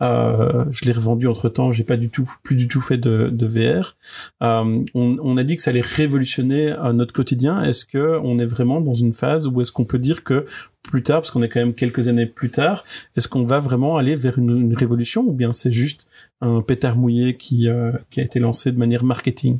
Euh, 0.00 0.64
je 0.70 0.84
l'ai 0.84 0.92
revendu 0.92 1.26
entre 1.26 1.48
temps. 1.48 1.72
J'ai 1.72 1.84
pas 1.84 1.96
du 1.96 2.08
tout, 2.08 2.30
plus 2.42 2.56
du 2.56 2.68
tout 2.68 2.80
fait 2.80 2.98
de, 2.98 3.28
de 3.32 3.46
VR. 3.46 3.96
Euh, 4.42 4.74
on, 4.94 5.16
on, 5.20 5.36
a 5.36 5.44
dit 5.44 5.56
que 5.56 5.62
ça 5.62 5.70
allait 5.70 5.80
révolutionner 5.80 6.72
euh, 6.72 6.92
notre 6.92 7.12
quotidien. 7.12 7.62
Est-ce 7.62 7.84
que 7.84 8.18
on 8.22 8.38
est 8.38 8.46
vraiment 8.46 8.80
dans 8.80 8.94
une 8.94 9.12
phase 9.12 9.46
où 9.46 9.60
est-ce 9.60 9.72
qu'on 9.72 9.84
peut 9.84 9.98
dire 9.98 10.24
que 10.24 10.44
plus 10.82 11.02
tard, 11.02 11.20
parce 11.20 11.30
qu'on 11.30 11.42
est 11.42 11.48
quand 11.48 11.60
même 11.60 11.74
quelques 11.74 12.08
années 12.08 12.26
plus 12.26 12.50
tard, 12.50 12.84
est-ce 13.16 13.28
qu'on 13.28 13.44
va 13.44 13.58
vraiment 13.58 13.98
aller 13.98 14.14
vers 14.14 14.38
une, 14.38 14.56
une 14.58 14.74
révolution 14.74 15.22
ou 15.22 15.32
bien 15.32 15.52
c'est 15.52 15.72
juste 15.72 16.06
un 16.40 16.62
pétard 16.62 16.96
mouillé 16.96 17.36
qui, 17.36 17.68
euh, 17.68 17.92
qui 18.10 18.20
a 18.20 18.22
été 18.22 18.40
lancé 18.40 18.72
de 18.72 18.78
manière 18.78 19.04
marketing? 19.04 19.58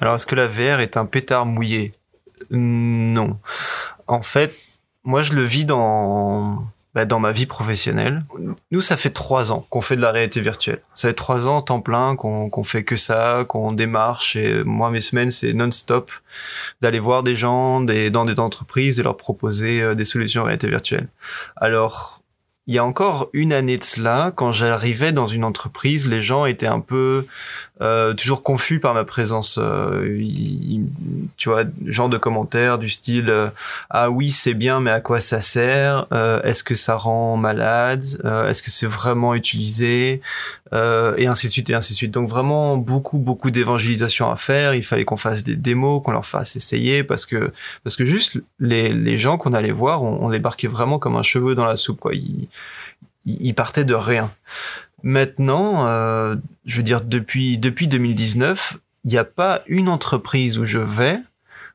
Alors, 0.00 0.14
est-ce 0.14 0.26
que 0.26 0.36
la 0.36 0.46
VR 0.46 0.80
est 0.80 0.96
un 0.96 1.06
pétard 1.06 1.44
mouillé? 1.46 1.92
Non. 2.50 3.38
En 4.06 4.22
fait, 4.22 4.54
moi, 5.04 5.22
je 5.22 5.32
le 5.32 5.42
vis 5.42 5.64
dans 5.64 6.64
bah, 6.94 7.04
dans 7.04 7.20
ma 7.20 7.32
vie 7.32 7.46
professionnelle. 7.46 8.22
Nous, 8.70 8.80
ça 8.80 8.96
fait 8.96 9.10
trois 9.10 9.52
ans 9.52 9.66
qu'on 9.70 9.82
fait 9.82 9.94
de 9.94 10.00
la 10.00 10.10
réalité 10.10 10.40
virtuelle. 10.40 10.80
Ça 10.94 11.08
fait 11.08 11.14
trois 11.14 11.46
ans 11.46 11.60
temps 11.60 11.80
plein 11.80 12.16
qu'on 12.16 12.48
qu'on 12.50 12.64
fait 12.64 12.82
que 12.82 12.96
ça, 12.96 13.44
qu'on 13.46 13.72
démarche. 13.72 14.36
Et 14.36 14.64
moi, 14.64 14.90
mes 14.90 15.02
semaines, 15.02 15.30
c'est 15.30 15.52
non-stop 15.52 16.10
d'aller 16.80 16.98
voir 16.98 17.22
des 17.22 17.36
gens 17.36 17.82
des, 17.82 18.10
dans 18.10 18.24
des 18.24 18.40
entreprises 18.40 18.98
et 18.98 19.02
leur 19.02 19.16
proposer 19.16 19.82
euh, 19.82 19.94
des 19.94 20.04
solutions 20.04 20.44
réalité 20.44 20.68
virtuelle. 20.68 21.08
Alors, 21.56 22.22
il 22.66 22.74
y 22.74 22.78
a 22.78 22.84
encore 22.84 23.30
une 23.32 23.54
année 23.54 23.78
de 23.78 23.84
cela, 23.84 24.30
quand 24.34 24.52
j'arrivais 24.52 25.12
dans 25.12 25.26
une 25.26 25.44
entreprise, 25.44 26.08
les 26.08 26.20
gens 26.20 26.44
étaient 26.44 26.66
un 26.66 26.80
peu 26.80 27.26
euh, 27.80 28.12
toujours 28.14 28.42
confus 28.42 28.80
par 28.80 28.94
ma 28.94 29.04
présence. 29.04 29.58
Euh, 29.62 30.18
tu 31.36 31.48
vois, 31.48 31.64
genre 31.86 32.08
de 32.08 32.18
commentaires 32.18 32.78
du 32.78 32.88
style 32.88 33.30
euh, 33.30 33.48
ah 33.90 34.10
oui 34.10 34.30
c'est 34.30 34.54
bien 34.54 34.80
mais 34.80 34.90
à 34.90 35.00
quoi 35.00 35.20
ça 35.20 35.40
sert? 35.40 36.06
Est-ce 36.44 36.64
que 36.64 36.74
ça 36.74 36.96
rend 36.96 37.36
malade? 37.36 38.04
Est-ce 38.48 38.62
que 38.62 38.70
c'est 38.70 38.86
vraiment 38.86 39.34
utilisé? 39.34 40.20
Et 40.72 41.26
ainsi 41.26 41.46
de 41.46 41.52
suite 41.52 41.70
et 41.70 41.74
ainsi 41.74 41.92
de 41.92 41.96
suite. 41.96 42.10
Donc 42.10 42.28
vraiment 42.28 42.76
beaucoup 42.76 43.18
beaucoup 43.18 43.50
d'évangélisation 43.50 44.30
à 44.30 44.36
faire. 44.36 44.74
Il 44.74 44.82
fallait 44.82 45.04
qu'on 45.04 45.16
fasse 45.16 45.44
des 45.44 45.56
démos, 45.56 46.02
qu'on 46.02 46.12
leur 46.12 46.26
fasse 46.26 46.56
essayer 46.56 47.04
parce 47.04 47.26
que 47.26 47.52
parce 47.84 47.96
que 47.96 48.04
juste 48.04 48.42
les, 48.58 48.92
les 48.92 49.18
gens 49.18 49.38
qu'on 49.38 49.52
allait 49.52 49.72
voir, 49.72 50.02
on, 50.02 50.24
on 50.24 50.28
les 50.28 50.38
barquait 50.38 50.68
vraiment 50.68 50.98
comme 50.98 51.16
un 51.16 51.22
cheveu 51.22 51.54
dans 51.54 51.66
la 51.66 51.76
soupe 51.76 52.00
quoi 52.00 52.12
il 53.26 53.54
partait 53.54 53.84
de 53.84 53.94
rien. 53.94 54.30
Maintenant, 55.02 55.86
euh, 55.86 56.36
je 56.66 56.76
veux 56.76 56.82
dire, 56.82 57.00
depuis, 57.00 57.58
depuis 57.58 57.88
2019, 57.88 58.78
il 59.04 59.10
n'y 59.10 59.18
a 59.18 59.24
pas 59.24 59.62
une 59.66 59.88
entreprise 59.88 60.58
où 60.58 60.64
je 60.64 60.78
vais 60.78 61.20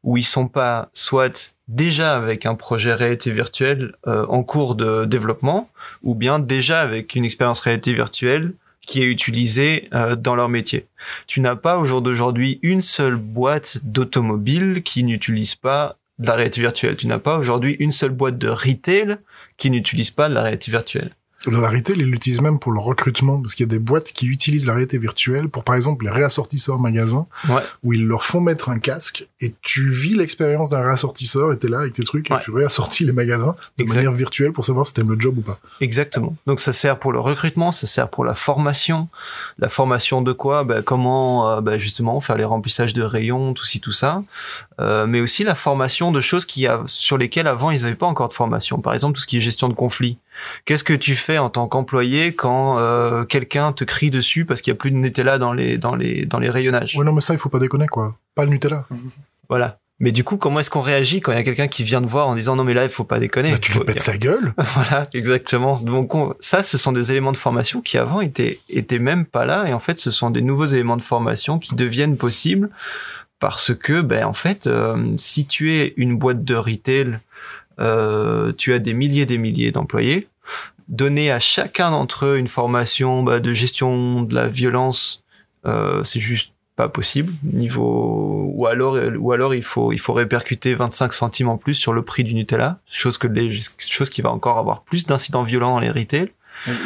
où 0.04 0.18
ils 0.18 0.26
sont 0.26 0.48
pas 0.48 0.90
soit 0.94 1.56
déjà 1.68 2.16
avec 2.16 2.46
un 2.46 2.56
projet 2.56 2.94
réalité 2.94 3.32
virtuelle 3.32 3.96
euh, 4.06 4.26
en 4.28 4.44
cours 4.44 4.76
de 4.76 5.06
développement, 5.06 5.70
ou 6.04 6.14
bien 6.14 6.40
déjà 6.40 6.82
avec 6.82 7.16
une 7.16 7.26
expérience 7.26 7.62
réalité 7.62 7.94
virtuelle 7.94 8.54
qui 8.86 9.02
est 9.02 9.06
utilisée 9.06 9.88
euh, 9.94 10.18
dans 10.18 10.36
leur 10.36 10.50
métier. 10.50 10.88
Tu 11.26 11.40
n'as 11.40 11.56
pas 11.56 11.78
au 11.78 11.86
jour 11.86 12.02
d'aujourd'hui 12.02 12.60
une 12.62 12.82
seule 12.82 13.16
boîte 13.16 13.80
d'automobile 13.86 14.84
qui 14.84 15.06
n'utilise 15.06 15.56
pas 15.56 15.98
de 16.20 16.28
la 16.28 16.34
réalité 16.34 16.60
virtuelle. 16.60 16.98
Tu 16.98 17.08
n'as 17.08 17.20
pas 17.20 17.38
aujourd'hui 17.38 17.78
une 17.80 17.94
seule 17.94 18.12
boîte 18.12 18.38
de 18.38 18.50
retail 18.50 19.18
qui 19.56 19.72
n'utilise 19.72 20.12
pas 20.12 20.28
de 20.28 20.34
la 20.34 20.42
réalité 20.42 20.70
virtuelle. 20.70 21.12
La 21.52 21.70
retail, 21.70 21.98
ils 21.98 22.06
l'utilisent 22.10 22.40
même 22.42 22.58
pour 22.58 22.72
le 22.72 22.80
recrutement, 22.80 23.38
parce 23.42 23.54
qu'il 23.56 23.66
y 23.66 23.70
a 23.70 23.72
des 23.72 23.80
boîtes 23.80 24.14
qui 24.14 24.28
utilisent 24.28 24.66
la 24.68 24.74
réalité 24.76 24.98
virtuelle 24.98 25.50
pour, 25.50 25.66
par 25.66 25.76
exemple, 25.76 26.06
les 26.06 26.12
réassortisseurs 26.12 26.80
magasins, 26.80 27.26
Ouais. 27.50 27.62
où 27.84 27.92
ils 27.92 28.06
leur 28.06 28.24
font 28.24 28.40
mettre 28.40 28.70
un 28.70 28.80
casque, 28.80 29.28
et 29.42 29.54
tu 29.62 29.90
vis 29.92 30.14
l'expérience 30.16 30.70
d'un 30.70 30.82
réassortisseur, 30.82 31.52
et 31.52 31.58
t'es 31.58 31.68
là 31.68 31.80
avec 31.80 31.94
tes 31.94 32.04
trucs, 32.06 32.32
et 32.32 32.36
tu 32.42 32.52
réassortis 32.52 33.04
les 33.04 33.12
magasins 33.12 33.56
de 33.78 33.84
Exact. 33.84 33.98
manière 33.98 34.14
virtuelle 34.14 34.54
pour 34.54 34.64
savoir 34.64 34.88
si 34.88 34.94
t'aimes 34.94 35.12
le 35.12 35.20
job 35.20 35.38
ou 35.38 35.42
pas. 35.42 35.60
Exactement. 35.82 36.34
Donc 36.48 36.62
ça 36.62 36.72
sert 36.72 36.98
pour 36.98 37.12
le 37.12 37.20
recrutement, 37.20 37.74
ça 37.74 37.88
sert 37.88 38.08
pour 38.10 38.24
la 38.24 38.36
formation. 38.36 39.10
La 39.60 39.68
formation 39.68 40.22
de 40.22 40.32
quoi? 40.32 40.64
Ben, 40.64 40.82
Comment 40.82 41.50
euh, 41.50 41.62
ben, 41.62 41.78
justement 41.78 42.22
faire 42.22 42.38
les 42.38 42.46
remplissages 42.46 42.94
de 42.94 43.02
rayons, 43.04 43.54
tout 43.54 43.66
ci, 43.66 43.82
tout 43.82 43.92
ça. 43.92 44.24
Euh, 44.80 45.06
mais 45.06 45.20
aussi 45.22 45.44
la 45.44 45.56
formation 45.56 46.12
de 46.12 46.20
choses 46.20 46.46
qui 46.46 46.66
a, 46.68 46.82
sur 46.86 47.18
lesquelles 47.18 47.48
avant 47.48 47.70
ils 47.72 47.84
n'avaient 47.84 47.96
pas 47.96 48.08
encore 48.08 48.30
de 48.30 48.34
formation. 48.34 48.80
Par 48.80 48.94
exemple 48.94 49.16
tout 49.16 49.22
ce 49.22 49.28
qui 49.28 49.38
est 49.38 49.42
gestion 49.42 49.70
de 49.70 49.74
conflits. 49.74 50.18
Qu'est-ce 50.66 50.84
que 50.84 50.94
tu 50.94 51.16
fais 51.16 51.38
en 51.38 51.50
tant 51.50 51.68
qu'employé 51.68 52.34
quand 52.34 52.80
euh, 52.80 53.24
quelqu'un 53.24 53.72
te 53.74 53.84
crie 53.84 54.10
dessus 54.10 54.46
parce 54.46 54.62
qu'il 54.62 54.72
y 54.72 54.76
a 54.76 54.78
plus 54.78 54.92
de 54.92 54.96
Nutella 54.98 55.38
dans 55.38 55.54
les 55.54 55.78
dans 55.78 55.96
les 55.96 56.26
dans 56.26 56.40
les 56.40 56.50
rayonnages? 56.50 56.96
Ouais, 56.98 57.06
non, 57.06 57.14
mais 57.14 57.22
ça, 57.22 57.34
il 57.34 57.40
faut 57.40 57.50
pas 57.50 57.60
déconner, 57.60 57.88
quoi. 57.88 58.16
Pas 58.36 58.46
le 58.46 58.50
Nutella. 58.52 58.86
Voilà. 59.50 59.78
Mais 60.00 60.12
du 60.12 60.24
coup, 60.24 60.38
comment 60.38 60.60
est-ce 60.60 60.70
qu'on 60.72 60.82
réagit 60.82 61.22
quand 61.22 61.32
il 61.32 61.36
y 61.36 61.38
a 61.38 61.44
quelqu'un 61.44 61.68
qui 61.68 61.84
vient 61.84 62.02
te 62.02 62.08
voir 62.08 62.28
en 62.28 62.36
disant 62.36 62.56
non 62.56 62.64
mais 62.64 62.74
là 62.74 62.84
il 62.84 62.90
faut 62.90 63.04
pas 63.04 63.20
déconner? 63.20 63.52
Bah, 63.52 63.58
tu 63.62 63.74
lui 63.74 63.82
pètes 63.82 64.02
sa 64.02 64.18
gueule. 64.18 64.54
Voilà, 64.58 65.08
exactement. 65.14 65.78
Donc 65.80 66.16
on- 66.16 66.34
ça, 66.40 66.64
ce 66.64 66.78
sont 66.80 66.92
des 66.92 67.12
éléments 67.12 67.32
de 67.32 67.38
formation 67.38 67.80
qui 67.80 67.98
avant 68.00 68.20
étaient 68.20 68.60
étaient 68.70 69.00
même 69.00 69.26
pas 69.26 69.46
là, 69.46 69.66
et 69.68 69.74
en 69.74 69.80
fait, 69.80 70.00
ce 70.00 70.10
sont 70.12 70.32
des 70.32 70.42
nouveaux 70.42 70.66
éléments 70.66 70.98
de 70.98 71.04
formation 71.04 71.60
qui 71.60 71.76
deviennent 71.76 72.18
possibles 72.18 72.70
parce 73.44 73.76
que, 73.76 74.00
ben 74.00 74.24
en 74.24 74.32
fait, 74.32 74.68
euh, 74.68 75.16
si 75.18 75.46
tu 75.46 75.74
es 75.74 75.94
une 75.98 76.16
boîte 76.18 76.46
de 76.46 76.56
retail, 76.56 77.20
euh, 77.82 78.54
tu 78.58 78.72
as 78.72 78.80
des 78.80 78.94
milliers 78.94 79.24
et 79.24 79.26
des 79.26 79.38
milliers 79.38 79.74
d'employés. 79.74 80.30
Donner 80.88 81.30
à 81.30 81.40
chacun 81.40 81.92
d'entre 81.92 82.26
eux 82.26 82.38
une 82.38 82.48
formation 82.48 83.22
bah, 83.22 83.42
de 83.42 83.52
gestion 83.52 84.22
de 84.22 84.34
la 84.34 84.48
violence, 84.48 85.26
euh, 85.66 86.06
c'est 86.06 86.22
juste 86.22 86.54
pas 86.78 86.88
possible 86.88 87.34
niveau 87.44 88.50
ou 88.56 88.66
alors 88.66 88.98
ou 89.20 89.32
alors 89.34 89.54
il 89.54 89.64
faut 89.64 89.92
il 89.92 90.00
faut 90.00 90.14
répercuter 90.14 90.74
25 90.74 91.14
centimes 91.14 91.50
en 91.50 91.58
plus 91.58 91.76
sur 91.76 91.94
le 91.94 92.02
prix 92.02 92.24
du 92.24 92.34
Nutella 92.34 92.80
chose 92.90 93.20
que 93.20 93.28
les 93.28 93.60
chose 93.78 94.10
qui 94.10 94.24
va 94.24 94.32
encore 94.32 94.58
avoir 94.58 94.82
plus 94.82 95.06
d'incidents 95.06 95.44
violents 95.44 95.74
dans 95.74 95.80
les 95.80 95.92
retail 95.92 96.32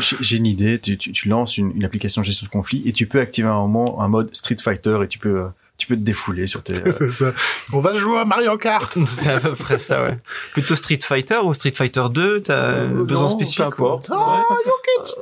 J'ai 0.01 0.17
j'ai 0.19 0.37
une 0.37 0.47
idée, 0.47 0.79
tu, 0.79 0.97
tu, 0.97 1.29
lances 1.29 1.57
une, 1.57 1.85
application 1.85 2.21
gestion 2.23 2.47
de 2.47 2.51
conflit 2.51 2.81
et 2.85 2.91
tu 2.91 3.05
peux 3.05 3.21
activer 3.21 3.47
un 3.47 3.59
moment 3.59 4.01
un 4.01 4.09
mode 4.09 4.35
Street 4.35 4.57
Fighter 4.61 4.99
et 5.03 5.07
tu 5.07 5.19
peux, 5.19 5.39
euh, 5.39 5.47
tu 5.77 5.87
peux 5.87 5.95
te 5.95 6.01
défouler 6.01 6.47
sur 6.47 6.63
tes... 6.63 6.73
euh, 7.01 7.11
ça. 7.11 7.33
On 7.73 7.79
va 7.79 7.93
jouer 7.93 8.19
à 8.19 8.25
Mario 8.25 8.57
Kart. 8.57 8.97
c'est 9.05 9.29
à 9.29 9.39
peu 9.39 9.53
près 9.53 9.77
ça 9.77 10.03
ouais 10.03 10.17
plutôt 10.53 10.75
Street 10.75 10.99
Fighter 11.03 11.37
ou 11.43 11.53
Street 11.53 11.73
Fighter 11.75 12.03
2 12.11 12.41
t'as 12.41 12.53
Euh, 12.53 13.03
besoin 13.03 13.23
non, 13.23 13.29
spécifique 13.29 13.75
peu. 13.77 13.83
Ah, 14.11 14.43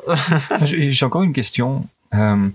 J'ai 0.63 0.91
j'ai 0.91 1.05
encore 1.05 1.23
une 1.23 1.33
question. 1.33 1.85
Euh, 2.13 2.47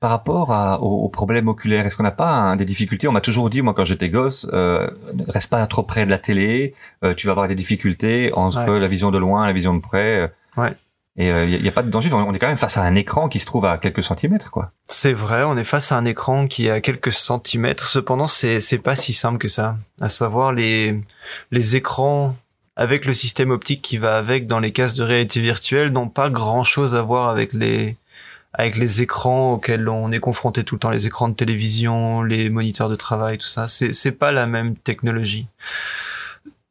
par 0.00 0.10
rapport 0.10 0.52
à, 0.52 0.80
aux, 0.80 1.04
aux 1.04 1.08
problèmes 1.08 1.48
oculaires, 1.48 1.84
est-ce 1.84 1.96
qu'on 1.96 2.04
n'a 2.04 2.12
pas 2.12 2.30
hein, 2.30 2.54
des 2.56 2.64
difficultés? 2.64 3.08
On 3.08 3.12
m'a 3.12 3.20
toujours 3.20 3.50
dit, 3.50 3.62
moi, 3.62 3.74
quand 3.74 3.84
j'étais 3.84 4.08
gosse, 4.08 4.48
euh, 4.52 4.88
ne 5.12 5.24
reste 5.28 5.50
pas 5.50 5.66
trop 5.66 5.82
près 5.82 6.06
de 6.06 6.10
la 6.10 6.18
télé. 6.18 6.72
euh, 7.04 7.14
tu 7.14 7.26
vas 7.26 7.32
avoir 7.32 7.48
des 7.48 7.56
difficultés 7.56 8.30
entre 8.32 8.64
Ouais. 8.70 8.78
la 8.78 8.86
vision 8.86 9.10
de 9.10 9.18
loin 9.18 9.42
et 9.42 9.48
la 9.48 9.52
vision 9.52 9.74
de 9.74 9.80
près. 9.80 10.32
Ouais. 10.56 10.72
Et 11.18 11.30
il 11.30 11.62
n'y 11.62 11.68
a, 11.68 11.72
pas 11.72 11.82
de 11.82 11.90
danger. 11.90 12.12
On 12.12 12.32
est 12.32 12.38
quand 12.38 12.46
même 12.46 12.56
face 12.56 12.76
à 12.76 12.82
un 12.82 12.94
écran 12.94 13.28
qui 13.28 13.40
se 13.40 13.46
trouve 13.46 13.66
à 13.66 13.76
quelques 13.76 14.04
centimètres, 14.04 14.52
quoi. 14.52 14.70
C'est 14.84 15.12
vrai, 15.12 15.42
on 15.42 15.56
est 15.56 15.64
face 15.64 15.90
à 15.90 15.96
un 15.96 16.04
écran 16.04 16.46
qui 16.46 16.68
est 16.68 16.70
à 16.70 16.80
quelques 16.80 17.12
centimètres. 17.12 17.86
Cependant, 17.86 18.28
c'est 18.28 18.60
c'est 18.60 18.78
pas 18.78 18.94
si 18.94 19.12
simple 19.12 19.38
que 19.38 19.48
ça. 19.48 19.76
À 20.00 20.08
savoir 20.08 20.52
les 20.52 21.00
les 21.50 21.74
écrans 21.74 22.36
avec 22.76 23.04
le 23.04 23.12
système 23.14 23.50
optique 23.50 23.82
qui 23.82 23.98
va 23.98 24.16
avec 24.16 24.46
dans 24.46 24.60
les 24.60 24.70
casques 24.70 24.96
de 24.96 25.02
réalité 25.02 25.40
virtuelle 25.40 25.90
n'ont 25.90 26.08
pas 26.08 26.30
grand 26.30 26.62
chose 26.62 26.94
à 26.94 27.02
voir 27.02 27.30
avec 27.30 27.52
les 27.52 27.96
avec 28.52 28.76
les 28.76 29.02
écrans 29.02 29.54
auxquels 29.54 29.88
on 29.88 30.12
est 30.12 30.20
confronté 30.20 30.62
tout 30.62 30.76
le 30.76 30.78
temps, 30.78 30.90
les 30.90 31.06
écrans 31.06 31.28
de 31.28 31.34
télévision, 31.34 32.22
les 32.22 32.48
moniteurs 32.48 32.88
de 32.88 32.96
travail, 32.96 33.38
tout 33.38 33.46
ça. 33.46 33.66
C'est 33.66 33.92
c'est 33.92 34.12
pas 34.12 34.30
la 34.30 34.46
même 34.46 34.76
technologie. 34.76 35.48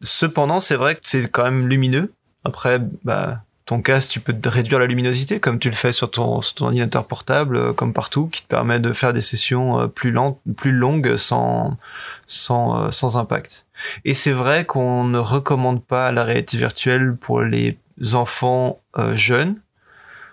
Cependant, 0.02 0.62
c'est 0.62 0.76
vrai 0.76 0.96
que 0.96 1.02
c'est 1.04 1.30
quand 1.30 1.44
même 1.44 1.68
lumineux. 1.68 2.14
Après, 2.46 2.80
bah 3.04 3.42
ton 3.68 3.82
casque, 3.82 4.12
tu 4.12 4.20
peux 4.22 4.34
réduire 4.46 4.80
la 4.80 4.88
luminosité 4.88 5.42
comme 5.42 5.60
tu 5.60 5.70
le 5.70 5.76
fais 5.76 5.92
sur 5.92 6.10
ton, 6.10 6.40
ordinateur 6.62 7.06
portable, 7.06 7.58
euh, 7.58 7.74
comme 7.74 7.94
partout, 7.94 8.28
qui 8.28 8.42
te 8.42 8.48
permet 8.48 8.80
de 8.80 8.94
faire 8.94 9.12
des 9.12 9.22
sessions 9.22 9.82
euh, 9.82 9.88
plus 9.88 10.12
longues 10.12 11.08
euh, 11.08 11.18
sans 11.18 13.18
impact. 13.18 13.68
Et 14.06 14.14
c'est 14.14 14.32
vrai 14.32 14.66
qu'on 14.66 15.04
ne 15.04 15.20
recommande 15.20 15.84
pas 15.84 16.14
la 16.14 16.24
réalité 16.24 16.58
virtuelle 16.58 17.16
pour 17.20 17.42
les 17.42 17.78
enfants 18.14 18.80
jeunes, 19.14 19.56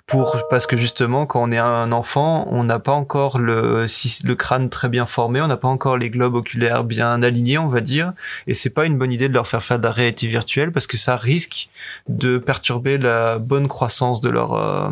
pour 0.06 0.36
parce 0.50 0.66
que 0.66 0.76
justement 0.76 1.24
quand 1.26 1.42
on 1.42 1.50
est 1.50 1.58
un 1.58 1.90
enfant, 1.92 2.46
on 2.50 2.64
n'a 2.64 2.78
pas 2.78 2.92
encore 2.92 3.38
le 3.38 3.86
le 4.24 4.34
crâne 4.34 4.68
très 4.68 4.88
bien 4.88 5.06
formé, 5.06 5.40
on 5.40 5.46
n'a 5.46 5.56
pas 5.56 5.68
encore 5.68 5.96
les 5.96 6.10
globes 6.10 6.34
oculaires 6.34 6.84
bien 6.84 7.22
alignés, 7.22 7.58
on 7.58 7.68
va 7.68 7.80
dire, 7.80 8.12
et 8.46 8.54
c'est 8.54 8.70
pas 8.70 8.84
une 8.86 8.98
bonne 8.98 9.12
idée 9.12 9.28
de 9.28 9.34
leur 9.34 9.46
faire 9.46 9.62
faire 9.62 9.78
de 9.78 9.84
la 9.84 9.92
réalité 9.92 10.26
virtuelle 10.28 10.72
parce 10.72 10.86
que 10.86 10.96
ça 10.96 11.16
risque 11.16 11.68
de 12.08 12.38
perturber 12.38 12.98
la 12.98 13.38
bonne 13.38 13.66
croissance 13.68 14.20
de 14.20 14.28
leur 14.28 14.52
euh, 14.54 14.90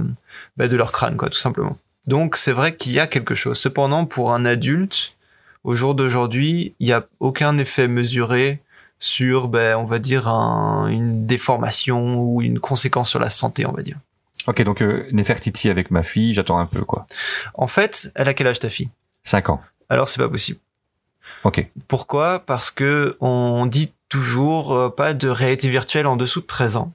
bah, 0.56 0.66
de 0.68 0.76
leur 0.76 0.92
crâne 0.92 1.16
quoi, 1.16 1.28
tout 1.28 1.38
simplement. 1.38 1.76
Donc 2.06 2.36
c'est 2.36 2.52
vrai 2.52 2.74
qu'il 2.74 2.92
y 2.92 2.98
a 3.00 3.06
quelque 3.06 3.34
chose. 3.34 3.58
Cependant 3.58 4.06
pour 4.06 4.32
un 4.32 4.44
adulte, 4.44 5.14
au 5.62 5.74
jour 5.74 5.94
d'aujourd'hui, 5.94 6.74
il 6.80 6.86
n'y 6.86 6.92
a 6.92 7.04
aucun 7.20 7.58
effet 7.58 7.86
mesuré 7.86 8.60
sur, 8.98 9.48
ben, 9.48 9.76
on 9.76 9.84
va 9.84 9.98
dire, 9.98 10.26
un- 10.28 10.88
une 10.88 11.26
déformation 11.26 12.16
ou 12.20 12.42
une 12.42 12.58
conséquence 12.60 13.10
sur 13.10 13.20
la 13.20 13.30
santé, 13.30 13.66
on 13.66 13.72
va 13.72 13.82
dire. 13.82 13.96
Ok, 14.46 14.62
donc 14.62 14.82
euh, 14.82 15.06
Nefertiti 15.12 15.68
avec 15.68 15.90
ma 15.90 16.02
fille, 16.02 16.34
j'attends 16.34 16.58
un 16.58 16.66
peu, 16.66 16.82
quoi. 16.84 17.06
En 17.54 17.66
fait, 17.66 18.10
elle 18.14 18.28
a 18.28 18.34
quel 18.34 18.46
âge 18.46 18.60
ta 18.60 18.70
fille? 18.70 18.90
5 19.22 19.50
ans. 19.50 19.60
Alors 19.88 20.08
c'est 20.08 20.20
pas 20.20 20.28
possible. 20.28 20.58
Ok. 21.44 21.66
Pourquoi? 21.88 22.40
Parce 22.40 22.70
que 22.70 23.16
on 23.20 23.66
dit 23.66 23.92
toujours 24.08 24.72
euh, 24.72 24.88
pas 24.88 25.14
de 25.14 25.28
réalité 25.28 25.68
virtuelle 25.68 26.06
en 26.06 26.16
dessous 26.16 26.40
de 26.40 26.46
13 26.46 26.76
ans. 26.76 26.92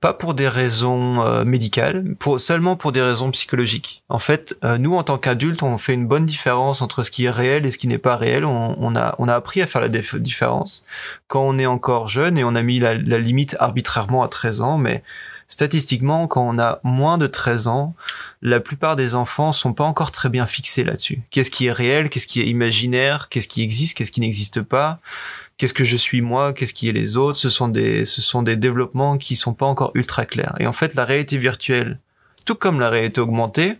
Pas 0.00 0.12
pour 0.12 0.34
des 0.34 0.48
raisons 0.48 1.24
euh, 1.24 1.44
médicales, 1.44 2.16
pour, 2.18 2.40
seulement 2.40 2.74
pour 2.74 2.90
des 2.90 3.00
raisons 3.00 3.30
psychologiques. 3.30 4.02
En 4.08 4.18
fait, 4.18 4.58
euh, 4.64 4.76
nous 4.76 4.96
en 4.96 5.04
tant 5.04 5.18
qu'adultes, 5.18 5.62
on 5.62 5.78
fait 5.78 5.94
une 5.94 6.06
bonne 6.06 6.26
différence 6.26 6.82
entre 6.82 7.02
ce 7.04 7.10
qui 7.10 7.26
est 7.26 7.30
réel 7.30 7.64
et 7.64 7.70
ce 7.70 7.78
qui 7.78 7.86
n'est 7.86 7.98
pas 7.98 8.16
réel. 8.16 8.44
On, 8.44 8.74
on 8.78 8.96
a, 8.96 9.14
on 9.18 9.28
a 9.28 9.34
appris 9.34 9.62
à 9.62 9.66
faire 9.66 9.80
la 9.80 9.88
différence 9.88 10.84
quand 11.28 11.42
on 11.42 11.58
est 11.58 11.66
encore 11.66 12.08
jeune 12.08 12.38
et 12.38 12.44
on 12.44 12.54
a 12.54 12.62
mis 12.62 12.80
la, 12.80 12.94
la 12.94 13.18
limite 13.18 13.56
arbitrairement 13.60 14.24
à 14.24 14.28
13 14.28 14.62
ans, 14.62 14.78
mais 14.78 15.02
statistiquement, 15.52 16.28
quand 16.28 16.48
on 16.48 16.58
a 16.58 16.80
moins 16.82 17.18
de 17.18 17.26
13 17.26 17.66
ans, 17.66 17.94
la 18.40 18.58
plupart 18.58 18.96
des 18.96 19.14
enfants 19.14 19.52
sont 19.52 19.74
pas 19.74 19.84
encore 19.84 20.10
très 20.10 20.30
bien 20.30 20.46
fixés 20.46 20.82
là-dessus. 20.82 21.20
Qu'est-ce 21.28 21.50
qui 21.50 21.66
est 21.66 21.72
réel, 21.72 22.08
qu'est-ce 22.08 22.26
qui 22.26 22.40
est 22.40 22.46
imaginaire, 22.46 23.28
qu'est-ce 23.28 23.48
qui 23.48 23.62
existe, 23.62 23.98
qu'est-ce 23.98 24.10
qui 24.10 24.22
n'existe 24.22 24.62
pas, 24.62 24.98
qu'est-ce 25.58 25.74
que 25.74 25.84
je 25.84 25.98
suis 25.98 26.22
moi, 26.22 26.54
qu'est-ce 26.54 26.72
qui 26.72 26.88
est 26.88 26.92
les 26.92 27.18
autres. 27.18 27.38
Ce 27.38 27.50
sont 27.50 27.68
des, 27.68 28.06
ce 28.06 28.22
sont 28.22 28.42
des 28.42 28.56
développements 28.56 29.18
qui 29.18 29.36
sont 29.36 29.52
pas 29.52 29.66
encore 29.66 29.90
ultra 29.94 30.24
clairs. 30.24 30.56
Et 30.58 30.66
en 30.66 30.72
fait, 30.72 30.94
la 30.94 31.04
réalité 31.04 31.36
virtuelle, 31.36 31.98
tout 32.46 32.54
comme 32.54 32.80
la 32.80 32.88
réalité 32.88 33.20
augmentée, 33.20 33.76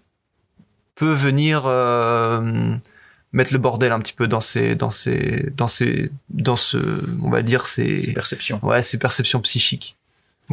peut 0.95 1.15
venir 1.15 1.63
euh, 1.65 2.75
mettre 3.33 3.55
le 3.55 3.59
bordel 3.59 3.93
un 3.93 4.01
petit 4.01 4.13
peu 4.13 4.29
dans 4.29 4.41
ces, 4.41 4.75
dans 4.75 4.91
ces, 4.91 5.51
dans 5.57 5.69
ces, 5.69 6.11
dans 6.29 6.57
ce, 6.57 7.03
on 7.23 7.31
va 7.31 7.41
dire 7.41 7.67
C'est 7.67 7.99
ces, 7.99 8.13
perception. 8.13 8.61
ouais, 8.63 8.83
ces 8.83 8.99
perceptions 8.99 9.41
psychiques. 9.41 9.97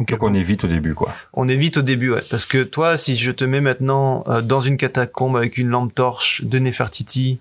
Donc 0.08 0.22
on 0.22 0.34
évite 0.34 0.64
au 0.64 0.68
début, 0.68 0.94
quoi. 0.94 1.12
On 1.34 1.48
évite 1.48 1.78
au 1.78 1.82
début, 1.82 2.10
ouais. 2.10 2.22
Parce 2.30 2.46
que 2.46 2.62
toi, 2.62 2.96
si 2.96 3.16
je 3.16 3.32
te 3.32 3.44
mets 3.44 3.60
maintenant 3.60 4.24
euh, 4.28 4.40
dans 4.40 4.60
une 4.60 4.76
catacombe 4.76 5.36
avec 5.36 5.58
une 5.58 5.68
lampe 5.68 5.94
torche 5.94 6.44
de 6.44 6.58
Nefertiti, 6.58 7.40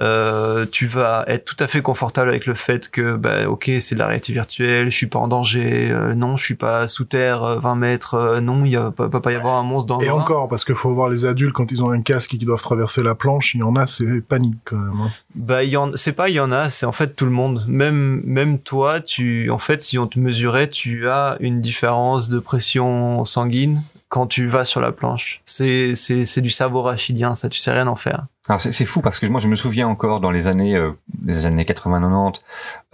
euh, 0.00 0.66
tu 0.70 0.86
vas 0.86 1.24
être 1.26 1.44
tout 1.44 1.56
à 1.58 1.66
fait 1.66 1.82
confortable 1.82 2.28
avec 2.30 2.46
le 2.46 2.54
fait 2.54 2.90
que, 2.90 3.16
bah, 3.16 3.48
ok, 3.48 3.70
c'est 3.80 3.94
de 3.94 3.98
la 3.98 4.06
réalité 4.06 4.32
virtuelle, 4.32 4.90
je 4.90 4.96
suis 4.96 5.06
pas 5.06 5.18
en 5.18 5.28
danger, 5.28 5.90
euh, 5.90 6.14
non, 6.14 6.36
je 6.36 6.44
suis 6.44 6.54
pas 6.54 6.86
sous 6.86 7.04
terre, 7.04 7.42
euh, 7.42 7.58
20 7.58 7.74
mètres, 7.74 8.14
euh, 8.14 8.40
non, 8.40 8.64
il 8.64 8.70
y 8.72 8.76
a, 8.76 8.90
peut, 8.90 9.08
peut 9.10 9.20
pas 9.20 9.32
y 9.32 9.36
avoir 9.36 9.56
un 9.56 9.62
monstre 9.62 9.88
dans 9.88 9.98
le 9.98 10.06
Et 10.06 10.10
encore, 10.10 10.48
parce 10.48 10.64
qu'il 10.64 10.74
faut 10.74 10.92
voir 10.94 11.08
les 11.08 11.26
adultes 11.26 11.52
quand 11.52 11.70
ils 11.72 11.82
ont 11.82 11.90
un 11.90 12.00
casque 12.02 12.34
et 12.34 12.38
qu'ils 12.38 12.46
doivent 12.46 12.62
traverser 12.62 13.02
la 13.02 13.14
planche, 13.14 13.54
il 13.54 13.58
y 13.60 13.62
en 13.62 13.74
a, 13.76 13.86
c'est 13.86 14.20
panique 14.20 14.58
quand 14.64 14.76
même. 14.76 15.00
hein. 15.00 15.10
Bah, 15.34 15.64
il 15.64 15.70
y 15.70 15.76
en, 15.76 15.90
c'est 15.94 16.12
pas 16.12 16.28
il 16.28 16.34
y 16.34 16.40
en 16.40 16.52
a, 16.52 16.68
c'est 16.68 16.86
en 16.86 16.92
fait 16.92 17.16
tout 17.16 17.24
le 17.24 17.30
monde. 17.30 17.64
Même, 17.66 18.22
même 18.24 18.58
toi, 18.58 19.00
tu, 19.00 19.50
en 19.50 19.58
fait, 19.58 19.82
si 19.82 19.98
on 19.98 20.06
te 20.06 20.18
mesurait, 20.18 20.68
tu 20.68 21.08
as 21.08 21.36
une 21.40 21.60
différence 21.60 22.28
de 22.28 22.38
pression 22.38 23.24
sanguine 23.24 23.82
quand 24.08 24.26
tu 24.26 24.46
vas 24.46 24.64
sur 24.64 24.80
la 24.80 24.92
planche. 24.92 25.42
C'est, 25.44 25.94
c'est, 25.94 26.24
c'est 26.24 26.40
du 26.40 26.50
cerveau 26.50 26.82
rachidien, 26.82 27.34
ça, 27.34 27.48
tu 27.48 27.58
sais 27.58 27.70
rien 27.70 27.86
en 27.86 27.96
faire. 27.96 28.26
Alors 28.48 28.60
c'est 28.60 28.72
c'est 28.72 28.86
fou 28.86 29.02
parce 29.02 29.20
que 29.20 29.26
moi 29.26 29.40
je 29.40 29.48
me 29.48 29.56
souviens 29.56 29.88
encore 29.88 30.20
dans 30.20 30.30
les 30.30 30.46
années 30.46 30.74
euh, 30.74 30.92
les 31.22 31.44
années 31.44 31.64
80-90, 31.64 32.40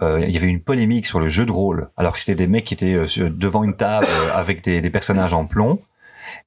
euh, 0.01 0.19
il 0.21 0.33
y 0.33 0.37
avait 0.37 0.47
une 0.47 0.59
polémique 0.59 1.05
sur 1.05 1.21
le 1.21 1.29
jeu 1.29 1.45
de 1.45 1.51
rôle. 1.51 1.89
Alors 1.95 2.13
que 2.13 2.19
c'était 2.19 2.35
des 2.35 2.47
mecs 2.47 2.65
qui 2.65 2.73
étaient 2.73 2.95
euh, 2.95 3.29
devant 3.29 3.63
une 3.63 3.75
table 3.75 4.05
euh, 4.09 4.33
avec 4.33 4.63
des, 4.63 4.81
des 4.81 4.89
personnages 4.89 5.33
en 5.33 5.45
plomb. 5.45 5.79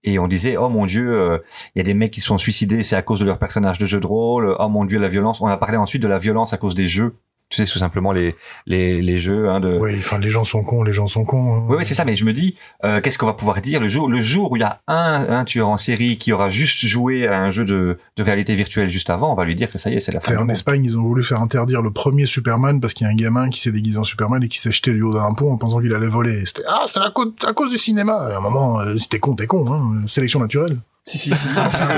Et 0.05 0.19
on 0.19 0.29
disait 0.29 0.57
oh 0.57 0.69
mon 0.69 0.87
dieu, 0.87 1.11
euh, 1.13 1.39
il 1.75 1.79
y 1.79 1.81
a 1.81 1.85
des 1.85 1.95
mecs 1.95 2.13
qui 2.13 2.21
sont 2.21 2.39
suicidés, 2.39 2.83
c'est 2.83 2.97
à 2.97 3.03
cause 3.03 3.21
de 3.21 3.25
leur 3.25 3.39
personnage 3.39 3.79
de 3.79 3.87
jeu 3.87 4.01
de 4.01 4.07
rôle. 4.07 4.55
Oh 4.59 4.69
mon 4.69 4.85
dieu 4.85 4.99
la 4.99 5.09
violence. 5.09 5.41
On 5.41 5.47
a 5.47 5.57
parlé 5.57 5.77
ensuite 5.77 6.03
de 6.03 6.09
la 6.09 6.19
violence 6.19 6.53
à 6.53 6.59
cause 6.59 6.75
des 6.75 6.89
jeux. 6.89 7.15
Tu 7.51 7.57
sais, 7.65 7.73
tout 7.73 7.79
simplement 7.79 8.13
les 8.13 8.35
les, 8.67 9.01
les 9.01 9.19
jeux 9.19 9.49
hein, 9.49 9.59
de. 9.61 9.79
Oui, 9.79 9.95
enfin, 9.99 10.19
les 10.19 10.29
gens 10.31 10.45
sont 10.45 10.63
cons, 10.63 10.83
les 10.83 10.93
gens 10.93 11.07
sont 11.07 11.25
cons. 11.25 11.57
hein. 11.57 11.63
Oui, 11.69 11.77
oui, 11.79 11.87
c'est 11.87 11.95
ça. 11.95 12.05
Mais 12.05 12.15
je 12.15 12.25
me 12.27 12.33
dis, 12.35 12.57
euh, 12.85 13.01
qu'est-ce 13.01 13.17
qu'on 13.17 13.27
va 13.27 13.33
pouvoir 13.33 13.61
dire 13.63 13.81
le 13.81 13.89
jour, 13.89 14.09
le 14.09 14.21
jour 14.21 14.53
où 14.53 14.57
il 14.57 14.61
y 14.61 14.65
a 14.65 14.81
un, 14.87 15.27
un 15.31 15.45
tueur 15.45 15.69
en 15.69 15.79
série 15.79 16.19
qui 16.19 16.33
aura 16.33 16.51
juste 16.51 16.85
joué 16.87 17.27
à 17.27 17.41
un 17.41 17.51
jeu 17.51 17.65
de, 17.65 17.99
de 18.19 18.23
réalité 18.23 18.55
virtuelle 18.55 18.91
juste 18.91 19.09
avant, 19.09 19.33
on 19.33 19.35
va 19.35 19.45
lui 19.47 19.55
dire 19.55 19.71
que 19.71 19.79
ça 19.79 19.89
y 19.91 19.95
est, 19.95 20.01
c'est 20.01 20.13
la 20.13 20.21
fin. 20.21 20.37
En. 20.37 20.49
Espagne, 20.49 20.85
ils 20.85 20.99
ont 20.99 21.03
voulu 21.03 21.23
faire 21.23 21.41
interdire 21.41 21.81
le 21.81 21.91
premier 21.91 22.27
Superman 22.27 22.81
parce 22.81 22.93
qu'il 22.93 23.07
y 23.07 23.09
a 23.09 23.13
un 23.13 23.17
gamin 23.17 23.49
qui 23.49 23.61
s'est 23.61 23.73
déguisé 23.73 23.97
en 23.97 24.05
Superman 24.05 24.43
et 24.43 24.49
qui 24.49 24.61
s'est 24.61 24.73
jeté 24.73 24.93
du 24.93 25.03
haut 25.03 25.15
d'un 25.15 25.33
pont 25.33 25.53
en 25.53 25.57
pensant 25.57 25.81
qu'il 25.81 25.95
allait 25.95 26.07
voler. 26.07 26.45
C'était 26.45 26.65
ah, 26.69 26.85
c'est 26.87 27.01
à 27.01 27.11
cause, 27.11 27.33
à 27.47 27.53
cause 27.55 27.71
du 27.71 27.79
cinéma. 27.79 28.29
Et 28.31 28.35
à 28.35 28.39
un 28.39 28.41
moment, 28.41 28.81
euh, 28.81 28.97
si 28.99 29.09
t'es 29.09 29.21
con, 29.21 29.35
t'es 29.35 29.47
con. 29.47 29.65
Hein. 29.73 30.07
Sélection 30.07 30.41
naturelle. 30.41 30.77
Si, 31.09 31.17
si, 31.17 31.35
si. 31.35 31.49
oui, 31.49 31.55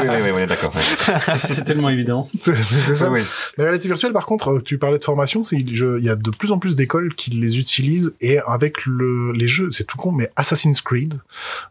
oui, 0.08 0.16
oui, 0.22 0.30
oui, 0.36 0.46
d'accord. 0.46 0.72
ouais. 0.74 0.82
c'est 1.34 1.64
tellement 1.64 1.88
évident. 1.88 2.28
C'est 2.40 2.96
ça. 2.96 3.10
Oui. 3.10 3.20
La 3.56 3.64
réalité 3.64 3.88
virtuelle, 3.88 4.12
par 4.12 4.24
contre, 4.24 4.52
euh, 4.52 4.62
tu 4.62 4.78
parlais 4.78 4.98
de 4.98 5.04
formation, 5.04 5.42
c'est 5.42 5.56
il 5.56 6.04
y 6.04 6.08
a 6.08 6.14
de 6.16 6.30
plus 6.30 6.52
en 6.52 6.58
plus 6.58 6.76
d'écoles 6.76 7.14
qui 7.14 7.30
les 7.30 7.58
utilisent 7.58 8.14
et 8.20 8.38
avec 8.46 8.86
le, 8.86 9.32
les 9.32 9.48
jeux, 9.48 9.70
c'est 9.72 9.84
tout 9.84 9.98
con, 9.98 10.12
mais 10.12 10.30
Assassin's 10.36 10.80
Creed, 10.80 11.20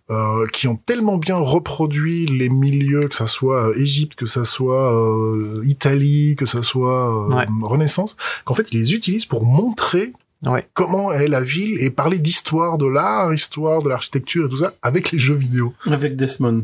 euh, 0.09 0.45
qui 0.51 0.67
ont 0.67 0.75
tellement 0.75 1.17
bien 1.17 1.37
reproduit 1.37 2.25
les 2.25 2.49
milieux, 2.49 3.07
que 3.07 3.15
ça 3.15 3.27
soit 3.27 3.69
euh, 3.69 3.79
Égypte, 3.79 4.15
que 4.15 4.25
ça 4.25 4.43
soit 4.43 4.93
euh, 4.93 5.63
Italie, 5.65 6.35
que 6.37 6.45
ça 6.45 6.61
soit 6.61 7.29
euh, 7.29 7.29
Ouais. 7.29 7.45
Renaissance, 7.61 8.17
qu'en 8.43 8.55
fait 8.55 8.73
ils 8.73 8.79
les 8.79 8.93
utilisent 8.93 9.25
pour 9.25 9.45
montrer 9.45 10.13
Ouais. 10.45 10.65
comment 10.73 11.11
est 11.11 11.27
la 11.27 11.41
ville 11.41 11.77
et 11.83 11.89
parler 11.89 12.17
d'histoire 12.17 12.77
de 12.77 12.85
l'art, 12.87 13.33
histoire 13.33 13.81
de 13.81 13.89
l'architecture 13.89 14.45
et 14.45 14.49
tout 14.49 14.59
ça 14.59 14.73
avec 14.81 15.11
les 15.11 15.19
jeux 15.19 15.33
vidéo, 15.35 15.73
Avec 15.91 16.15
Desmond. 16.15 16.63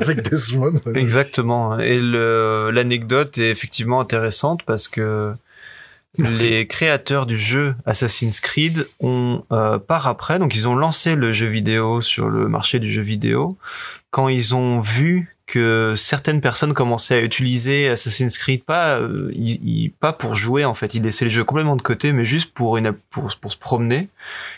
avec 0.00 0.28
Desmond. 0.28 0.80
Exactement. 0.94 1.78
Et 1.78 2.00
l'anecdote 2.00 3.38
est 3.38 3.50
effectivement 3.50 4.00
intéressante 4.00 4.62
parce 4.64 4.88
que 4.88 5.32
Merci. 6.16 6.50
les 6.50 6.66
créateurs 6.66 7.26
du 7.26 7.38
jeu 7.38 7.76
Assassin's 7.86 8.40
Creed 8.40 8.88
ont 8.98 9.44
euh, 9.52 9.78
par 9.78 10.08
après, 10.08 10.40
donc 10.40 10.56
ils 10.56 10.66
ont 10.66 10.74
lancé 10.74 11.14
le 11.14 11.30
jeu 11.30 11.46
vidéo 11.46 12.00
sur 12.00 12.28
le 12.28 12.48
marché 12.48 12.80
du 12.80 12.90
jeu 12.90 13.02
vidéo 13.02 13.56
quand 14.10 14.26
ils 14.28 14.54
ont 14.56 14.80
vu 14.80 15.36
que 15.48 15.94
certaines 15.96 16.42
personnes 16.42 16.74
commençaient 16.74 17.16
à 17.16 17.22
utiliser 17.22 17.88
Assassin's 17.88 18.36
Creed 18.36 18.62
pas 18.64 19.00
euh, 19.00 19.32
pas 19.98 20.12
pour 20.12 20.34
jouer 20.34 20.66
en 20.66 20.74
fait, 20.74 20.94
ils 20.94 21.02
laissaient 21.02 21.24
le 21.24 21.30
jeu 21.30 21.42
complètement 21.42 21.74
de 21.74 21.82
côté 21.82 22.12
mais 22.12 22.24
juste 22.24 22.52
pour 22.52 22.76
une 22.76 22.92
pour, 22.92 23.34
pour 23.40 23.50
se 23.50 23.56
promener. 23.56 24.08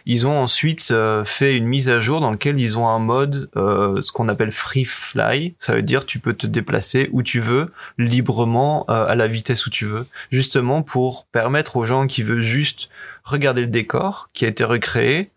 Ils 0.05 0.27
ont 0.27 0.37
ensuite 0.37 0.89
euh, 0.91 1.25
fait 1.25 1.57
une 1.57 1.67
mise 1.67 1.89
à 1.89 2.01
jour 2.01 2.21
dans 2.21 2.33
lequel 2.33 2.61
ils 2.61 2.77
ont 2.77 2.89
un 2.89 2.99
mode 2.99 3.49
euh, 3.57 4.01
ce 4.01 4.11
qu'on 4.11 4.29
appelle 4.29 4.51
free 4.51 4.85
fly, 4.85 5.55
ça 5.59 5.75
veut 5.75 5.83
dire 5.83 6.05
tu 6.05 6.19
peux 6.19 6.35
te 6.35 6.49
déplacer 6.49 7.09
où 7.13 7.23
tu 7.23 7.39
veux 7.39 7.73
librement 7.97 8.85
euh, 8.91 9.07
à 9.07 9.15
la 9.15 9.29
vitesse 9.29 9.67
où 9.67 9.71
tu 9.71 9.87
veux, 9.87 10.07
justement 10.33 10.83
pour 10.83 11.25
permettre 11.27 11.77
aux 11.77 11.85
gens 11.85 12.09
qui 12.09 12.25
veulent 12.25 12.41
juste 12.41 12.91
regarder 13.23 13.61
le 13.61 13.69
décor 13.69 14.29
qui 14.33 14.45
a 14.45 14.49
été 14.49 14.65
recréé 14.65 15.31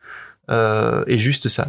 euh, 0.49 1.03
et 1.07 1.17
juste 1.17 1.47
ça. 1.47 1.67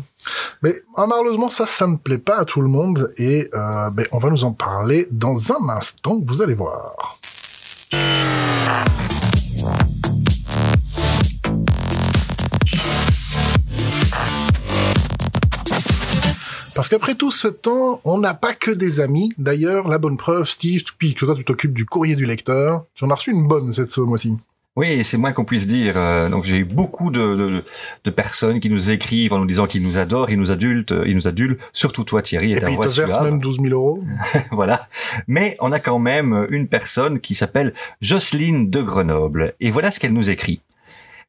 Mais 0.63 0.75
ah, 0.97 1.07
malheureusement, 1.07 1.49
ça, 1.49 1.67
ça 1.67 1.87
ne 1.87 1.97
plaît 1.97 2.19
pas 2.19 2.41
à 2.41 2.45
tout 2.45 2.61
le 2.61 2.69
monde 2.69 3.13
et 3.17 3.49
euh, 3.55 3.91
ben, 3.91 4.07
on 4.13 4.19
va 4.19 4.31
nous 4.31 4.45
en 4.45 4.53
parler 4.53 5.07
dans 5.11 5.53
un 5.53 5.69
instant, 5.69 6.21
vous 6.25 6.43
allez 6.43 6.55
voir. 6.55 7.19
Parce 16.75 16.89
qu'après 16.89 17.15
tout 17.15 17.31
ce 17.31 17.47
temps, 17.47 18.01
on 18.05 18.19
n'a 18.19 18.35
pas 18.35 18.53
que 18.53 18.73
des 18.73 19.01
amis. 19.01 19.33
D'ailleurs, 19.39 19.87
la 19.87 19.99
bonne 19.99 20.17
preuve, 20.17 20.45
Steve, 20.45 20.83
puis 20.99 21.15
que 21.15 21.25
toi 21.25 21.37
tu 21.37 21.45
t'occupes 21.45 21.73
du 21.73 21.87
courrier 21.87 22.17
du 22.17 22.27
lecteur, 22.27 22.85
tu 22.95 23.05
en 23.05 23.11
as 23.11 23.15
reçu 23.15 23.31
une 23.31 23.47
bonne 23.47 23.73
cette 23.73 23.91
ce 23.91 24.01
mois-ci. 24.01 24.37
Oui, 24.77 25.05
c'est 25.05 25.19
moins 25.19 25.33
qu'on 25.33 25.45
puisse 25.45 25.69
dire. 25.69 25.95
Euh, 25.97 26.29
donc 26.29 26.45
j'ai 26.47 26.57
eu 26.59 26.65
beaucoup 26.65 27.11
de, 27.13 27.37
de, 27.37 27.65
de 28.05 28.11
personnes 28.11 28.59
qui 28.59 28.69
nous 28.71 28.91
écrivent 28.91 29.33
en 29.33 29.39
nous 29.39 29.47
disant 29.47 29.69
qu'ils 29.69 29.85
nous 29.85 29.99
adorent, 29.99 30.31
ils 30.31 30.39
nous 30.39 30.51
adultent, 30.51 30.93
ils 31.07 31.15
nous 31.15 31.29
adulent. 31.29 31.59
Surtout 31.73 32.03
toi, 32.03 32.23
Thierry, 32.23 32.53
et, 32.53 32.57
Et 32.57 32.59
ta 32.61 32.67
puis 32.67 32.75
ils 32.75 32.77
voix 32.77 32.87
te 32.87 32.93
versent 32.93 33.13
suave. 33.13 33.25
même 33.25 33.39
12 33.41 33.61
000 33.61 33.69
euros. 33.69 34.03
voilà. 34.51 34.89
Mais 35.29 35.57
on 35.61 35.71
a 35.71 35.79
quand 35.79 36.01
même 36.01 36.47
une 36.51 36.67
personne 36.67 37.21
qui 37.21 37.37
s'appelle 37.37 37.73
Jocelyne 38.01 38.69
de 38.69 38.83
Grenoble. 38.83 39.55
Et 39.61 39.71
voilà 39.71 39.93
ce 39.93 40.01
qu'elle 40.01 40.13
nous 40.13 40.29
écrit. 40.29 40.61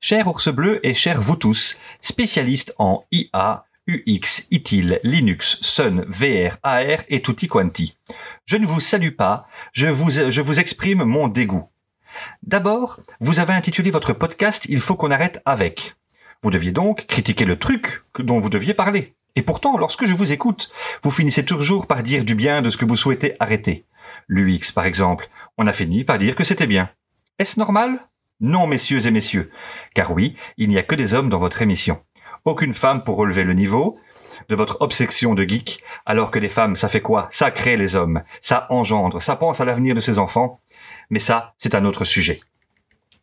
Cher 0.01 0.27
ours 0.27 0.49
bleu 0.49 0.79
et 0.85 0.95
chers 0.95 1.21
vous 1.21 1.35
tous, 1.35 1.77
spécialistes 2.01 2.73
en 2.79 3.03
IA, 3.11 3.65
UX, 3.87 4.47
ITIL, 4.49 4.99
Linux, 5.03 5.59
Sun, 5.61 6.05
VR, 6.09 6.57
AR 6.63 6.97
et 7.09 7.21
tutti 7.21 7.47
quanti. 7.47 7.95
Je 8.45 8.57
ne 8.57 8.65
vous 8.65 8.79
salue 8.79 9.11
pas, 9.15 9.45
je 9.71 9.87
vous, 9.87 10.09
je 10.09 10.41
vous 10.41 10.59
exprime 10.59 11.03
mon 11.03 11.27
dégoût. 11.27 11.65
D'abord, 12.43 12.99
vous 13.19 13.39
avez 13.39 13.53
intitulé 13.53 13.91
votre 13.91 14.13
podcast 14.13 14.65
Il 14.69 14.79
faut 14.79 14.95
qu'on 14.95 15.11
arrête 15.11 15.41
avec. 15.45 15.95
Vous 16.43 16.51
deviez 16.51 16.71
donc 16.71 17.05
critiquer 17.07 17.45
le 17.45 17.57
truc 17.57 18.03
dont 18.19 18.39
vous 18.39 18.49
deviez 18.49 18.73
parler. 18.73 19.15
Et 19.35 19.41
pourtant, 19.41 19.77
lorsque 19.77 20.05
je 20.05 20.13
vous 20.13 20.31
écoute, 20.31 20.71
vous 21.03 21.11
finissez 21.11 21.43
toujours 21.43 21.87
par 21.87 22.03
dire 22.03 22.23
du 22.23 22.35
bien 22.35 22.61
de 22.61 22.69
ce 22.69 22.77
que 22.77 22.85
vous 22.85 22.95
souhaitez 22.95 23.35
arrêter. 23.39 23.85
L'UX, 24.27 24.71
par 24.73 24.85
exemple, 24.85 25.29
on 25.57 25.67
a 25.67 25.73
fini 25.73 26.03
par 26.03 26.17
dire 26.17 26.35
que 26.35 26.43
c'était 26.43 26.67
bien. 26.67 26.89
Est-ce 27.39 27.59
normal? 27.59 27.99
Non, 28.39 28.67
messieurs 28.67 29.05
et 29.05 29.11
messieurs. 29.11 29.51
Car 29.93 30.11
oui, 30.11 30.35
il 30.57 30.69
n'y 30.69 30.77
a 30.77 30.83
que 30.83 30.95
des 30.95 31.13
hommes 31.13 31.29
dans 31.29 31.39
votre 31.39 31.61
émission. 31.61 32.01
Aucune 32.45 32.73
femme 32.73 33.03
pour 33.03 33.17
relever 33.17 33.43
le 33.43 33.53
niveau 33.53 33.97
de 34.49 34.55
votre 34.55 34.77
obsession 34.81 35.33
de 35.33 35.43
geek, 35.43 35.83
alors 36.05 36.31
que 36.31 36.39
les 36.39 36.49
femmes, 36.49 36.75
ça 36.75 36.89
fait 36.89 37.01
quoi? 37.01 37.27
Ça 37.31 37.51
crée 37.51 37.77
les 37.77 37.95
hommes, 37.95 38.21
ça 38.41 38.67
engendre, 38.69 39.21
ça 39.21 39.35
pense 39.35 39.61
à 39.61 39.65
l'avenir 39.65 39.95
de 39.95 40.01
ses 40.01 40.19
enfants. 40.19 40.59
Mais 41.09 41.19
ça, 41.19 41.53
c'est 41.57 41.75
un 41.75 41.85
autre 41.85 42.05
sujet. 42.05 42.41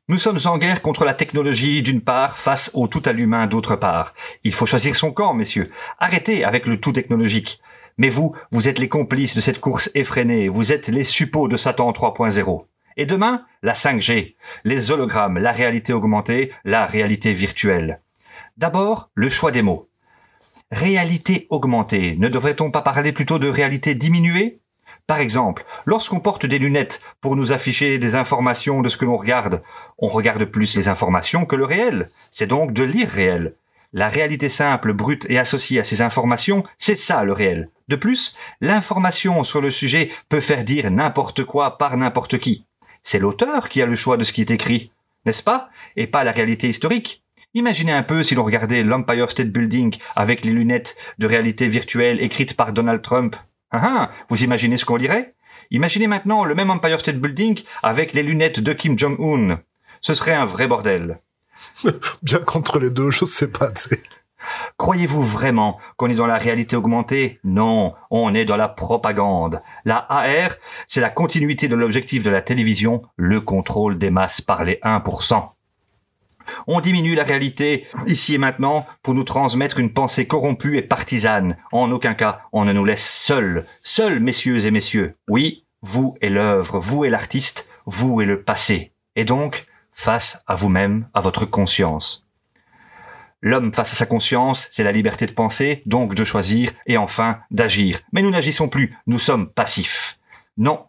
Nous 0.09 0.18
sommes 0.18 0.41
en 0.47 0.59
guerre 0.59 0.83
contre 0.83 1.05
la 1.05 1.14
technologie 1.14 1.80
d'une 1.80 2.01
part 2.01 2.37
face 2.37 2.70
au 2.74 2.89
tout 2.89 3.03
à 3.05 3.12
l'humain 3.12 3.47
d'autre 3.47 3.76
part. 3.76 4.14
Il 4.45 4.53
faut 4.53 4.66
choisir 4.66 4.97
son 4.97 5.12
camp, 5.12 5.33
messieurs. 5.33 5.70
Arrêtez 5.99 6.45
avec 6.45 6.66
le 6.66 6.80
tout 6.80 6.93
technologique. 6.93 7.61
Mais 7.99 8.09
vous, 8.09 8.35
vous 8.51 8.68
êtes 8.68 8.78
les 8.78 8.89
complices 8.89 9.37
de 9.37 9.41
cette 9.41 9.61
course 9.61 9.91
effrénée, 9.95 10.49
vous 10.49 10.72
êtes 10.72 10.89
les 10.89 11.05
suppôts 11.05 11.47
de 11.47 11.57
Satan 11.57 11.93
3.0. 11.93 12.64
Et 12.97 13.07
demain, 13.07 13.47
la 13.62 13.74
5G, 13.74 14.35
les 14.64 14.91
hologrammes, 14.91 15.39
la 15.39 15.53
réalité 15.53 15.93
augmentée, 15.93 16.53
la 16.64 16.87
réalité 16.87 17.33
virtuelle. 17.33 18.01
D'abord, 18.57 19.11
le 19.14 19.28
choix 19.28 19.51
des 19.51 19.62
mots. 19.62 19.89
Réalité 20.70 21.47
augmentée, 21.51 22.16
ne 22.18 22.28
devrait-on 22.28 22.70
pas 22.70 22.83
parler 22.83 23.12
plutôt 23.12 23.39
de 23.39 23.49
réalité 23.49 23.95
diminuée? 23.95 24.62
Par 25.07 25.19
exemple, 25.19 25.65
lorsqu'on 25.85 26.21
porte 26.21 26.47
des 26.47 26.59
lunettes 26.59 27.03
pour 27.21 27.37
nous 27.37 27.53
afficher 27.53 27.99
des 27.99 28.15
informations 28.15 28.83
de 28.83 28.89
ce 28.89 28.97
que 28.97 29.05
l'on 29.05 29.17
regarde, 29.17 29.63
on 29.99 30.09
regarde 30.09 30.45
plus 30.45 30.77
les 30.77 30.89
informations 30.89 31.45
que 31.45 31.57
le 31.57 31.65
réel. 31.65 32.11
C'est 32.31 32.47
donc 32.47 32.73
de 32.73 32.83
l'irréel. 32.83 33.55
La 33.93 34.09
réalité 34.09 34.49
simple, 34.49 34.95
brute 34.95 35.27
et 35.29 35.39
associée 35.39 35.81
à 35.81 35.85
ces 35.85 36.01
informations, 36.01 36.65
c'est 36.79 36.97
ça 36.97 37.25
le 37.25 37.33
réel. 37.33 37.69
De 37.89 37.97
plus, 37.97 38.37
l'information 38.63 39.45
sur 39.45 39.61
le 39.61 39.69
sujet 39.69 40.11
peut 40.31 40.41
faire 40.41 40.65
dire 40.65 40.91
n'importe 40.91 41.45
quoi 41.45 41.77
par 41.77 41.97
n'importe 41.99 42.39
qui. 42.39 42.65
C'est 43.03 43.19
l'auteur 43.19 43.69
qui 43.69 43.83
a 43.83 43.87
le 43.87 43.95
choix 43.95 44.17
de 44.17 44.25
ce 44.25 44.33
qui 44.33 44.41
est 44.41 44.51
écrit, 44.51 44.93
n'est-ce 45.27 45.43
pas? 45.43 45.69
Et 45.97 46.07
pas 46.07 46.25
la 46.25 46.33
réalité 46.33 46.69
historique. 46.69 47.23
Imaginez 47.55 47.93
un 47.93 48.03
peu 48.03 48.23
si 48.23 48.35
l'on 48.35 48.45
regardait 48.45 48.83
l'Empire 48.83 49.31
State 49.31 49.49
Building 49.49 49.99
avec 50.17 50.43
les 50.43 50.53
lunettes 50.53 50.97
de 51.19 51.27
réalité 51.27 51.69
virtuelle 51.69 52.23
écrites 52.23 52.57
par 52.57 52.73
Donald 52.73 53.03
Trump. 53.03 53.37
Ah 53.73 53.81
ah, 53.83 54.11
vous 54.29 54.45
imaginez 54.45 54.77
ce 54.77 54.85
qu'on 54.85 54.97
lirait? 54.97 55.35
Imaginez 55.70 56.07
maintenant 56.07 56.45
le 56.45 56.55
même 56.55 56.70
Empire 56.70 57.01
State 57.01 57.16
Building 57.16 57.62
avec 57.83 58.12
les 58.12 58.23
lunettes 58.23 58.61
de 58.61 58.75
Kim 58.75 58.99
Jong-un. 58.99 59.61
Ce 60.03 60.12
serait 60.12 60.35
un 60.35 60.45
vrai 60.45 60.66
bordel. 60.66 61.20
Bien 62.23 62.41
contre 62.41 62.79
les 62.79 62.91
deux, 62.91 63.11
je 63.11 63.25
sais 63.25 63.51
pas. 63.51 63.73
Croyez-vous 64.77 65.23
vraiment 65.23 65.79
qu'on 65.97 66.11
est 66.11 66.14
dans 66.14 66.27
la 66.27 66.37
réalité 66.37 66.77
augmentée? 66.77 67.41
Non, 67.45 67.95
on 68.11 68.35
est 68.35 68.45
dans 68.45 68.59
la 68.59 68.68
propagande. 68.68 69.62
La 69.87 69.97
AR, 69.97 70.51
c'est 70.87 71.01
la 71.01 71.09
continuité 71.09 71.68
de 71.68 71.75
l'objectif 71.75 72.25
de 72.25 72.31
la 72.31 72.43
télévision, 72.43 73.03
le 73.16 73.41
contrôle 73.41 73.97
des 73.97 74.11
masses 74.11 74.43
par 74.43 74.64
les 74.64 74.81
1%. 74.83 75.49
On 76.67 76.81
diminue 76.81 77.15
la 77.15 77.25
réalité 77.25 77.87
ici 78.07 78.35
et 78.35 78.39
maintenant 78.39 78.87
pour 79.03 79.15
nous 79.15 79.25
transmettre 79.25 79.79
une 79.79 79.93
pensée 79.93 80.27
corrompue 80.27 80.77
et 80.77 80.83
partisane. 80.83 81.57
En 81.73 81.91
aucun 81.91 82.15
cas, 82.15 82.43
on 82.53 82.65
ne 82.65 82.73
nous 82.73 82.85
laisse 82.85 83.09
seuls. 83.09 83.67
Seuls, 83.83 84.21
messieurs 84.21 84.67
et 84.67 84.71
messieurs. 84.71 85.17
Oui, 85.29 85.65
vous 85.83 86.17
et 86.21 86.29
l'œuvre, 86.31 86.79
vous 86.79 87.05
et 87.05 87.11
l'artiste, 87.11 87.69
vous 87.87 88.21
et 88.21 88.27
le 88.27 88.43
passé. 88.43 88.93
Et 89.17 89.25
donc, 89.25 89.67
face 89.93 90.43
à 90.47 90.55
vous-même, 90.55 91.09
à 91.15 91.21
votre 91.21 91.45
conscience. 91.45 92.27
L'homme 93.45 93.75
face 93.75 93.93
à 93.93 93.97
sa 93.97 94.07
conscience, 94.07 94.69
c'est 94.71 94.85
la 94.85 94.93
liberté 94.93 95.27
de 95.27 95.33
penser, 95.33 95.83
donc 95.85 96.15
de 96.15 96.23
choisir, 96.23 96.71
et 96.87 96.97
enfin 96.97 97.41
d'agir. 97.51 97.99
Mais 98.13 98.23
nous 98.23 98.31
n'agissons 98.31 98.69
plus, 98.69 98.97
nous 99.09 99.19
sommes 99.19 99.49
passifs. 99.49 100.21
Non. 100.57 100.85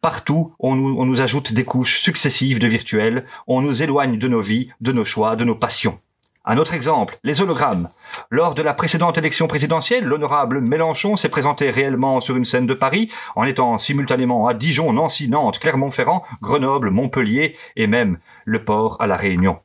Partout, 0.00 0.52
on 0.60 0.76
nous, 0.76 1.20
ajoute 1.20 1.52
des 1.52 1.64
couches 1.64 1.98
successives 2.00 2.58
de 2.58 2.66
virtuel, 2.66 3.24
on 3.46 3.60
nous 3.60 3.82
éloigne 3.82 4.18
de 4.18 4.28
nos 4.28 4.40
vies, 4.40 4.70
de 4.80 4.92
nos 4.92 5.04
choix, 5.04 5.36
de 5.36 5.44
nos 5.44 5.54
passions. 5.54 5.98
Un 6.44 6.58
autre 6.58 6.74
exemple, 6.74 7.18
les 7.24 7.40
hologrammes. 7.40 7.88
Lors 8.30 8.54
de 8.54 8.62
la 8.62 8.72
précédente 8.72 9.18
élection 9.18 9.48
présidentielle, 9.48 10.04
l'honorable 10.04 10.60
Mélenchon 10.60 11.16
s'est 11.16 11.28
présenté 11.28 11.70
réellement 11.70 12.20
sur 12.20 12.36
une 12.36 12.44
scène 12.44 12.68
de 12.68 12.74
Paris 12.74 13.10
en 13.34 13.42
étant 13.42 13.78
simultanément 13.78 14.46
à 14.46 14.54
Dijon, 14.54 14.92
Nancy, 14.92 15.28
Nantes, 15.28 15.58
Clermont-Ferrand, 15.58 16.22
Grenoble, 16.40 16.90
Montpellier 16.90 17.56
et 17.74 17.88
même 17.88 18.18
le 18.44 18.64
port 18.64 18.96
à 19.00 19.08
la 19.08 19.16
Réunion. 19.16 19.58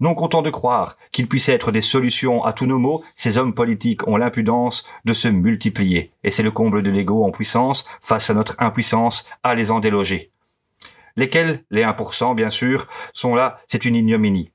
Non 0.00 0.14
content 0.14 0.42
de 0.42 0.50
croire 0.50 0.96
qu'il 1.12 1.28
puisse 1.28 1.48
être 1.48 1.72
des 1.72 1.82
solutions 1.82 2.44
à 2.44 2.52
tous 2.52 2.66
nos 2.66 2.78
maux, 2.78 3.04
ces 3.16 3.38
hommes 3.38 3.54
politiques 3.54 4.06
ont 4.08 4.16
l'impudence 4.16 4.86
de 5.04 5.12
se 5.12 5.28
multiplier. 5.28 6.12
Et 6.24 6.30
c'est 6.30 6.42
le 6.42 6.50
comble 6.50 6.82
de 6.82 6.90
l'ego 6.90 7.24
en 7.24 7.30
puissance 7.30 7.86
face 8.00 8.30
à 8.30 8.34
notre 8.34 8.56
impuissance 8.58 9.28
à 9.42 9.54
les 9.54 9.70
en 9.70 9.80
déloger. 9.80 10.32
Lesquels, 11.16 11.64
les 11.70 11.84
1% 11.84 12.34
bien 12.34 12.50
sûr, 12.50 12.88
sont 13.12 13.34
là, 13.34 13.60
c'est 13.68 13.84
une 13.84 13.94
ignominie. 13.94 14.50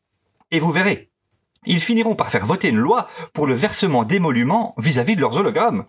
Et 0.51 0.59
vous 0.59 0.71
verrez, 0.71 1.09
ils 1.65 1.79
finiront 1.79 2.15
par 2.15 2.31
faire 2.31 2.45
voter 2.45 2.69
une 2.69 2.77
loi 2.77 3.07
pour 3.33 3.47
le 3.47 3.53
versement 3.53 4.03
d'émoluments 4.03 4.73
vis-à-vis 4.77 5.15
de 5.15 5.21
leurs 5.21 5.37
hologrammes. 5.37 5.85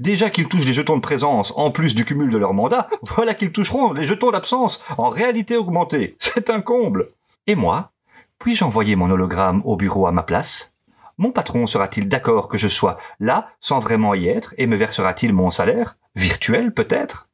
Déjà 0.00 0.30
qu'ils 0.30 0.48
touchent 0.48 0.64
les 0.64 0.72
jetons 0.72 0.96
de 0.96 1.02
présence 1.02 1.52
en 1.56 1.70
plus 1.70 1.94
du 1.94 2.04
cumul 2.04 2.30
de 2.30 2.38
leur 2.38 2.54
mandat, 2.54 2.88
voilà 3.14 3.34
qu'ils 3.34 3.52
toucheront 3.52 3.92
les 3.92 4.04
jetons 4.04 4.30
d'absence 4.30 4.84
en 4.96 5.08
réalité 5.08 5.56
augmentée. 5.56 6.16
C'est 6.18 6.50
un 6.50 6.60
comble. 6.60 7.10
Et 7.46 7.54
moi, 7.54 7.92
puis-je 8.38 8.64
envoyer 8.64 8.96
mon 8.96 9.10
hologramme 9.10 9.62
au 9.64 9.76
bureau 9.76 10.06
à 10.06 10.12
ma 10.12 10.22
place? 10.22 10.72
Mon 11.16 11.32
patron 11.32 11.66
sera-t-il 11.66 12.08
d'accord 12.08 12.48
que 12.48 12.58
je 12.58 12.68
sois 12.68 12.96
là 13.18 13.50
sans 13.58 13.80
vraiment 13.80 14.14
y 14.14 14.28
être 14.28 14.54
et 14.56 14.66
me 14.66 14.76
versera-t-il 14.76 15.32
mon 15.32 15.50
salaire? 15.50 15.96
Virtuel 16.14 16.72
peut-être? 16.72 17.28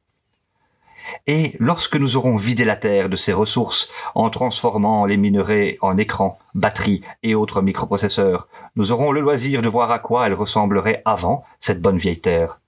Et 1.27 1.55
lorsque 1.59 1.97
nous 1.97 2.15
aurons 2.15 2.35
vidé 2.35 2.65
la 2.65 2.75
Terre 2.75 3.09
de 3.09 3.15
ses 3.15 3.33
ressources 3.33 3.89
en 4.15 4.29
transformant 4.29 5.05
les 5.05 5.17
minerais 5.17 5.77
en 5.81 5.97
écrans, 5.97 6.39
batteries 6.55 7.03
et 7.21 7.35
autres 7.35 7.61
microprocesseurs, 7.61 8.47
nous 8.75 8.91
aurons 8.91 9.11
le 9.11 9.21
loisir 9.21 9.61
de 9.61 9.69
voir 9.69 9.91
à 9.91 9.99
quoi 9.99 10.25
elle 10.25 10.33
ressemblerait 10.33 11.03
avant 11.05 11.45
cette 11.59 11.81
bonne 11.81 11.97
vieille 11.97 12.19
Terre. 12.19 12.59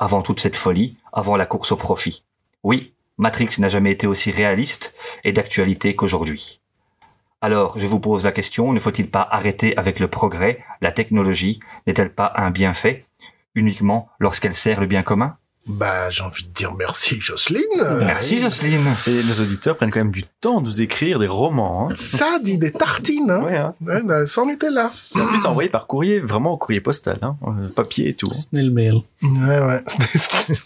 Avant 0.00 0.22
toute 0.22 0.40
cette 0.40 0.56
folie, 0.56 0.96
avant 1.12 1.36
la 1.36 1.46
course 1.46 1.70
au 1.70 1.76
profit. 1.76 2.24
Oui, 2.64 2.94
Matrix 3.18 3.56
n'a 3.58 3.68
jamais 3.68 3.92
été 3.92 4.08
aussi 4.08 4.32
réaliste 4.32 4.96
et 5.22 5.32
d'actualité 5.32 5.94
qu'aujourd'hui. 5.94 6.61
Alors, 7.44 7.76
je 7.76 7.88
vous 7.88 7.98
pose 7.98 8.22
la 8.22 8.30
question, 8.30 8.72
ne 8.72 8.78
faut-il 8.78 9.10
pas 9.10 9.26
arrêter 9.28 9.76
avec 9.76 9.98
le 9.98 10.06
progrès? 10.06 10.64
La 10.80 10.92
technologie 10.92 11.58
n'est-elle 11.88 12.14
pas 12.14 12.32
un 12.36 12.52
bienfait 12.52 13.04
uniquement 13.56 14.08
lorsqu'elle 14.20 14.54
sert 14.54 14.80
le 14.80 14.86
bien 14.86 15.02
commun? 15.02 15.36
Bah, 15.66 16.10
j'ai 16.10 16.24
envie 16.24 16.42
de 16.44 16.48
dire 16.52 16.74
merci, 16.74 17.20
Jocelyne. 17.20 17.62
Merci 18.00 18.40
Jocelyne. 18.40 18.84
Et 19.06 19.22
les 19.22 19.40
auditeurs 19.40 19.76
prennent 19.76 19.92
quand 19.92 20.00
même 20.00 20.10
du 20.10 20.24
temps 20.40 20.60
de 20.60 20.66
nous 20.66 20.82
écrire 20.82 21.20
des 21.20 21.28
romans. 21.28 21.88
Hein. 21.90 21.94
Ça 21.96 22.40
dit 22.42 22.58
des 22.58 22.72
tartines, 22.72 23.30
hein. 23.30 23.42
Ouais, 23.44 23.56
hein. 23.56 23.74
Ouais, 23.80 24.02
bah, 24.02 24.26
sans 24.26 24.44
Nutella. 24.44 24.92
Et 25.16 25.20
En 25.20 25.26
plus, 25.28 25.44
envoyé 25.46 25.68
par 25.70 25.86
courrier, 25.86 26.18
vraiment 26.18 26.52
au 26.52 26.56
courrier 26.56 26.80
postal, 26.80 27.18
hein. 27.22 27.36
euh, 27.46 27.68
papier 27.68 28.08
et 28.08 28.14
tout. 28.14 28.26
Snail 28.34 28.70
mail. 28.70 28.94
Ouais, 29.22 29.60
ouais. 29.60 29.84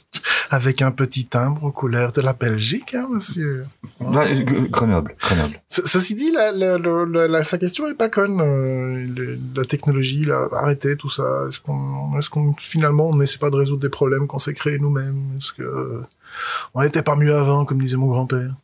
Avec 0.51 0.81
un 0.81 0.93
petit 0.93 1.27
timbre 1.27 1.65
aux 1.65 1.73
couleurs 1.73 2.13
de 2.13 2.21
la 2.21 2.33
Belgique, 2.33 2.95
hein, 2.95 3.09
monsieur. 3.13 3.67
Ouais, 4.01 4.33
euh, 4.33 4.67
Grenoble, 4.71 5.17
Grenoble. 5.21 5.61
Ceci 5.69 6.15
dit, 6.15 6.31
la, 6.31 6.53
la, 6.53 6.79
la, 6.79 7.05
la- 7.05 7.29
la- 7.29 7.45
sa 7.45 7.59
question 7.59 7.89
est 7.89 7.95
pas 7.95 8.09
conne. 8.09 8.41
euh, 8.41 9.07
le- 9.15 9.39
la 9.57 9.65
technologie, 9.65 10.25
là, 10.25 10.49
arrêter 10.53 10.97
tout 10.97 11.11
ça. 11.11 11.25
Est-ce 11.49 11.59
qu'on, 11.61 12.17
est-ce 12.19 12.31
qu'on 12.31 12.55
finalement 12.59 13.09
on 13.09 13.17
n'essaie 13.17 13.39
pas 13.39 13.51
de 13.51 13.57
résoudre 13.57 13.81
des 13.83 13.89
problèmes 13.89 14.27
qu'on 14.29 14.39
s'est 14.39 14.55
créés 14.55 14.79
nous-mêmes 14.87 15.37
Est-ce 15.37 15.53
que 15.53 15.63
euh, 15.63 16.01
on 16.75 16.83
n'était 16.83 17.03
pas 17.03 17.17
mieux 17.17 17.35
avant, 17.35 17.65
comme 17.65 17.81
disait 17.81 17.97
mon 17.97 18.07
grand-père 18.07 18.55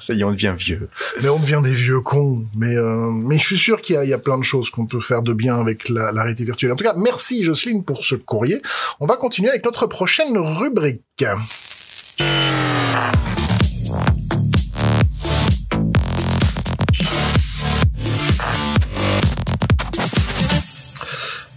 Ça 0.00 0.14
y 0.14 0.20
est, 0.20 0.24
on 0.24 0.32
devient 0.32 0.54
vieux. 0.56 0.88
Mais 1.22 1.28
on 1.28 1.38
devient 1.38 1.60
des 1.62 1.72
vieux 1.72 2.00
cons. 2.00 2.44
Mais 2.56 2.76
euh, 2.76 3.10
mais 3.10 3.38
je 3.38 3.44
suis 3.44 3.58
sûr 3.58 3.80
qu'il 3.80 3.96
y 3.96 3.98
a, 3.98 4.04
il 4.04 4.10
y 4.10 4.14
a 4.14 4.18
plein 4.18 4.38
de 4.38 4.44
choses 4.44 4.70
qu'on 4.70 4.86
peut 4.86 5.00
faire 5.00 5.22
de 5.22 5.32
bien 5.32 5.58
avec 5.58 5.88
la, 5.88 6.12
la 6.12 6.22
réalité 6.22 6.44
virtuelle. 6.44 6.72
En 6.72 6.76
tout 6.76 6.84
cas, 6.84 6.94
merci 6.96 7.44
Jocelyne 7.44 7.84
pour 7.84 8.04
ce 8.04 8.14
courrier. 8.14 8.62
On 9.00 9.06
va 9.06 9.16
continuer 9.16 9.50
avec 9.50 9.64
notre 9.64 9.86
prochaine 9.86 10.36
rubrique. 10.38 11.02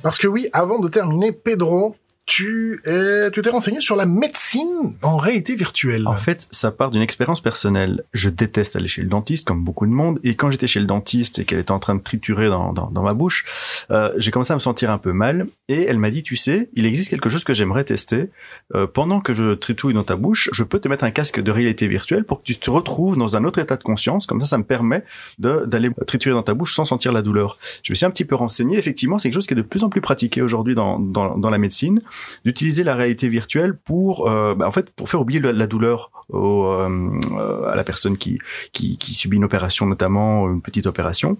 Parce 0.08 0.20
que 0.20 0.28
oui, 0.28 0.48
avant 0.54 0.80
de 0.80 0.88
terminer, 0.88 1.34
Pedro, 1.34 1.98
tu 2.28 2.82
es, 2.86 3.32
tu 3.32 3.42
t'es 3.42 3.50
renseigné 3.50 3.80
sur 3.80 3.96
la 3.96 4.06
médecine 4.06 4.94
en 5.02 5.16
réalité 5.16 5.56
virtuelle. 5.56 6.06
En 6.08 6.18
fait, 6.18 6.46
ça 6.52 6.72
part 6.72 6.92
d'une 6.92 7.02
expérience 7.02 7.40
personnelle. 7.40 8.04
Je 8.12 8.30
déteste 8.30 8.76
aller 8.76 8.90
chez 8.90 9.02
le 9.02 9.08
dentiste, 9.08 9.48
comme 9.48 9.64
beaucoup 9.64 9.86
de 9.86 9.92
monde. 9.92 10.20
Et 10.26 10.36
quand 10.36 10.50
j'étais 10.50 10.68
chez 10.68 10.82
le 10.82 10.86
dentiste 10.86 11.40
et 11.40 11.46
qu'elle 11.46 11.60
était 11.60 11.72
en 11.72 11.80
train 11.80 11.96
de 11.96 12.02
triturer 12.02 12.50
dans, 12.50 12.74
dans, 12.74 12.92
dans 12.92 13.02
ma 13.02 13.14
bouche, 13.14 13.46
euh, 13.92 14.12
j'ai 14.18 14.32
commencé 14.32 14.52
à 14.52 14.58
me 14.58 14.60
sentir 14.60 14.92
un 14.92 14.98
peu 14.98 15.14
mal. 15.14 15.48
Et 15.70 15.84
elle 15.84 16.00
m'a 16.00 16.12
dit, 16.12 16.22
tu 16.22 16.36
sais, 16.36 16.70
il 16.76 16.86
existe 16.86 17.10
quelque 17.10 17.30
chose 17.30 17.46
que 17.46 17.54
j'aimerais 17.54 17.86
tester. 17.86 18.30
Euh, 18.76 18.88
pendant 18.88 19.22
que 19.22 19.34
je 19.34 19.54
tritouille 19.54 19.94
dans 19.94 20.04
ta 20.04 20.18
bouche, 20.18 20.50
je 20.52 20.64
peux 20.64 20.80
te 20.80 20.90
mettre 20.90 21.06
un 21.06 21.12
casque 21.12 21.42
de 21.42 21.50
réalité 21.50 21.88
virtuelle 21.88 22.26
pour 22.26 22.42
que 22.42 22.44
tu 22.44 22.58
te 22.58 22.70
retrouves 22.70 23.18
dans 23.18 23.38
un 23.38 23.46
autre 23.46 23.60
état 23.60 23.78
de 23.78 23.84
conscience. 23.84 24.26
Comme 24.26 24.42
ça, 24.42 24.46
ça 24.48 24.58
me 24.58 24.66
permet 24.66 25.06
d'aller 25.40 25.92
triturer 26.06 26.36
dans 26.36 26.44
ta 26.44 26.54
bouche 26.54 26.76
sans 26.76 26.84
sentir 26.84 27.14
la 27.14 27.22
douleur. 27.22 27.58
Je 27.84 27.94
me 27.94 27.96
suis 27.96 28.06
un 28.06 28.12
petit 28.12 28.26
peu 28.26 28.36
renseigné. 28.36 28.78
Effectivement, 28.78 29.18
c'est 29.18 29.30
quelque 29.30 29.36
chose 29.36 29.48
qui 29.48 29.54
est 29.54 29.58
de 29.58 29.62
plus 29.62 29.86
en 29.86 29.90
plus 29.90 30.02
pratiqué 30.02 30.42
aujourd'hui 30.42 30.76
dans, 30.76 31.00
dans, 31.00 31.38
dans 31.38 31.50
la 31.50 31.58
médecine 31.58 32.02
d'utiliser 32.46 32.84
la 32.84 32.96
réalité 32.96 33.30
virtuelle 33.30 33.76
pour, 33.76 34.30
euh, 34.30 34.56
bah, 34.56 34.68
en 34.68 34.72
fait, 34.72 34.90
pour 34.92 35.10
faire 35.10 35.22
oublier 35.22 35.40
la, 35.40 35.68
douleur 35.68 36.12
au, 36.30 36.66
euh, 36.66 37.10
euh, 37.32 37.70
à 37.70 37.76
la 37.76 37.84
personne 37.84 38.18
qui, 38.18 38.40
qui, 38.74 38.98
qui 38.98 39.14
subit 39.14 39.38
une 39.38 39.46
opération, 39.46 39.86
notamment 39.86 40.50
une 40.50 40.62
petite 40.62 40.88
opération. 40.88 41.38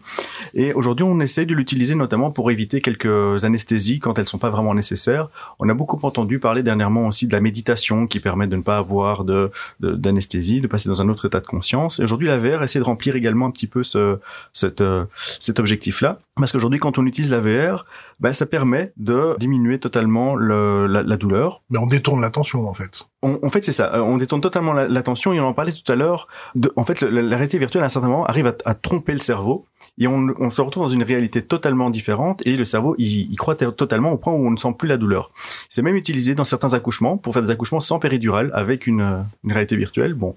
Et 0.54 0.74
aujourd'hui, 0.74 1.06
on 1.06 1.20
essaie 1.20 1.46
de 1.46 1.54
l'utiliser 1.54 1.96
notamment 1.96 2.32
pour 2.32 2.52
éviter 2.52 2.82
quelques 2.82 3.46
anesthésies 3.46 4.00
quand 4.00 4.20
elles 4.20 4.28
sont 4.28 4.38
pas 4.38 4.50
vraiment 4.50 4.74
nécessaires. 4.74 5.30
On 5.60 5.70
a 5.70 5.74
beaucoup 5.74 6.00
entendu 6.04 6.40
parler 6.40 6.64
dernièrement 6.64 7.08
aussi 7.08 7.28
de 7.28 7.34
la 7.34 7.42
méditation 7.42 8.08
qui 8.08 8.20
permet 8.20 8.48
de 8.48 8.56
ne 8.56 8.62
pas 8.62 8.78
avoir 8.78 9.24
de 9.24 9.52
de- 9.80 9.94
d'anesthésie, 9.96 10.62
de, 10.62 10.68
passer 10.68 10.90
dans 10.90 11.02
un 11.02 11.10
autre 11.10 11.26
état 11.26 11.40
de 11.40 11.46
conscience. 11.48 12.00
Et 12.00 12.04
aujourd'hui, 12.04 12.28
la 12.28 12.38
VR 12.38 12.64
essaie 12.64 12.80
de 12.80 12.84
remplir 12.84 13.16
également 13.16 13.46
un 13.46 13.52
petit 13.52 13.68
peu 13.68 13.84
ce, 13.84 14.20
cette, 14.54 14.82
euh, 14.82 15.06
cet 15.40 15.60
objectif-là. 15.60 16.20
Parce 16.38 16.52
qu'aujourd'hui, 16.52 16.80
quand 16.80 16.98
on 16.98 17.06
utilise 17.06 17.30
la 17.30 17.40
VR, 17.40 17.86
ben, 18.20 18.34
ça 18.34 18.46
permet 18.46 18.94
de 18.98 19.36
diminuer 19.40 19.80
totalement 19.80 20.36
le, 20.36 20.88
la, 20.88 21.04
la 21.04 21.18
douleur. 21.18 21.62
Mais 21.70 21.80
on 21.80 21.88
détourne 21.88 22.22
l'attention, 22.22 22.68
en 22.70 22.74
fait. 22.74 23.04
On, 23.22 23.40
en 23.44 23.50
fait, 23.50 23.64
c'est 23.64 23.72
ça. 23.72 23.94
Euh, 23.96 24.00
On 24.02 24.18
détourne 24.18 24.42
totalement 24.42 24.74
la- 24.74 24.88
l'attention 24.88 25.34
et 25.34 25.40
on 25.40 25.44
en 25.48 25.54
parlait 25.54 25.72
tout 25.72 25.92
à 25.92 25.96
l'heure. 25.96 26.28
En 26.76 26.86
fait, 26.86 27.02
le- 27.02 27.10
la, 27.10 27.22
la 27.22 27.36
réalité 27.38 27.58
virtuelle, 27.58 27.84
à 27.84 27.86
un 27.88 27.90
certain 27.90 28.08
moment, 28.08 28.26
arrive 28.26 28.48
à, 28.48 28.54
à 28.66 28.74
tromper 28.74 29.14
le 29.14 29.20
cerveau 29.20 29.66
et 30.00 30.08
on, 30.08 30.28
on 30.40 30.50
se 30.50 30.62
retrouve 30.62 30.84
dans 30.84 30.90
une 30.90 31.04
réalité 31.04 31.42
totalement 31.42 31.90
différente 31.90 32.42
et 32.46 32.58
le 32.58 32.66
cerveau, 32.66 32.96
il, 32.98 33.32
il 33.32 33.36
croit 33.36 33.56
totalement 33.56 34.12
au 34.12 34.18
point 34.18 34.34
où 34.34 34.46
on 34.48 34.52
ne 34.52 34.58
sent 34.58 34.74
plus 34.78 34.88
la 34.88 34.98
douleur. 34.98 35.32
C'est 35.70 35.82
même 35.82 35.96
utilisé 35.96 36.36
dans 36.36 36.46
certains 36.46 36.74
accouchements 36.74 37.18
pour 37.18 37.34
faire 37.34 37.42
des 37.44 37.50
accouchements 37.52 37.80
sans 37.80 38.00
péridurale 38.00 38.52
avec 38.54 38.88
une, 38.88 39.26
une 39.44 39.52
réalité 39.52 39.76
virtuelle. 39.76 40.14
Bon, 40.14 40.36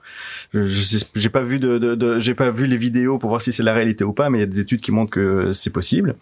j'ai 0.55 1.29
pas 1.29 1.43
vu 1.43 1.59
de, 1.59 1.79
de, 1.79 1.95
de- 1.95 2.21
j'ai 2.21 2.35
pas 2.35 2.51
vu 2.51 2.67
les 2.67 2.77
vidéos 2.79 3.19
pour 3.19 3.29
voir 3.29 3.43
si 3.43 3.53
c'est 3.53 3.63
la 3.63 3.75
réalité 3.75 4.05
ou 4.05 4.13
pas, 4.13 4.31
mais 4.31 4.39
il 4.39 4.41
y 4.41 4.45
a 4.45 4.47
des 4.47 4.61
études 4.61 4.81
qui 4.81 4.93
montrent 4.93 5.11
que 5.11 5.53
c'est 5.53 5.73
possible. 5.73 6.17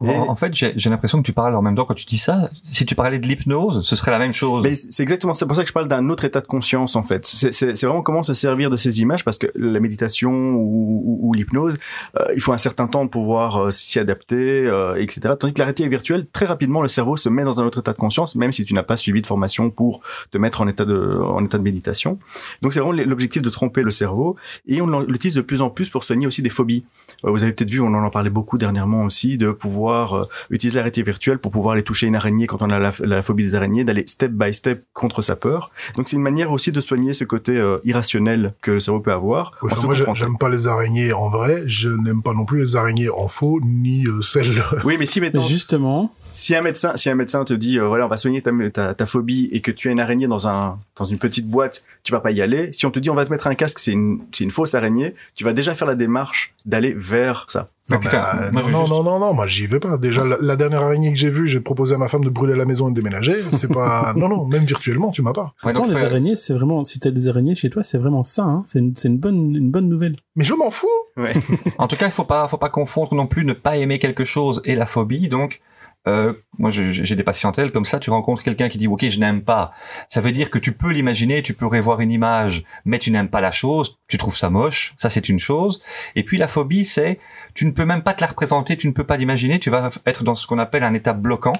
En, 0.00 0.28
en 0.28 0.36
fait, 0.36 0.52
j'ai 0.54 0.90
l'impression 0.90 1.18
que 1.22 1.24
tu 1.26 1.32
parles 1.32 1.56
en 1.56 1.62
même 1.62 1.74
temps 1.74 1.86
quand 1.86 1.94
tu 1.94 2.04
dis 2.04 2.18
ça. 2.18 2.50
Si 2.62 2.84
tu 2.84 2.94
parlais 2.94 3.18
de 3.18 3.26
l'hypnose, 3.26 3.80
ce 3.82 3.96
serait 3.96 4.10
la 4.10 4.18
même 4.18 4.34
chose. 4.34 4.62
Mais 4.62 4.74
c'est 4.74 5.02
exactement 5.02 5.32
c'est 5.32 5.46
pour 5.46 5.56
ça 5.56 5.62
que 5.62 5.68
je 5.68 5.72
parle 5.72 5.88
d'un 5.88 6.10
autre 6.10 6.24
état 6.26 6.42
de 6.42 6.46
conscience 6.46 6.96
en 6.96 7.02
fait. 7.02 7.24
C'est- 7.24 7.50
C'est 7.52 7.74
c'est 7.76 7.86
vraiment 7.86 8.02
comment 8.02 8.22
se 8.22 8.34
servir 8.34 8.68
de 8.68 8.76
ces 8.76 9.00
images 9.00 9.24
parce 9.24 9.38
que 9.38 9.46
la 9.54 9.80
méditation 9.80 10.30
ou, 10.32 11.02
ou- 11.04 11.18
ou 11.28 11.32
l'hypnose, 11.32 11.78
euh, 12.20 12.24
il 12.34 12.42
faut 12.42 12.52
un 12.52 12.58
certain 12.58 12.88
temps 12.88 13.08
pour 13.08 13.22
pouvoir 13.22 13.56
euh, 13.56 13.70
s'y 13.70 13.98
adapter, 13.98 14.66
euh, 14.66 14.96
etc. 14.96 15.34
Tandis 15.40 15.54
que 15.54 15.60
la 15.60 15.64
réalité 15.64 15.88
virtuelle, 15.88 16.26
très 16.30 16.44
rapidement, 16.44 16.82
le 16.82 16.88
cerveau 16.88 17.16
se 17.16 17.30
met 17.30 17.44
dans 17.44 17.62
un 17.62 17.64
autre 17.64 17.78
état 17.80 17.92
de 17.94 17.98
conscience, 17.98 18.34
même 18.36 18.52
si 18.52 18.66
tu 18.66 18.74
n'as 18.74 18.82
pas 18.82 18.98
suivi 18.98 19.22
de 19.22 19.26
formation 19.26 19.70
pour 19.70 20.02
te 20.30 20.36
mettre 20.36 20.60
en 20.60 20.68
état 20.68 20.84
de 20.84 21.18
en 21.22 21.42
état 21.42 21.56
de 21.56 21.62
méditation. 21.62 22.18
Donc 22.60 22.74
c'est 22.74 22.80
vraiment 22.80 23.00
l'objectif 23.02 23.40
de 23.40 23.48
tromper 23.48 23.82
le 23.82 23.90
cerveau 23.90 24.36
et 24.66 24.82
on 24.82 25.00
l'utilise 25.00 25.36
de 25.36 25.40
plus 25.40 25.62
en 25.62 25.70
plus 25.70 25.88
pour 25.88 26.04
soigner 26.04 26.26
aussi 26.26 26.42
des 26.42 26.50
phobies. 26.50 26.84
Euh, 27.24 27.30
vous 27.30 27.42
avez 27.42 27.52
peut-être 27.52 27.70
vu, 27.70 27.80
on 27.80 27.94
en 27.94 28.10
parlait 28.10 28.30
beaucoup 28.30 28.58
dernièrement 28.58 29.04
aussi, 29.04 29.38
de 29.38 29.50
pouvoir 29.52 30.14
euh, 30.14 30.24
utiliser 30.50 30.76
la 30.76 30.82
réalité 30.82 31.02
virtuelle 31.02 31.38
pour 31.38 31.52
pouvoir 31.52 31.74
aller 31.74 31.82
toucher 31.82 32.06
une 32.06 32.16
araignée 32.16 32.46
quand 32.46 32.62
on 32.62 32.70
a 32.70 32.78
la, 32.78 32.92
la 33.00 33.22
phobie 33.22 33.44
des 33.44 33.54
araignées, 33.54 33.84
d'aller 33.84 34.06
step 34.06 34.32
by 34.32 34.52
step 34.52 34.84
contre 34.92 35.22
sa 35.22 35.36
peur. 35.36 35.70
Donc 35.96 36.08
c'est 36.08 36.16
une 36.16 36.22
manière 36.22 36.52
aussi 36.52 36.72
de 36.72 36.80
soigner 36.80 37.12
ce 37.12 37.24
côté 37.24 37.56
euh, 37.56 37.78
irrationnel 37.84 38.54
que 38.62 38.72
le 38.72 38.80
cerveau 38.80 39.00
peut 39.00 39.12
avoir. 39.12 39.52
se 39.62 39.86
moi, 39.86 40.14
j'aime 40.14 40.38
pas 40.38 40.48
les 40.48 40.66
araignées 40.66 41.12
en 41.12 41.28
vrai. 41.28 41.62
Je 41.66 41.88
n'aime 41.88 42.22
pas 42.22 42.32
non 42.32 42.44
plus 42.44 42.60
les 42.60 42.76
araignées 42.76 43.08
en 43.08 43.28
faux, 43.28 43.60
ni 43.64 44.06
euh, 44.06 44.22
celles. 44.22 44.62
Oui, 44.84 44.96
mais 44.98 45.06
si 45.06 45.20
maintenant, 45.20 45.42
justement, 45.42 46.10
si 46.30 46.54
un 46.54 46.62
médecin, 46.62 46.92
si 46.96 47.10
un 47.10 47.14
médecin 47.14 47.44
te 47.44 47.54
dit, 47.54 47.78
euh, 47.78 47.88
voilà, 47.88 48.06
on 48.06 48.08
va 48.08 48.16
soigner 48.16 48.42
ta, 48.42 48.52
ta, 48.72 48.94
ta 48.94 49.06
phobie 49.06 49.48
et 49.52 49.60
que 49.60 49.70
tu 49.70 49.88
as 49.88 49.92
une 49.92 50.00
araignée 50.00 50.28
dans 50.28 50.48
un, 50.48 50.78
dans 50.96 51.04
une 51.04 51.18
petite 51.18 51.48
boîte, 51.48 51.84
tu 52.02 52.12
vas 52.12 52.20
pas 52.20 52.30
y 52.30 52.40
aller. 52.40 52.72
Si 52.72 52.86
on 52.86 52.90
te 52.90 52.98
dit, 52.98 53.10
on 53.10 53.14
va 53.14 53.24
te 53.24 53.30
mettre 53.30 53.46
un 53.46 53.54
casque, 53.54 53.78
c'est 53.78 53.92
une, 53.92 54.20
c'est 54.32 54.44
une 54.44 54.50
fausse 54.50 54.74
araignée, 54.74 55.14
tu 55.34 55.44
vas 55.44 55.52
déjà 55.52 55.74
faire 55.74 55.88
la 55.88 55.94
démarche 55.94 56.54
d'aller 56.64 56.94
vers 57.06 57.46
ça. 57.48 57.68
Non, 57.88 57.98
putain, 58.00 58.18
bah, 58.18 58.50
moi, 58.52 58.62
non, 58.62 58.78
juste- 58.80 58.90
non, 58.90 59.02
non, 59.04 59.18
non, 59.20 59.32
moi 59.32 59.46
j'y 59.46 59.66
vais 59.68 59.78
pas. 59.78 59.96
Déjà, 59.96 60.24
la, 60.24 60.36
la 60.40 60.56
dernière 60.56 60.82
araignée 60.82 61.12
que 61.12 61.18
j'ai 61.18 61.30
vue, 61.30 61.46
j'ai 61.46 61.60
proposé 61.60 61.94
à 61.94 61.98
ma 61.98 62.08
femme 62.08 62.24
de 62.24 62.28
brûler 62.30 62.56
la 62.56 62.64
maison 62.64 62.88
et 62.88 62.90
de 62.90 62.96
déménager. 62.96 63.36
C'est 63.52 63.72
pas, 63.72 64.12
non, 64.16 64.28
non, 64.28 64.44
même 64.44 64.64
virtuellement, 64.64 65.12
tu 65.12 65.22
m'as 65.22 65.32
pas. 65.32 65.54
Ouais, 65.62 65.72
Pourtant, 65.72 65.86
les 65.86 66.04
araignées, 66.04 66.34
c'est 66.34 66.52
vraiment, 66.54 66.82
si 66.82 66.98
t'as 66.98 67.10
des 67.12 67.28
araignées 67.28 67.54
chez 67.54 67.70
toi, 67.70 67.84
c'est 67.84 67.98
vraiment 67.98 68.24
sain, 68.24 68.48
hein. 68.48 68.62
C'est 68.66 68.80
une, 68.80 68.96
c'est 68.96 69.06
une 69.08 69.18
bonne, 69.18 69.54
une 69.54 69.70
bonne 69.70 69.88
nouvelle. 69.88 70.16
Mais 70.34 70.44
je 70.44 70.54
m'en 70.54 70.70
fous. 70.70 70.88
Ouais. 71.16 71.32
En 71.78 71.86
tout 71.86 71.96
cas, 71.96 72.06
il 72.06 72.12
faut 72.12 72.24
pas, 72.24 72.48
faut 72.48 72.56
pas 72.58 72.70
confondre 72.70 73.14
non 73.14 73.26
plus 73.28 73.44
ne 73.44 73.52
pas 73.52 73.76
aimer 73.76 73.98
quelque 74.00 74.24
chose 74.24 74.60
et 74.64 74.74
la 74.74 74.86
phobie. 74.86 75.28
Donc, 75.28 75.60
euh, 76.08 76.32
moi, 76.58 76.70
j'ai 76.70 77.16
des 77.16 77.22
patientèles 77.22 77.72
comme 77.72 77.84
ça. 77.84 77.98
Tu 77.98 78.10
rencontres 78.10 78.42
quelqu'un 78.42 78.68
qui 78.68 78.78
dit 78.78 78.86
OK, 78.86 79.08
je 79.08 79.18
n'aime 79.18 79.42
pas. 79.42 79.72
Ça 80.08 80.20
veut 80.20 80.32
dire 80.32 80.50
que 80.50 80.58
tu 80.58 80.72
peux 80.72 80.90
l'imaginer, 80.90 81.42
tu 81.42 81.54
peux 81.54 81.66
revoir 81.66 82.00
une 82.00 82.12
image, 82.12 82.64
mais 82.84 82.98
tu 82.98 83.10
n'aimes 83.10 83.28
pas 83.28 83.40
la 83.40 83.50
chose. 83.50 83.98
Tu 84.08 84.16
trouves 84.16 84.36
ça 84.36 84.50
moche. 84.50 84.94
Ça, 84.98 85.10
c'est 85.10 85.28
une 85.28 85.38
chose. 85.38 85.82
Et 86.14 86.22
puis 86.22 86.38
la 86.38 86.48
phobie, 86.48 86.84
c'est 86.84 87.18
tu 87.54 87.66
ne 87.66 87.72
peux 87.72 87.84
même 87.84 88.02
pas 88.02 88.14
te 88.14 88.20
la 88.20 88.28
représenter, 88.28 88.76
tu 88.76 88.86
ne 88.86 88.92
peux 88.92 89.04
pas 89.04 89.16
l'imaginer. 89.16 89.58
Tu 89.58 89.70
vas 89.70 89.90
être 90.06 90.24
dans 90.24 90.34
ce 90.34 90.46
qu'on 90.46 90.58
appelle 90.58 90.84
un 90.84 90.94
état 90.94 91.12
bloquant. 91.12 91.54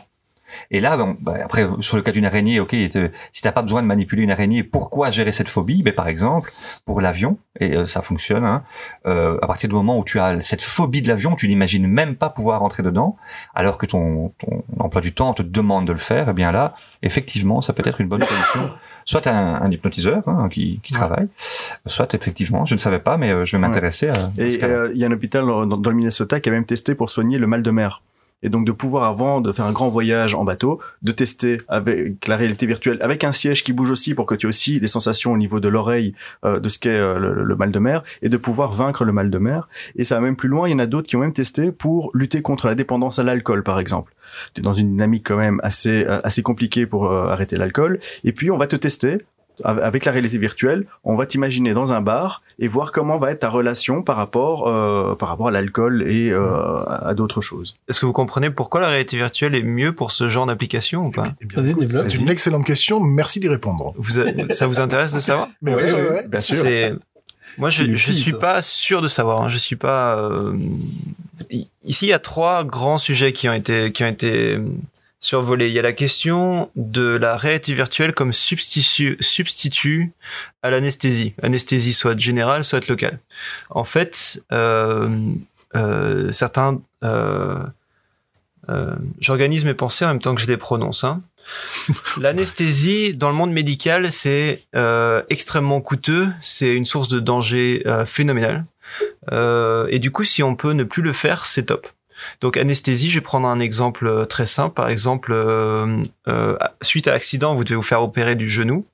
Et 0.70 0.80
là, 0.80 0.96
bon, 0.96 1.16
bah, 1.20 1.34
après, 1.44 1.66
sur 1.80 1.96
le 1.96 2.02
cas 2.02 2.12
d'une 2.12 2.26
araignée, 2.26 2.60
ok, 2.60 2.70
te- 2.70 3.10
si 3.32 3.42
t'as 3.42 3.52
pas 3.52 3.62
besoin 3.62 3.82
de 3.82 3.86
manipuler 3.86 4.22
une 4.22 4.30
araignée, 4.30 4.62
pourquoi 4.62 5.10
gérer 5.10 5.32
cette 5.32 5.48
phobie? 5.48 5.82
Ben, 5.82 5.94
Par 5.94 6.08
exemple, 6.08 6.52
pour 6.84 7.00
l'avion, 7.00 7.38
et 7.60 7.74
euh, 7.76 7.86
ça 7.86 8.02
fonctionne, 8.02 8.44
hein, 8.44 8.62
euh, 9.06 9.38
à 9.42 9.46
partir 9.46 9.68
du 9.68 9.74
moment 9.74 9.98
où 9.98 10.04
tu 10.04 10.18
as 10.20 10.40
cette 10.40 10.62
phobie 10.62 11.02
de 11.02 11.08
l'avion, 11.08 11.34
tu 11.34 11.48
n'imagines 11.48 11.86
même 11.86 12.16
pas 12.16 12.28
pouvoir 12.30 12.62
entrer 12.62 12.82
dedans, 12.82 13.16
alors 13.54 13.78
que 13.78 13.86
ton, 13.86 14.32
ton 14.38 14.64
emploi 14.78 15.00
du 15.00 15.12
temps 15.12 15.32
te 15.34 15.42
demande 15.42 15.86
de 15.86 15.92
le 15.92 15.98
faire, 15.98 16.28
eh 16.30 16.32
bien 16.32 16.52
là, 16.52 16.74
effectivement, 17.02 17.60
ça 17.60 17.72
peut 17.72 17.82
être 17.86 18.00
une 18.00 18.08
bonne 18.08 18.22
solution. 18.22 18.70
Soit 19.04 19.28
un, 19.28 19.62
un 19.62 19.70
hypnotiseur 19.70 20.22
hein, 20.28 20.48
qui, 20.48 20.80
qui 20.82 20.92
Ouais. 20.92 20.98
travaille, 20.98 21.28
soit 21.86 22.12
effectivement, 22.14 22.64
je 22.64 22.74
ne 22.74 22.78
savais 22.80 22.98
pas, 22.98 23.16
mais 23.16 23.30
euh, 23.30 23.44
je 23.44 23.56
vais 23.56 23.60
m'intéresser 23.60 24.08
à... 24.08 24.14
à 24.14 24.30
Et 24.38 24.58
euh, 24.64 24.90
il 24.94 24.98
y 25.00 25.04
a 25.04 25.08
un 25.08 25.12
hôpital 25.12 25.46
dans, 25.46 25.64
dans 25.64 25.90
le 25.90 25.96
Minnesota 25.96 26.40
qui 26.40 26.48
a 26.48 26.52
même 26.52 26.64
testé 26.64 26.94
pour 26.96 27.08
soigner 27.10 27.38
le 27.38 27.46
mal 27.46 27.62
de 27.62 27.70
mer. 27.70 28.02
Et 28.42 28.48
donc 28.48 28.66
de 28.66 28.72
pouvoir, 28.72 29.04
avant 29.04 29.40
de 29.40 29.52
faire 29.52 29.64
un 29.64 29.72
grand 29.72 29.88
voyage 29.88 30.34
en 30.34 30.44
bateau, 30.44 30.80
de 31.02 31.12
tester 31.12 31.58
avec 31.68 32.26
la 32.26 32.36
réalité 32.36 32.66
virtuelle, 32.66 32.98
avec 33.00 33.24
un 33.24 33.32
siège 33.32 33.64
qui 33.64 33.72
bouge 33.72 33.90
aussi 33.90 34.14
pour 34.14 34.26
que 34.26 34.34
tu 34.34 34.46
aies 34.46 34.48
aussi 34.48 34.78
les 34.78 34.88
sensations 34.88 35.32
au 35.32 35.36
niveau 35.36 35.58
de 35.58 35.68
l'oreille 35.68 36.14
euh, 36.44 36.60
de 36.60 36.68
ce 36.68 36.78
qu'est 36.78 36.90
euh, 36.90 37.18
le, 37.18 37.44
le 37.44 37.56
mal 37.56 37.72
de 37.72 37.78
mer, 37.78 38.02
et 38.22 38.28
de 38.28 38.36
pouvoir 38.36 38.72
vaincre 38.72 39.04
le 39.04 39.12
mal 39.12 39.30
de 39.30 39.38
mer. 39.38 39.68
Et 39.96 40.04
ça 40.04 40.16
va 40.16 40.20
même 40.20 40.36
plus 40.36 40.48
loin, 40.48 40.68
il 40.68 40.72
y 40.72 40.74
en 40.74 40.78
a 40.78 40.86
d'autres 40.86 41.08
qui 41.08 41.16
ont 41.16 41.20
même 41.20 41.32
testé 41.32 41.72
pour 41.72 42.10
lutter 42.14 42.42
contre 42.42 42.66
la 42.68 42.74
dépendance 42.74 43.18
à 43.18 43.22
l'alcool, 43.22 43.62
par 43.62 43.78
exemple. 43.78 44.14
Tu 44.54 44.60
es 44.60 44.62
dans 44.62 44.72
une 44.72 44.90
dynamique 44.90 45.26
quand 45.26 45.36
même 45.36 45.60
assez, 45.62 46.04
euh, 46.04 46.20
assez 46.24 46.42
compliquée 46.42 46.86
pour 46.86 47.10
euh, 47.10 47.28
arrêter 47.28 47.56
l'alcool. 47.56 48.00
Et 48.24 48.32
puis 48.32 48.50
on 48.50 48.58
va 48.58 48.66
te 48.66 48.76
tester 48.76 49.18
avec 49.64 50.04
la 50.04 50.12
réalité 50.12 50.38
virtuelle, 50.38 50.86
on 51.04 51.16
va 51.16 51.26
t'imaginer 51.26 51.72
dans 51.74 51.92
un 51.92 52.00
bar 52.00 52.42
et 52.58 52.68
voir 52.68 52.92
comment 52.92 53.18
va 53.18 53.30
être 53.30 53.40
ta 53.40 53.48
relation 53.50 54.02
par 54.02 54.16
rapport 54.16 54.68
euh, 54.68 55.14
par 55.14 55.28
rapport 55.28 55.48
à 55.48 55.50
l'alcool 55.50 56.04
et 56.10 56.30
euh, 56.30 56.54
à 56.54 57.08
à 57.08 57.14
d'autres 57.14 57.40
choses. 57.40 57.74
Est-ce 57.88 58.00
que 58.00 58.06
vous 58.06 58.12
comprenez 58.12 58.50
pourquoi 58.50 58.80
la 58.80 58.88
réalité 58.88 59.16
virtuelle 59.16 59.54
est 59.54 59.62
mieux 59.62 59.94
pour 59.94 60.10
ce 60.12 60.28
genre 60.28 60.46
d'application 60.46 61.04
ou 61.04 61.10
pas? 61.10 61.28
Eh. 61.40 61.60
C'est 61.62 62.14
une 62.20 62.28
excellente 62.28 62.64
question. 62.66 63.00
Merci 63.00 63.40
d'y 63.40 63.48
répondre. 63.48 63.94
vous 63.96 64.18
a- 64.20 64.24
Ça 64.50 64.66
vous 64.66 64.80
intéresse 64.80 65.12
de 65.12 65.20
savoir? 65.20 65.48
Mais 65.62 65.74
Ouais, 65.74 65.84
ouais, 65.84 65.92
ouais, 65.92 66.00
ouais, 66.02 66.10
ouais. 66.10 66.26
Bien 66.28 66.40
sûr. 66.40 66.62
C'est 66.62 66.92
moi 67.58 67.70
je 67.70 67.94
je 67.94 68.12
suis 68.12 68.32
pas 68.32 68.60
sûr 68.62 69.00
de 69.02 69.08
savoir. 69.08 69.42
hein. 69.42 69.48
Je 69.48 69.58
suis 69.58 69.76
pas 69.76 70.18
euh, 70.18 70.52
ici 71.84 72.06
il 72.06 72.08
y 72.08 72.12
a 72.12 72.18
trois 72.18 72.64
grands 72.64 72.98
sujets 72.98 73.32
qui 73.32 73.48
ont 73.48 73.52
été 73.52 73.92
qui 73.92 74.04
ont 74.04 74.08
été 74.08 74.58
survolés. 75.20 75.68
Il 75.68 75.74
y 75.74 75.78
a 75.78 75.82
la 75.82 75.92
question 75.92 76.70
de 76.76 77.16
la 77.16 77.36
réalité 77.36 77.74
virtuelle 77.74 78.12
comme 78.12 78.32
substitut 78.32 79.16
substitut 79.20 80.12
à 80.62 80.70
l'anesthésie. 80.70 81.34
Anesthésie 81.42 81.92
soit 81.92 82.18
générale 82.18 82.64
soit 82.64 82.86
locale. 82.88 83.18
En 83.70 83.84
fait, 83.84 84.42
euh, 84.52 85.28
euh, 85.74 86.30
certains 86.30 86.80
euh, 87.04 87.58
euh, 88.68 88.96
j'organise 89.20 89.64
mes 89.64 89.74
pensées 89.74 90.04
en 90.04 90.08
même 90.08 90.20
temps 90.20 90.34
que 90.34 90.40
je 90.40 90.46
les 90.46 90.56
prononce. 90.56 91.04
Hein. 91.04 91.16
L'anesthésie 92.20 93.14
dans 93.14 93.28
le 93.28 93.34
monde 93.34 93.52
médical, 93.52 94.10
c'est 94.10 94.62
euh, 94.74 95.22
extrêmement 95.30 95.80
coûteux, 95.80 96.28
c'est 96.40 96.74
une 96.74 96.84
source 96.84 97.08
de 97.08 97.20
danger 97.20 97.82
euh, 97.86 98.04
phénoménale. 98.04 98.64
Euh, 99.32 99.86
et 99.90 99.98
du 99.98 100.10
coup, 100.10 100.24
si 100.24 100.42
on 100.42 100.54
peut 100.56 100.72
ne 100.72 100.84
plus 100.84 101.02
le 101.02 101.12
faire, 101.12 101.46
c'est 101.46 101.66
top. 101.66 101.86
Donc 102.40 102.56
anesthésie, 102.56 103.10
je 103.10 103.16
vais 103.16 103.24
prendre 103.24 103.48
un 103.48 103.60
exemple 103.60 104.06
euh, 104.06 104.24
très 104.24 104.46
simple. 104.46 104.74
Par 104.74 104.88
exemple, 104.88 105.32
euh, 105.32 106.02
euh, 106.28 106.56
suite 106.82 107.08
à 107.08 107.12
accident, 107.12 107.54
vous 107.54 107.64
devez 107.64 107.76
vous 107.76 107.82
faire 107.82 108.02
opérer 108.02 108.34
du 108.34 108.48
genou. 108.48 108.86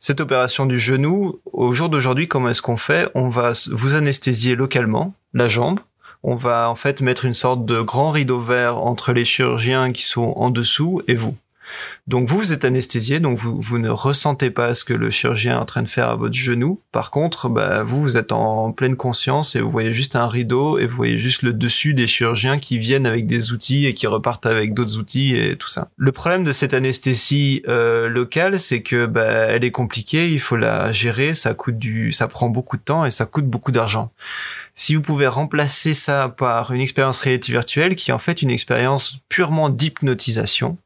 Cette 0.00 0.20
opération 0.20 0.66
du 0.66 0.78
genou, 0.78 1.40
au 1.52 1.72
jour 1.72 1.88
d'aujourd'hui, 1.88 2.28
comment 2.28 2.50
est-ce 2.50 2.62
qu'on 2.62 2.76
fait? 2.76 3.10
On 3.14 3.28
va 3.28 3.52
vous 3.70 3.96
anesthésier 3.96 4.54
localement 4.54 5.14
la 5.34 5.48
jambe. 5.48 5.80
On 6.22 6.34
va 6.34 6.70
en 6.70 6.74
fait 6.74 7.00
mettre 7.00 7.24
une 7.24 7.34
sorte 7.34 7.64
de 7.64 7.80
grand 7.80 8.10
rideau 8.10 8.40
vert 8.40 8.78
entre 8.78 9.12
les 9.12 9.24
chirurgiens 9.24 9.92
qui 9.92 10.02
sont 10.02 10.34
en 10.36 10.50
dessous 10.50 11.02
et 11.08 11.14
vous. 11.14 11.36
Donc 12.06 12.28
vous, 12.28 12.52
êtes 12.52 12.64
anesthésié, 12.64 13.20
donc 13.20 13.38
vous, 13.38 13.60
vous 13.60 13.78
ne 13.78 13.90
ressentez 13.90 14.50
pas 14.50 14.74
ce 14.74 14.84
que 14.84 14.94
le 14.94 15.10
chirurgien 15.10 15.54
est 15.54 15.60
en 15.60 15.64
train 15.64 15.82
de 15.82 15.88
faire 15.88 16.08
à 16.08 16.16
votre 16.16 16.34
genou. 16.34 16.80
Par 16.92 17.10
contre, 17.10 17.48
bah, 17.48 17.82
vous, 17.82 18.00
vous 18.00 18.16
êtes 18.16 18.32
en 18.32 18.72
pleine 18.72 18.96
conscience 18.96 19.56
et 19.56 19.60
vous 19.60 19.70
voyez 19.70 19.92
juste 19.92 20.16
un 20.16 20.26
rideau 20.26 20.78
et 20.78 20.86
vous 20.86 20.96
voyez 20.96 21.18
juste 21.18 21.42
le 21.42 21.52
dessus 21.52 21.94
des 21.94 22.06
chirurgiens 22.06 22.58
qui 22.58 22.78
viennent 22.78 23.06
avec 23.06 23.26
des 23.26 23.52
outils 23.52 23.86
et 23.86 23.94
qui 23.94 24.06
repartent 24.06 24.46
avec 24.46 24.74
d'autres 24.74 24.98
outils 24.98 25.36
et 25.36 25.56
tout 25.56 25.68
ça. 25.68 25.88
Le 25.96 26.12
problème 26.12 26.44
de 26.44 26.52
cette 26.52 26.74
anesthésie 26.74 27.62
euh, 27.68 28.08
locale, 28.08 28.60
c'est 28.60 28.82
que 28.82 29.06
bah, 29.06 29.24
elle 29.24 29.64
est 29.64 29.70
compliquée, 29.70 30.30
il 30.30 30.40
faut 30.40 30.56
la 30.56 30.92
gérer, 30.92 31.34
ça 31.34 31.54
coûte 31.54 31.78
du, 31.78 32.12
ça 32.12 32.28
prend 32.28 32.48
beaucoup 32.48 32.76
de 32.76 32.82
temps 32.82 33.04
et 33.04 33.10
ça 33.10 33.26
coûte 33.26 33.46
beaucoup 33.46 33.72
d'argent. 33.72 34.10
Si 34.74 34.94
vous 34.94 35.02
pouvez 35.02 35.26
remplacer 35.26 35.92
ça 35.92 36.28
par 36.28 36.72
une 36.72 36.80
expérience 36.80 37.18
réalité 37.18 37.52
virtuelle 37.52 37.96
qui 37.96 38.10
est 38.10 38.14
en 38.14 38.18
fait 38.18 38.42
une 38.42 38.50
expérience 38.50 39.18
purement 39.28 39.70
d'hypnotisation, 39.70 40.78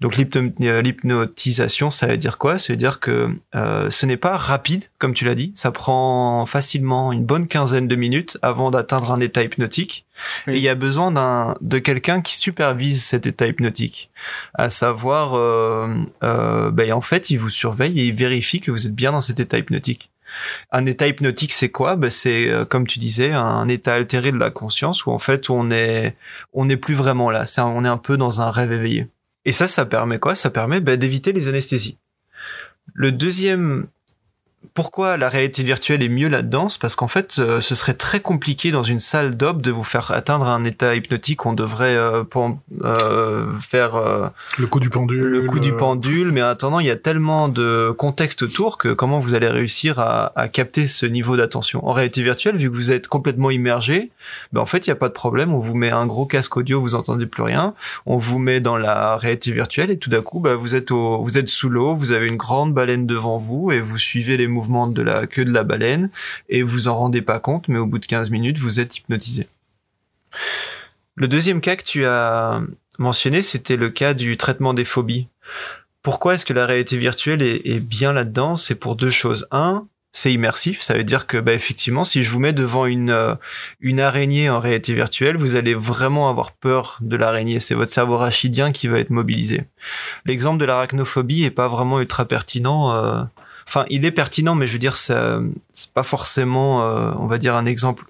donc 0.00 0.18
euh, 0.18 0.82
l'hypnotisation, 0.82 1.90
ça 1.90 2.06
veut 2.06 2.16
dire 2.16 2.38
quoi? 2.38 2.58
Ça 2.58 2.72
veut 2.72 2.76
dire 2.76 3.00
que 3.00 3.28
euh, 3.54 3.90
ce 3.90 4.06
n'est 4.06 4.16
pas 4.16 4.36
rapide, 4.36 4.84
comme 4.98 5.14
tu 5.14 5.24
l'as 5.24 5.34
dit. 5.34 5.52
Ça 5.54 5.70
prend 5.70 6.46
facilement 6.46 7.12
une 7.12 7.24
bonne 7.24 7.46
quinzaine 7.46 7.88
de 7.88 7.96
minutes 7.96 8.38
avant 8.42 8.70
d'atteindre 8.70 9.12
un 9.12 9.20
état 9.20 9.42
hypnotique. 9.42 10.06
Oui. 10.46 10.54
Et 10.54 10.56
il 10.58 10.62
y 10.62 10.68
a 10.68 10.74
besoin 10.74 11.10
d'un 11.10 11.54
de 11.60 11.78
quelqu'un 11.78 12.20
qui 12.20 12.36
supervise 12.36 13.02
cet 13.04 13.26
état 13.26 13.46
hypnotique, 13.46 14.10
à 14.54 14.70
savoir, 14.70 15.34
euh, 15.34 15.88
euh, 16.22 16.70
ben, 16.70 16.92
en 16.92 17.00
fait, 17.00 17.30
il 17.30 17.36
vous 17.38 17.50
surveille 17.50 17.98
et 18.00 18.06
il 18.06 18.14
vérifie 18.14 18.60
que 18.60 18.70
vous 18.70 18.86
êtes 18.86 18.94
bien 18.94 19.12
dans 19.12 19.20
cet 19.20 19.40
état 19.40 19.58
hypnotique. 19.58 20.10
Un 20.70 20.86
état 20.86 21.06
hypnotique, 21.06 21.52
c'est 21.52 21.68
quoi? 21.70 21.96
Ben, 21.96 22.10
C'est, 22.10 22.48
euh, 22.48 22.64
comme 22.64 22.86
tu 22.86 22.98
disais, 22.98 23.32
un 23.32 23.68
état 23.68 23.94
altéré 23.94 24.32
de 24.32 24.38
la 24.38 24.50
conscience 24.50 25.04
où 25.04 25.10
en 25.10 25.18
fait 25.18 25.50
on 25.50 25.70
est, 25.70 26.16
on 26.54 26.64
n'est 26.64 26.78
plus 26.78 26.94
vraiment 26.94 27.30
là. 27.30 27.46
C'est 27.46 27.60
un- 27.60 27.66
on 27.66 27.84
est 27.84 27.88
un 27.88 27.98
peu 27.98 28.16
dans 28.16 28.40
un 28.40 28.50
rêve 28.50 28.72
éveillé. 28.72 29.08
Et 29.44 29.52
ça, 29.52 29.68
ça 29.68 29.86
permet 29.86 30.18
quoi? 30.18 30.34
Ça 30.34 30.50
permet 30.50 30.80
ben, 30.80 30.96
d'éviter 30.96 31.32
les 31.32 31.48
anesthésies. 31.48 31.98
Le 32.94 33.12
deuxième, 33.12 33.86
pourquoi 34.74 35.16
la 35.16 35.28
réalité 35.28 35.62
virtuelle 35.62 36.02
est 36.02 36.08
mieux 36.08 36.28
là-dedans? 36.28 36.68
Parce 36.80 36.96
qu'en 36.96 37.08
fait, 37.08 37.36
euh, 37.38 37.60
ce 37.60 37.74
serait 37.74 37.94
très 37.94 38.20
compliqué 38.20 38.70
dans 38.70 38.82
une 38.82 38.98
salle 38.98 39.36
d'op 39.36 39.60
de 39.62 39.70
vous 39.70 39.84
faire 39.84 40.10
atteindre 40.12 40.46
un 40.46 40.64
état 40.64 40.94
hypnotique. 40.94 41.44
On 41.46 41.52
devrait 41.52 41.96
euh, 41.96 42.24
pen- 42.24 42.58
euh, 42.82 43.46
faire 43.60 43.94
euh, 43.96 44.28
Le 44.58 44.66
coup 44.66 44.80
du 44.80 44.88
pendule. 44.90 45.20
le 45.22 45.42
coup 45.42 45.58
du 45.60 45.72
euh, 45.72 45.76
pendule, 45.76 46.32
mais 46.32 46.42
en 46.42 46.46
attendant, 46.48 46.80
il 46.80 46.86
y 46.86 46.90
a 46.90 46.96
tellement 46.96 47.48
de 47.48 47.94
contexte 47.96 48.42
autour 48.42 48.78
que 48.78 48.92
comment 48.92 49.20
vous 49.20 49.34
allez 49.34 49.48
réussir 49.48 49.98
à, 49.98 50.32
à 50.38 50.48
capter 50.48 50.86
ce 50.86 51.06
niveau 51.06 51.36
d'attention? 51.36 51.86
En 51.86 51.92
réalité 51.92 52.22
virtuelle, 52.22 52.56
vu 52.56 52.70
que 52.70 52.74
vous 52.74 52.92
êtes 52.92 53.08
complètement 53.08 53.50
immergé, 53.50 54.10
ben 54.52 54.60
en 54.60 54.66
fait, 54.66 54.86
il 54.86 54.90
n'y 54.90 54.94
a 54.94 54.96
pas 54.96 55.08
de 55.08 55.14
problème. 55.14 55.52
On 55.52 55.58
vous 55.60 55.74
met 55.74 55.90
un 55.90 56.06
gros 56.06 56.26
casque 56.26 56.56
audio, 56.56 56.80
vous 56.80 56.94
entendez 56.94 57.26
plus 57.26 57.42
rien. 57.42 57.74
On 58.06 58.16
vous 58.16 58.38
met 58.38 58.60
dans 58.60 58.76
la 58.76 59.16
réalité 59.16 59.52
virtuelle 59.52 59.90
et 59.90 59.98
tout 59.98 60.10
d'un 60.10 60.22
coup, 60.22 60.40
ben, 60.40 60.54
vous 60.54 60.74
êtes 60.74 60.90
au, 60.90 61.22
vous 61.22 61.38
êtes 61.38 61.48
sous 61.48 61.68
l'eau, 61.68 61.94
vous 61.94 62.12
avez 62.12 62.26
une 62.26 62.36
grande 62.36 62.72
baleine 62.74 63.06
devant 63.06 63.38
vous 63.38 63.70
et 63.72 63.80
vous 63.80 63.98
suivez 63.98 64.36
les 64.36 64.48
mouvements 64.52 64.86
de 64.86 65.02
la 65.02 65.26
queue 65.26 65.44
de 65.44 65.52
la 65.52 65.64
baleine 65.64 66.10
et 66.48 66.62
vous 66.62 66.88
en 66.88 66.96
rendez 66.96 67.22
pas 67.22 67.40
compte, 67.40 67.68
mais 67.68 67.78
au 67.78 67.86
bout 67.86 67.98
de 67.98 68.06
15 68.06 68.30
minutes, 68.30 68.58
vous 68.58 68.80
êtes 68.80 68.98
hypnotisé. 68.98 69.48
Le 71.14 71.28
deuxième 71.28 71.60
cas 71.60 71.76
que 71.76 71.84
tu 71.84 72.06
as 72.06 72.62
mentionné, 72.98 73.42
c'était 73.42 73.76
le 73.76 73.90
cas 73.90 74.14
du 74.14 74.36
traitement 74.36 74.74
des 74.74 74.84
phobies. 74.84 75.28
Pourquoi 76.02 76.34
est-ce 76.34 76.44
que 76.44 76.52
la 76.52 76.66
réalité 76.66 76.96
virtuelle 76.96 77.42
est, 77.42 77.80
bien 77.80 78.12
là-dedans? 78.12 78.56
C'est 78.56 78.74
pour 78.74 78.96
deux 78.96 79.10
choses. 79.10 79.46
Un, 79.52 79.86
c'est 80.10 80.32
immersif, 80.32 80.82
ça 80.82 80.94
veut 80.94 81.04
dire 81.04 81.26
que 81.26 81.38
bah, 81.38 81.54
effectivement, 81.54 82.04
si 82.04 82.22
je 82.22 82.30
vous 82.30 82.40
mets 82.40 82.52
devant 82.52 82.86
une 82.86 83.10
euh, 83.10 83.34
une 83.80 84.00
araignée 84.00 84.50
en 84.50 84.60
réalité 84.60 84.94
virtuelle, 84.94 85.36
vous 85.36 85.56
allez 85.56 85.74
vraiment 85.74 86.28
avoir 86.28 86.52
peur 86.52 86.98
de 87.00 87.16
l'araignée. 87.16 87.60
C'est 87.60 87.74
votre 87.74 87.92
cerveau 87.92 88.18
rachidien 88.18 88.72
qui 88.72 88.88
va 88.88 88.98
être 88.98 89.10
mobilisé. 89.10 89.64
L'exemple 90.26 90.58
de 90.58 90.64
l'arachnophobie 90.66 91.44
est 91.44 91.50
pas 91.50 91.68
vraiment 91.68 92.00
ultra 92.00 92.24
pertinent. 92.26 92.94
euh, 92.94 93.22
Enfin, 93.66 93.84
il 93.90 94.04
est 94.04 94.10
pertinent, 94.10 94.54
mais 94.54 94.66
je 94.66 94.72
veux 94.74 94.78
dire, 94.78 94.96
c'est 94.96 95.14
pas 95.94 96.02
forcément, 96.02 96.84
euh, 96.84 97.12
on 97.18 97.26
va 97.26 97.38
dire, 97.38 97.54
un 97.54 97.66
exemple. 97.66 98.04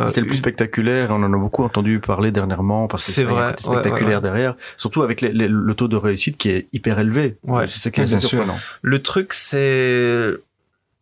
euh, 0.00 0.08
c'est 0.08 0.20
le 0.20 0.26
plus 0.26 0.34
une- 0.36 0.40
spectaculaire, 0.42 1.08
on 1.10 1.22
en 1.22 1.32
a 1.32 1.36
beaucoup 1.36 1.62
entendu 1.62 2.00
parler 2.00 2.32
dernièrement 2.32 2.88
parce 2.88 3.06
que 3.06 3.12
C'est 3.12 3.22
vrai, 3.22 3.32
il 3.32 3.36
y 3.36 3.38
a 3.38 3.42
un 3.42 3.46
vrai, 3.46 3.54
côté 3.54 3.68
ouais, 3.68 3.76
spectaculaire 3.82 4.08
ouais, 4.08 4.14
ouais. 4.16 4.20
derrière, 4.22 4.54
surtout 4.76 5.02
avec 5.02 5.20
les- 5.20 5.32
les- 5.32 5.46
le 5.48 5.74
taux 5.74 5.86
de 5.86 5.96
réussite 5.96 6.36
qui 6.36 6.48
est 6.50 6.66
hyper 6.72 6.98
élevé. 6.98 7.36
Ouais. 7.44 7.66
C'est 7.68 7.78
ça 7.78 7.90
qui 7.92 8.00
est 8.00 8.18
surprenant. 8.18 8.58
Le 8.82 9.02
truc, 9.02 9.32
c'est 9.32 10.30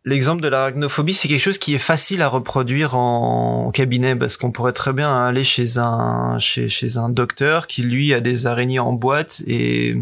L'exemple 0.05 0.41
de 0.43 0.49
l'arachnophobie, 0.49 1.13
c'est 1.13 1.29
quelque 1.29 1.39
chose 1.39 1.57
qui 1.57 1.73
est 1.73 1.77
facile 1.77 2.21
à 2.21 2.27
reproduire 2.27 2.93
en 2.97 3.71
cabinet 3.73 4.17
parce 4.17 4.35
qu'on 4.35 4.51
pourrait 4.51 4.73
très 4.73 4.91
bien 4.91 5.25
aller 5.25 5.45
chez 5.45 5.77
un 5.77 6.37
chez, 6.39 6.67
chez 6.67 6.97
un 6.97 7.07
docteur 7.07 7.67
qui 7.67 7.83
lui 7.83 8.13
a 8.13 8.19
des 8.19 8.45
araignées 8.45 8.79
en 8.79 8.91
boîte 8.91 9.43
et 9.47 9.95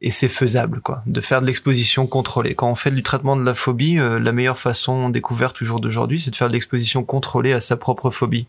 et 0.00 0.10
c'est 0.10 0.28
faisable 0.28 0.80
quoi 0.80 1.02
de 1.06 1.20
faire 1.20 1.40
de 1.40 1.46
l'exposition 1.46 2.06
contrôlée. 2.06 2.54
Quand 2.54 2.70
on 2.70 2.74
fait 2.74 2.90
du 2.90 3.02
traitement 3.02 3.36
de 3.36 3.44
la 3.44 3.54
phobie, 3.54 3.98
euh, 3.98 4.18
la 4.18 4.32
meilleure 4.32 4.58
façon 4.58 5.08
découverte 5.08 5.56
toujours 5.56 5.80
d'aujourd'hui, 5.80 6.18
c'est 6.18 6.30
de 6.30 6.36
faire 6.36 6.48
de 6.48 6.52
l'exposition 6.52 7.04
contrôlée 7.04 7.52
à 7.52 7.60
sa 7.60 7.76
propre 7.76 8.10
phobie. 8.10 8.46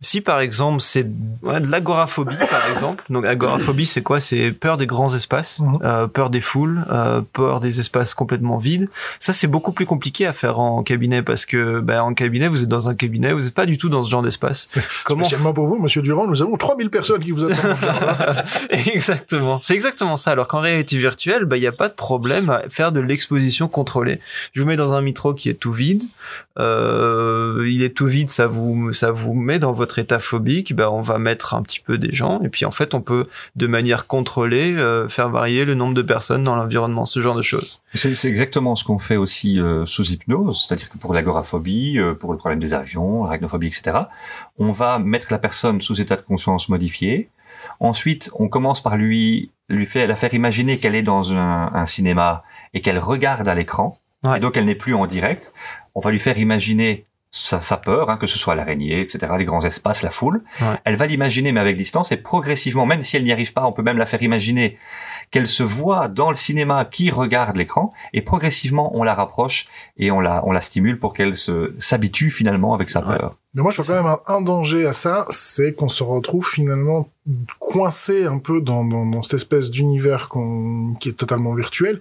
Si 0.00 0.20
par 0.20 0.38
exemple 0.38 0.80
c'est 0.80 1.04
ouais, 1.42 1.60
de 1.60 1.66
l'agoraphobie 1.66 2.36
par 2.50 2.70
exemple, 2.70 3.02
donc 3.10 3.26
agoraphobie 3.26 3.84
c'est 3.84 4.02
quoi? 4.02 4.20
C'est 4.20 4.52
peur 4.52 4.76
des 4.76 4.86
grands 4.86 5.12
espaces, 5.12 5.58
Mhm. 5.60 5.78
euh, 5.82 6.06
peur 6.06 6.30
des 6.30 6.40
foules, 6.40 6.84
euh, 6.90 7.20
peur 7.32 7.58
des 7.58 7.80
espaces 7.80 8.14
complètement 8.14 8.58
vides. 8.58 8.88
Ça 9.18 9.32
c'est 9.32 9.48
beaucoup 9.48 9.72
plus 9.72 9.86
compliqué 9.86 10.24
à 10.26 10.32
faire 10.32 10.60
en 10.60 10.84
cabinet 10.84 11.22
parce 11.22 11.46
que 11.46 11.80
ben, 11.80 12.00
en 12.02 12.14
cabinet 12.14 12.46
vous 12.46 12.62
êtes 12.62 12.68
dans 12.68 12.88
un 12.88 12.94
cabinet, 12.94 13.32
vous 13.32 13.40
n'êtes 13.40 13.54
pas 13.54 13.66
du 13.66 13.76
tout 13.76 13.88
dans 13.88 14.04
ce 14.04 14.10
genre 14.10 14.22
d'espace. 14.22 14.68
Comment 15.04 15.24
Spécialement 15.24 15.52
pour 15.52 15.66
vous, 15.66 15.76
monsieur 15.78 16.00
Durand, 16.02 16.28
nous 16.28 16.42
avons 16.42 16.56
3000 16.56 16.90
personnes 16.90 17.20
qui 17.20 17.32
vous 17.32 17.44
attendent. 17.44 17.76
exactement. 18.70 19.58
C'est 19.60 19.74
exactement 19.74 20.16
ça. 20.16 20.30
Alors 20.30 20.46
qu'en 20.46 20.60
réalité 20.60 20.96
virtuelle, 20.96 21.44
bah, 21.44 21.56
il 21.56 21.60
n'y 21.60 21.66
a 21.66 21.72
pas 21.72 21.88
de 21.88 21.94
problème 21.94 22.50
à 22.50 22.62
faire 22.68 22.92
de 22.92 23.00
l'exposition 23.00 23.66
contrôlée. 23.66 24.20
Je 24.52 24.60
vous 24.60 24.66
mets 24.68 24.76
dans 24.76 24.92
un 24.92 25.00
métro 25.00 25.34
qui 25.34 25.48
est 25.50 25.54
tout 25.54 25.72
vide. 25.72 26.04
Euh, 26.58 27.66
il 27.70 27.82
est 27.82 27.96
tout 27.96 28.06
vide, 28.06 28.28
ça 28.28 28.46
vous, 28.46 28.92
ça 28.92 29.10
vous 29.10 29.34
met 29.34 29.58
dans 29.58 29.72
votre 29.72 29.87
état 29.96 30.18
phobique. 30.18 30.74
Bah, 30.74 30.90
on 30.90 31.00
va 31.00 31.18
mettre 31.18 31.54
un 31.54 31.62
petit 31.62 31.80
peu 31.80 31.96
des 31.96 32.12
gens. 32.12 32.40
Et 32.42 32.48
puis, 32.48 32.66
en 32.66 32.70
fait, 32.70 32.94
on 32.94 33.00
peut, 33.00 33.26
de 33.56 33.66
manière 33.66 34.06
contrôlée, 34.06 34.74
euh, 34.76 35.08
faire 35.08 35.30
varier 35.30 35.64
le 35.64 35.74
nombre 35.74 35.94
de 35.94 36.02
personnes 36.02 36.42
dans 36.42 36.56
l'environnement, 36.56 37.06
ce 37.06 37.22
genre 37.22 37.34
de 37.34 37.42
choses. 37.42 37.80
C'est 37.94 38.14
c'est 38.14 38.28
exactement 38.28 38.76
ce 38.76 38.84
qu'on 38.84 38.98
fait 38.98 39.16
aussi 39.16 39.60
euh, 39.60 39.86
sous 39.86 40.10
hypnose, 40.10 40.66
c'est-à-dire 40.66 40.90
que 40.90 40.98
pour 40.98 41.14
l'agoraphobie, 41.14 41.98
euh, 41.98 42.14
pour 42.14 42.32
le 42.32 42.38
problème 42.38 42.58
des 42.58 42.74
avions, 42.74 43.22
l'arachnophobie, 43.22 43.68
etc., 43.68 43.96
on 44.58 44.72
va 44.72 44.98
mettre 44.98 45.28
la 45.30 45.38
personne 45.38 45.80
sous 45.80 46.00
état 46.00 46.16
de 46.16 46.22
conscience 46.22 46.68
modifié. 46.68 47.30
Ensuite, 47.80 48.30
on 48.34 48.48
commence 48.48 48.82
par 48.82 48.96
lui, 48.96 49.52
lui 49.68 49.86
faire, 49.86 50.08
la 50.08 50.16
faire 50.16 50.34
imaginer 50.34 50.78
qu'elle 50.78 50.94
est 50.94 51.02
dans 51.02 51.32
un, 51.32 51.72
un 51.72 51.86
cinéma 51.86 52.42
et 52.74 52.80
qu'elle 52.80 52.98
regarde 52.98 53.46
à 53.46 53.54
l'écran. 53.54 53.98
Ouais. 54.24 54.38
Et 54.38 54.40
donc, 54.40 54.56
elle 54.56 54.64
n'est 54.64 54.74
plus 54.74 54.94
en 54.94 55.06
direct. 55.06 55.52
On 55.94 56.00
va 56.00 56.10
lui 56.10 56.18
faire 56.18 56.38
imaginer 56.38 57.06
sa, 57.30 57.60
sa 57.60 57.76
peur, 57.76 58.08
hein, 58.10 58.16
que 58.16 58.26
ce 58.26 58.38
soit 58.38 58.54
l'araignée, 58.54 59.00
etc., 59.00 59.32
les 59.38 59.44
grands 59.44 59.64
espaces, 59.64 60.02
la 60.02 60.10
foule. 60.10 60.42
Ouais. 60.60 60.66
Elle 60.84 60.96
va 60.96 61.06
l'imaginer, 61.06 61.52
mais 61.52 61.60
avec 61.60 61.76
distance, 61.76 62.10
et 62.10 62.16
progressivement, 62.16 62.86
même 62.86 63.02
si 63.02 63.16
elle 63.16 63.24
n'y 63.24 63.32
arrive 63.32 63.52
pas, 63.52 63.66
on 63.66 63.72
peut 63.72 63.82
même 63.82 63.98
la 63.98 64.06
faire 64.06 64.22
imaginer 64.22 64.78
qu'elle 65.30 65.46
se 65.46 65.62
voit 65.62 66.08
dans 66.08 66.30
le 66.30 66.36
cinéma 66.36 66.84
qui 66.84 67.10
regarde 67.10 67.56
l'écran, 67.56 67.92
et 68.12 68.22
progressivement, 68.22 68.90
on 68.94 69.02
la 69.02 69.14
rapproche 69.14 69.66
et 69.96 70.10
on 70.10 70.20
la, 70.20 70.42
on 70.46 70.52
la 70.52 70.60
stimule 70.60 70.98
pour 70.98 71.14
qu'elle 71.14 71.36
se 71.36 71.74
s'habitue 71.78 72.30
finalement 72.30 72.74
avec 72.74 72.90
sa 72.90 72.98
Ouais. 73.00 73.18
peur. 73.18 73.34
Mais 73.54 73.62
moi, 73.62 73.70
je 73.72 73.80
vois 73.80 73.96
quand 73.96 74.02
même 74.04 74.16
un, 74.26 74.40
danger 74.42 74.86
à 74.86 74.92
ça, 74.92 75.26
c'est 75.30 75.72
qu'on 75.72 75.88
se 75.88 76.02
retrouve 76.02 76.46
finalement 76.46 77.08
coincé 77.58 78.26
un 78.26 78.38
peu 78.38 78.60
dans, 78.60 78.84
dans, 78.84 79.06
dans 79.06 79.22
cette 79.22 79.34
espèce 79.34 79.70
d'univers 79.70 80.28
qu'on, 80.28 80.94
qui 81.00 81.08
est 81.08 81.14
totalement 81.14 81.54
virtuel. 81.54 81.98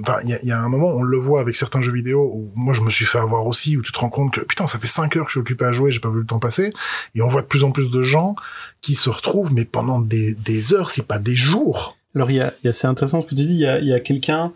Enfin, 0.00 0.18
il 0.24 0.30
y 0.30 0.34
a, 0.34 0.42
y 0.42 0.50
a 0.50 0.58
un 0.58 0.68
moment, 0.68 0.88
on 0.88 1.02
le 1.02 1.18
voit 1.18 1.40
avec 1.40 1.54
certains 1.56 1.82
jeux 1.82 1.92
vidéo 1.92 2.30
où 2.34 2.50
moi 2.54 2.72
je 2.72 2.80
me 2.80 2.90
suis 2.90 3.04
fait 3.04 3.18
avoir 3.18 3.46
aussi, 3.46 3.76
où 3.76 3.82
tu 3.82 3.92
te 3.92 3.98
rends 3.98 4.08
compte 4.08 4.32
que 4.32 4.40
putain, 4.40 4.66
ça 4.66 4.78
fait 4.78 4.86
5 4.86 5.14
heures 5.16 5.24
que 5.24 5.30
je 5.30 5.34
suis 5.34 5.40
occupé 5.40 5.66
à 5.66 5.72
jouer, 5.72 5.90
j'ai 5.90 6.00
pas 6.00 6.10
vu 6.10 6.20
le 6.20 6.26
temps 6.26 6.38
passer. 6.38 6.70
Et 7.14 7.20
on 7.22 7.28
voit 7.28 7.42
de 7.42 7.46
plus 7.46 7.62
en 7.62 7.72
plus 7.72 7.90
de 7.90 8.02
gens 8.02 8.34
qui 8.80 8.94
se 8.94 9.10
retrouvent, 9.10 9.52
mais 9.52 9.66
pendant 9.66 10.00
des, 10.00 10.32
des 10.32 10.72
heures, 10.72 10.90
si 10.90 11.02
pas 11.02 11.18
des 11.18 11.36
jours. 11.36 11.96
Alors, 12.14 12.30
il 12.30 12.36
y 12.36 12.40
a, 12.40 12.52
y 12.64 12.68
a 12.68 12.72
c'est 12.72 12.86
intéressant 12.86 13.20
ce 13.20 13.26
que 13.26 13.34
tu 13.34 13.46
dis. 13.46 13.54
Il 13.54 13.60
y 13.60 13.66
a, 13.66 13.78
y 13.78 13.92
a 13.92 14.00
quelqu'un, 14.00 14.52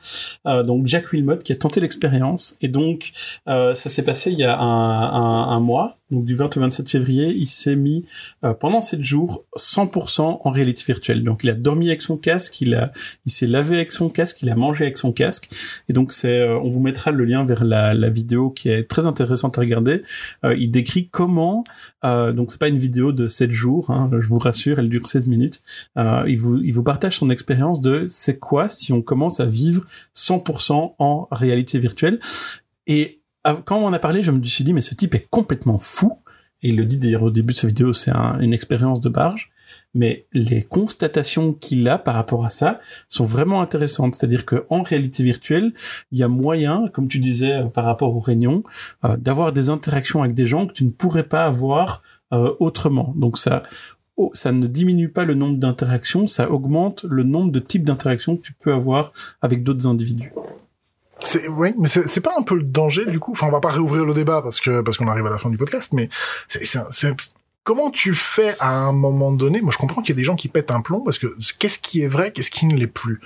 euh, 0.47 0.63
donc 0.63 0.87
Jack 0.87 1.13
Wilmot, 1.13 1.37
qui 1.39 1.53
a 1.53 1.57
tenté 1.57 1.81
l'expérience. 1.81 2.57
Et 2.61 2.69
donc, 2.69 3.13
euh, 3.49 3.75
ça 3.75 3.89
s'est 3.89 4.05
passé 4.05 4.33
il 4.33 4.39
y 4.39 4.45
a 4.45 4.59
un, 4.59 5.03
un, 5.13 5.49
un 5.51 5.61
mois. 5.61 5.99
Donc, 6.11 6.25
du 6.25 6.35
20 6.35 6.57
au 6.57 6.61
27 6.61 6.91
février, 6.91 7.29
il 7.29 7.49
s'est 7.49 7.77
mis 7.77 8.05
euh, 8.45 8.55
pendant 8.55 8.81
7 8.81 9.03
jours 9.03 9.45
100% 9.57 10.41
en 10.45 10.51
réalité 10.51 10.83
virtuelle. 10.87 11.25
Donc, 11.25 11.45
il 11.45 11.51
a 11.51 11.55
dormi 11.55 11.89
avec 11.89 12.03
son 12.03 12.17
casque, 12.17 12.61
il 12.61 12.75
a, 12.75 12.93
il 13.27 13.33
s'est 13.33 13.47
lavé 13.47 13.77
avec 13.77 13.93
son 13.93 14.09
casque, 14.09 14.43
il 14.43 14.51
a 14.51 14.55
mangé 14.55 14.85
avec 14.85 14.99
son 14.99 15.13
casque. 15.13 15.51
Et 15.89 15.93
donc, 15.93 16.13
c'est, 16.13 16.41
euh, 16.41 16.59
on 16.59 16.71
vous 16.71 16.81
mettra 16.81 17.11
le 17.11 17.25
lien 17.25 17.45
vers 17.45 17.65
la, 17.65 17.95
la 17.95 18.11
vidéo 18.11 18.51
qui 18.51 18.69
est 18.69 18.85
très 18.85 19.07
intéressante 19.07 19.59
à 19.59 19.61
regarder. 19.61 20.03
Euh, 20.45 20.55
il 20.57 20.71
décrit 20.71 21.09
comment, 21.09 21.65
euh, 22.05 22.33
donc 22.33 22.53
c'est 22.53 22.59
pas 22.59 22.69
une 22.69 22.79
vidéo 22.79 23.13
de 23.13 23.29
7 23.29 23.51
jours, 23.51 23.91
hein, 23.91 24.11
je 24.13 24.27
vous 24.27 24.39
rassure, 24.39 24.79
elle 24.79 24.89
dure 24.89 25.07
16 25.07 25.29
minutes. 25.29 25.63
Euh, 25.99 26.25
il 26.27 26.39
vous, 26.39 26.59
il 26.59 26.73
vous 26.73 26.83
partage 26.83 27.17
son 27.17 27.31
expérience 27.31 27.81
de 27.81 28.07
c'est 28.09 28.39
quoi 28.39 28.69
si 28.69 28.93
on 28.93 29.03
commence 29.03 29.41
à 29.41 29.47
vivre 29.47 29.85
100% 30.15 30.95
en 30.99 31.29
réalité 31.31 31.79
virtuelle. 31.79 32.19
Et 32.87 33.21
quand 33.65 33.77
on 33.79 33.87
en 33.87 33.93
a 33.93 33.99
parlé, 33.99 34.23
je 34.23 34.31
me 34.31 34.43
suis 34.45 34.65
dit, 34.65 34.73
mais 34.73 34.81
ce 34.81 34.95
type 34.95 35.15
est 35.15 35.27
complètement 35.31 35.79
fou. 35.79 36.19
Et 36.63 36.69
il 36.71 36.77
le 36.77 36.87
dit 36.87 36.97
d'ailleurs 36.97 37.25
au 37.25 37.31
début 37.31 37.53
de 37.53 37.59
sa 37.59 37.67
vidéo, 37.67 37.93
c'est 37.93 38.11
un- 38.11 38.39
une 38.41 38.55
expérience 38.55 39.01
de 39.01 39.09
barge. 39.11 39.51
Mais 39.93 40.27
les 40.33 40.63
constatations 40.63 41.53
qu'il 41.53 41.89
a 41.89 41.99
par 41.99 42.15
rapport 42.15 42.45
à 42.45 42.51
ça 42.51 42.81
sont 43.09 43.25
vraiment 43.25 43.61
intéressantes. 43.61 44.15
C'est-à-dire 44.15 44.45
qu'en 44.47 44.83
réalité 44.83 45.23
virtuelle, 45.23 45.73
il 46.11 46.19
y 46.19 46.23
a 46.23 46.29
moyen, 46.29 46.89
comme 46.93 47.07
tu 47.09 47.19
disais 47.19 47.53
euh, 47.53 47.65
par 47.65 47.85
rapport 47.85 48.15
aux 48.17 48.21
réunions, 48.21 48.63
euh, 49.05 49.17
d'avoir 49.17 49.53
des 49.53 49.69
interactions 49.71 50.23
avec 50.23 50.35
des 50.35 50.47
gens 50.47 50.67
que 50.67 50.73
tu 50.73 50.85
ne 50.85 50.91
pourrais 50.91 51.25
pas 51.25 51.45
avoir 51.45 52.03
euh, 52.33 52.55
autrement. 52.61 53.13
Donc 53.17 53.37
ça, 53.39 53.63
oh, 54.17 54.31
ça 54.33 54.51
ne 54.53 54.67
diminue 54.67 55.11
pas 55.11 55.25
le 55.25 55.35
nombre 55.35 55.59
d'interactions, 55.59 56.27
ça 56.27 56.51
augmente 56.51 57.05
le 57.09 57.23
nombre 57.23 57.53
de 57.53 57.59
types 57.61 57.85
d'interactions 57.85 58.37
que 58.37 58.43
tu 58.43 58.55
peux 58.55 58.73
avoir 58.73 59.13
avec 59.43 59.63
d'autres 59.63 59.87
individus. 59.87 60.33
C'est 61.25 61.49
oui, 61.49 61.75
mais 61.79 61.89
c'est 61.89 62.21
pas 62.21 62.35
un 62.39 62.43
peu 62.43 62.55
le 62.55 62.63
danger 62.63 63.07
du 63.07 63.19
coup? 63.19 63.33
Enfin, 63.33 63.47
on 63.47 63.51
va 63.51 63.61
pas 63.61 63.71
réouvrir 63.71 64.05
le 64.05 64.15
débat 64.15 64.43
parce 64.43 64.61
que 64.61 64.83
parce 64.83 64.97
qu'on 64.97 65.09
arrive 65.09 65.27
à 65.27 65.31
la 65.31 65.39
fin 65.39 65.51
du 65.51 65.57
podcast, 65.57 65.93
mais 65.93 66.09
c'est 66.49 66.63
comment 67.65 67.91
tu 67.91 68.15
fais 68.15 68.55
à 68.61 68.71
un 68.71 68.93
moment 68.93 69.33
donné? 69.33 69.61
Moi, 69.63 69.73
je 69.73 69.79
comprends 69.79 70.03
qu'il 70.03 70.15
y 70.15 70.19
a 70.19 70.21
des 70.21 70.25
gens 70.25 70.37
qui 70.37 70.49
pètent 70.49 70.71
un 70.71 70.83
plomb 70.83 71.01
parce 71.01 71.19
que 71.19 71.35
qu'est-ce 71.59 71.79
qui 71.79 72.03
est 72.03 72.09
vrai, 72.09 72.31
qu'est-ce 72.31 72.51
qui 72.51 72.67
ne 72.67 72.77
l'est 72.77 72.87
plus? 72.87 73.21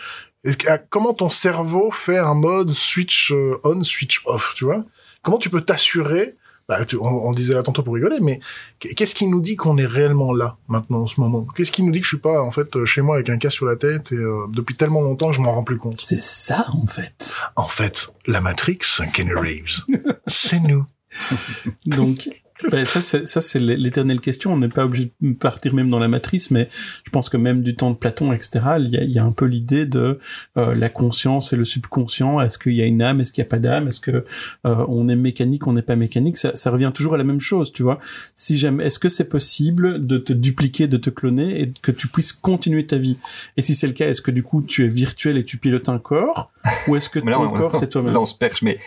Comment 0.88 1.12
ton 1.12 1.28
cerveau 1.28 1.90
fait 1.90 2.16
un 2.16 2.34
mode 2.34 2.70
switch 2.70 3.32
euh, 3.32 3.61
on, 3.64 3.82
switch 3.82 4.22
off 4.24 4.55
Tu 4.57 4.64
vois? 4.64 4.84
Comment 5.22 5.38
tu 5.38 5.51
peux 5.51 5.61
t'assurer 5.61 6.36
bah, 6.69 6.85
tu- 6.85 6.97
on, 6.97 7.27
on 7.27 7.31
disait 7.31 7.55
là 7.55 7.62
tantôt 7.62 7.83
pour 7.83 7.95
rigoler, 7.95 8.19
mais 8.21 8.41
qu'est-ce 8.79 9.14
qui 9.14 9.27
nous 9.27 9.41
dit 9.41 9.57
qu'on 9.57 9.79
est 9.79 9.87
réellement 9.87 10.33
là 10.35 10.57
maintenant 10.69 11.01
en 11.01 11.07
ce 11.07 11.21
moment? 11.21 11.47
Qu'est-ce 11.57 11.73
qui 11.73 11.83
nous 11.83 11.91
dit 11.93 12.01
que 12.01 12.05
je 12.05 12.11
suis 12.11 12.19
pas 12.19 12.43
en 12.43 12.51
fait 12.51 12.77
euh, 12.77 12.85
chez 12.85 13.01
moi 13.01 13.16
avec 13.16 13.31
un 13.31 13.39
cas 13.39 13.51
sur 13.51 13.64
la 13.66 13.77
tête 13.77 14.12
et 14.12 14.16
euh, 14.16 14.47
depuis 14.53 14.75
tellement 14.77 15.01
longtemps 15.01 15.33
je 15.33 15.41
m'en 15.41 15.53
rends 15.55 15.64
plus 15.64 15.79
compte? 15.79 15.99
C'est 15.99 16.21
ça, 16.21 16.66
en 16.75 16.87
fait. 16.87 17.35
en 17.57 17.69
fait, 17.69 18.09
la 18.27 18.41
Matrix, 18.41 18.79
Kenny 19.14 19.33
Reeves, 19.33 19.85
c'est 20.27 20.61
nous. 20.61 20.85
Donc, 21.87 22.29
ben, 22.70 22.84
ça, 22.84 23.00
c'est, 23.00 23.26
ça, 23.28 23.40
c'est 23.40 23.59
l'éternelle 23.59 24.20
question. 24.20 24.52
On 24.52 24.56
n'est 24.59 24.68
pas 24.68 24.84
obligé 24.84 25.12
de 25.20 25.32
partir 25.32 25.74
même 25.74 25.90
dans 25.90 25.98
la 25.98 26.09
matrice, 26.09 26.50
mais 26.50 26.68
je 27.04 27.11
pense 27.11 27.28
que 27.28 27.36
même 27.36 27.62
du 27.62 27.74
temps 27.76 27.90
de 27.90 27.96
Platon, 27.96 28.32
etc., 28.32 28.61
il 28.78 28.88
y 28.90 28.96
a, 28.96 29.02
il 29.04 29.11
y 29.11 29.18
a 29.18 29.24
un 29.24 29.32
peu 29.32 29.44
l'idée 29.44 29.86
de 29.86 30.18
euh, 30.56 30.74
la 30.74 30.88
conscience 30.88 31.52
et 31.52 31.56
le 31.56 31.64
subconscient. 31.64 32.40
Est-ce 32.40 32.59
qu'il 32.59 32.74
y 32.74 32.82
a 32.82 32.86
une 32.86 33.02
âme? 33.02 33.20
Est-ce 33.20 33.32
qu'il 33.32 33.42
n'y 33.42 33.48
a 33.48 33.50
pas 33.50 33.59
d'âme? 33.59 33.88
Est-ce 33.88 34.00
que 34.00 34.24
euh, 34.66 34.84
on 34.88 35.09
est 35.09 35.16
mécanique? 35.16 35.66
On 35.66 35.72
n'est 35.72 35.82
pas 35.82 35.96
mécanique? 35.96 36.36
Ça, 36.36 36.52
ça 36.54 36.70
revient 36.70 36.90
toujours 36.94 37.14
à 37.14 37.16
la 37.18 37.24
même 37.24 37.40
chose, 37.40 37.72
tu 37.72 37.82
vois. 37.82 37.98
Si 38.34 38.56
j'aime, 38.59 38.80
est-ce 38.80 38.98
que 38.98 39.09
c'est 39.09 39.28
possible 39.28 40.04
de 40.06 40.18
te 40.18 40.32
dupliquer, 40.32 40.86
de 40.88 40.96
te 40.96 41.11
cloner 41.11 41.61
et 41.62 41.72
que 41.82 41.92
tu 41.92 42.09
puisses 42.09 42.32
continuer 42.32 42.86
ta 42.86 42.96
vie? 42.96 43.18
Et 43.56 43.62
si 43.62 43.74
c'est 43.74 43.86
le 43.86 43.92
cas, 43.92 44.09
est-ce 44.09 44.22
que 44.22 44.30
du 44.30 44.42
coup 44.42 44.62
tu 44.62 44.84
es 44.84 44.88
virtuel 44.88 45.36
et 45.36 45.44
tu 45.44 45.59
pilotes 45.59 45.88
un 45.88 45.98
corps, 45.98 46.50
ou 46.86 46.96
est-ce 46.96 47.09
que 47.09 47.18
là, 47.20 47.34
ton 47.34 47.44
on- 47.44 47.50
corps 47.50 47.74
c'est 47.76 47.88
toi-même? 47.88 48.12
Là, 48.12 48.20
on 48.20 48.26
se 48.26 48.34
perche, 48.34 48.62
mais 48.62 48.78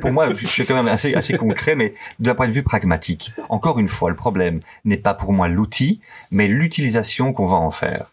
pour 0.00 0.12
moi, 0.12 0.32
je 0.34 0.46
suis 0.46 0.64
quand 0.64 0.74
même 0.74 0.88
assez, 0.88 1.14
assez 1.14 1.34
concret, 1.36 1.74
mais 1.76 1.94
d'un 2.18 2.34
point 2.34 2.48
de 2.48 2.52
vue 2.52 2.62
pragmatique. 2.62 3.09
Encore 3.48 3.78
une 3.78 3.88
fois, 3.88 4.10
le 4.10 4.16
problème 4.16 4.60
n'est 4.84 4.96
pas 4.96 5.14
pour 5.14 5.32
moi 5.32 5.48
l'outil, 5.48 6.00
mais 6.30 6.48
l'utilisation 6.48 7.32
qu'on 7.32 7.46
va 7.46 7.56
en 7.56 7.70
faire. 7.70 8.12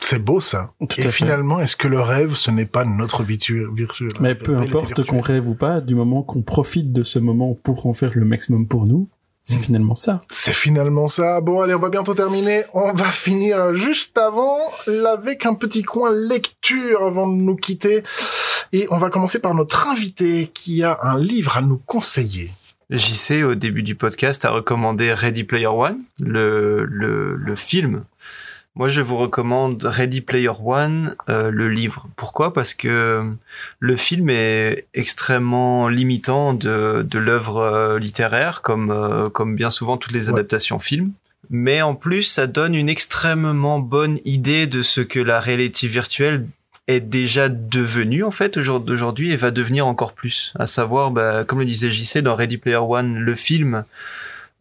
C'est 0.00 0.22
beau 0.22 0.40
ça. 0.40 0.72
Tout 0.80 1.00
Et 1.00 1.08
finalement, 1.08 1.60
est-ce 1.60 1.76
que 1.76 1.88
le 1.88 2.00
rêve, 2.00 2.34
ce 2.34 2.50
n'est 2.50 2.66
pas 2.66 2.84
notre 2.84 3.22
vie 3.22 3.38
tu- 3.38 3.66
virtuelle 3.72 4.10
Mais 4.20 4.34
peu 4.34 4.56
importe 4.56 5.04
qu'on 5.06 5.20
rêve 5.20 5.48
ou 5.48 5.54
pas, 5.54 5.80
du 5.80 5.94
moment 5.94 6.22
qu'on 6.22 6.42
profite 6.42 6.92
de 6.92 7.02
ce 7.02 7.18
moment 7.18 7.54
pour 7.54 7.86
en 7.86 7.92
faire 7.94 8.12
le 8.14 8.24
maximum 8.26 8.66
pour 8.68 8.84
nous, 8.84 9.08
c'est 9.42 9.56
Mm. 9.56 9.60
finalement 9.60 9.94
ça. 9.94 10.18
C'est 10.28 10.52
finalement 10.52 11.06
ça. 11.08 11.40
Bon, 11.40 11.62
allez, 11.62 11.74
on 11.74 11.78
va 11.78 11.88
bientôt 11.88 12.14
terminer. 12.14 12.64
On 12.74 12.92
va 12.92 13.10
finir 13.10 13.74
juste 13.74 14.16
avant 14.18 14.58
avec 15.10 15.46
un 15.46 15.54
petit 15.54 15.82
coin 15.82 16.10
lecture 16.12 17.02
avant 17.06 17.26
de 17.26 17.40
nous 17.40 17.56
quitter. 17.56 18.02
Et 18.72 18.86
on 18.90 18.98
va 18.98 19.08
commencer 19.08 19.38
par 19.38 19.54
notre 19.54 19.86
invité 19.88 20.50
qui 20.52 20.82
a 20.82 20.98
un 21.02 21.18
livre 21.18 21.56
à 21.56 21.62
nous 21.62 21.78
conseiller. 21.78 22.50
JC, 22.90 23.42
au 23.44 23.54
début 23.54 23.82
du 23.82 23.94
podcast, 23.94 24.44
a 24.44 24.50
recommandé 24.50 25.12
Ready 25.12 25.44
Player 25.44 25.66
One, 25.66 25.98
le, 26.20 26.84
le, 26.84 27.36
le 27.36 27.54
film. 27.56 28.04
Moi, 28.76 28.88
je 28.88 29.00
vous 29.02 29.16
recommande 29.16 29.84
Ready 29.84 30.20
Player 30.20 30.50
One, 30.64 31.14
euh, 31.28 31.50
le 31.50 31.68
livre. 31.68 32.08
Pourquoi? 32.16 32.52
Parce 32.52 32.74
que 32.74 33.22
le 33.78 33.96
film 33.96 34.28
est 34.30 34.86
extrêmement 34.94 35.88
limitant 35.88 36.54
de, 36.54 37.06
de 37.08 37.18
l'œuvre 37.20 37.58
euh, 37.58 37.98
littéraire, 38.00 38.62
comme, 38.62 38.90
euh, 38.90 39.28
comme 39.28 39.54
bien 39.54 39.70
souvent 39.70 39.96
toutes 39.96 40.12
les 40.12 40.26
Ouais. 40.28 40.34
adaptations 40.34 40.80
films. 40.80 41.12
Mais 41.50 41.82
en 41.82 41.94
plus, 41.94 42.22
ça 42.22 42.46
donne 42.48 42.74
une 42.74 42.88
extrêmement 42.88 43.78
bonne 43.78 44.18
idée 44.24 44.66
de 44.66 44.82
ce 44.82 45.00
que 45.02 45.20
la 45.20 45.38
réalité 45.40 45.86
virtuelle 45.86 46.46
est 46.86 47.00
déjà 47.00 47.48
devenu 47.48 48.24
en 48.24 48.30
fait 48.30 48.56
au 48.56 48.62
jour 48.62 48.80
d'aujourd'hui 48.80 49.32
et 49.32 49.36
va 49.36 49.50
devenir 49.50 49.86
encore 49.86 50.12
plus. 50.12 50.52
À 50.58 50.66
savoir, 50.66 51.10
bah, 51.10 51.44
comme 51.44 51.60
le 51.60 51.64
disait 51.64 51.90
JC 51.90 52.18
dans 52.18 52.34
Ready 52.34 52.58
Player 52.58 52.76
One, 52.76 53.18
le 53.18 53.34
film, 53.34 53.84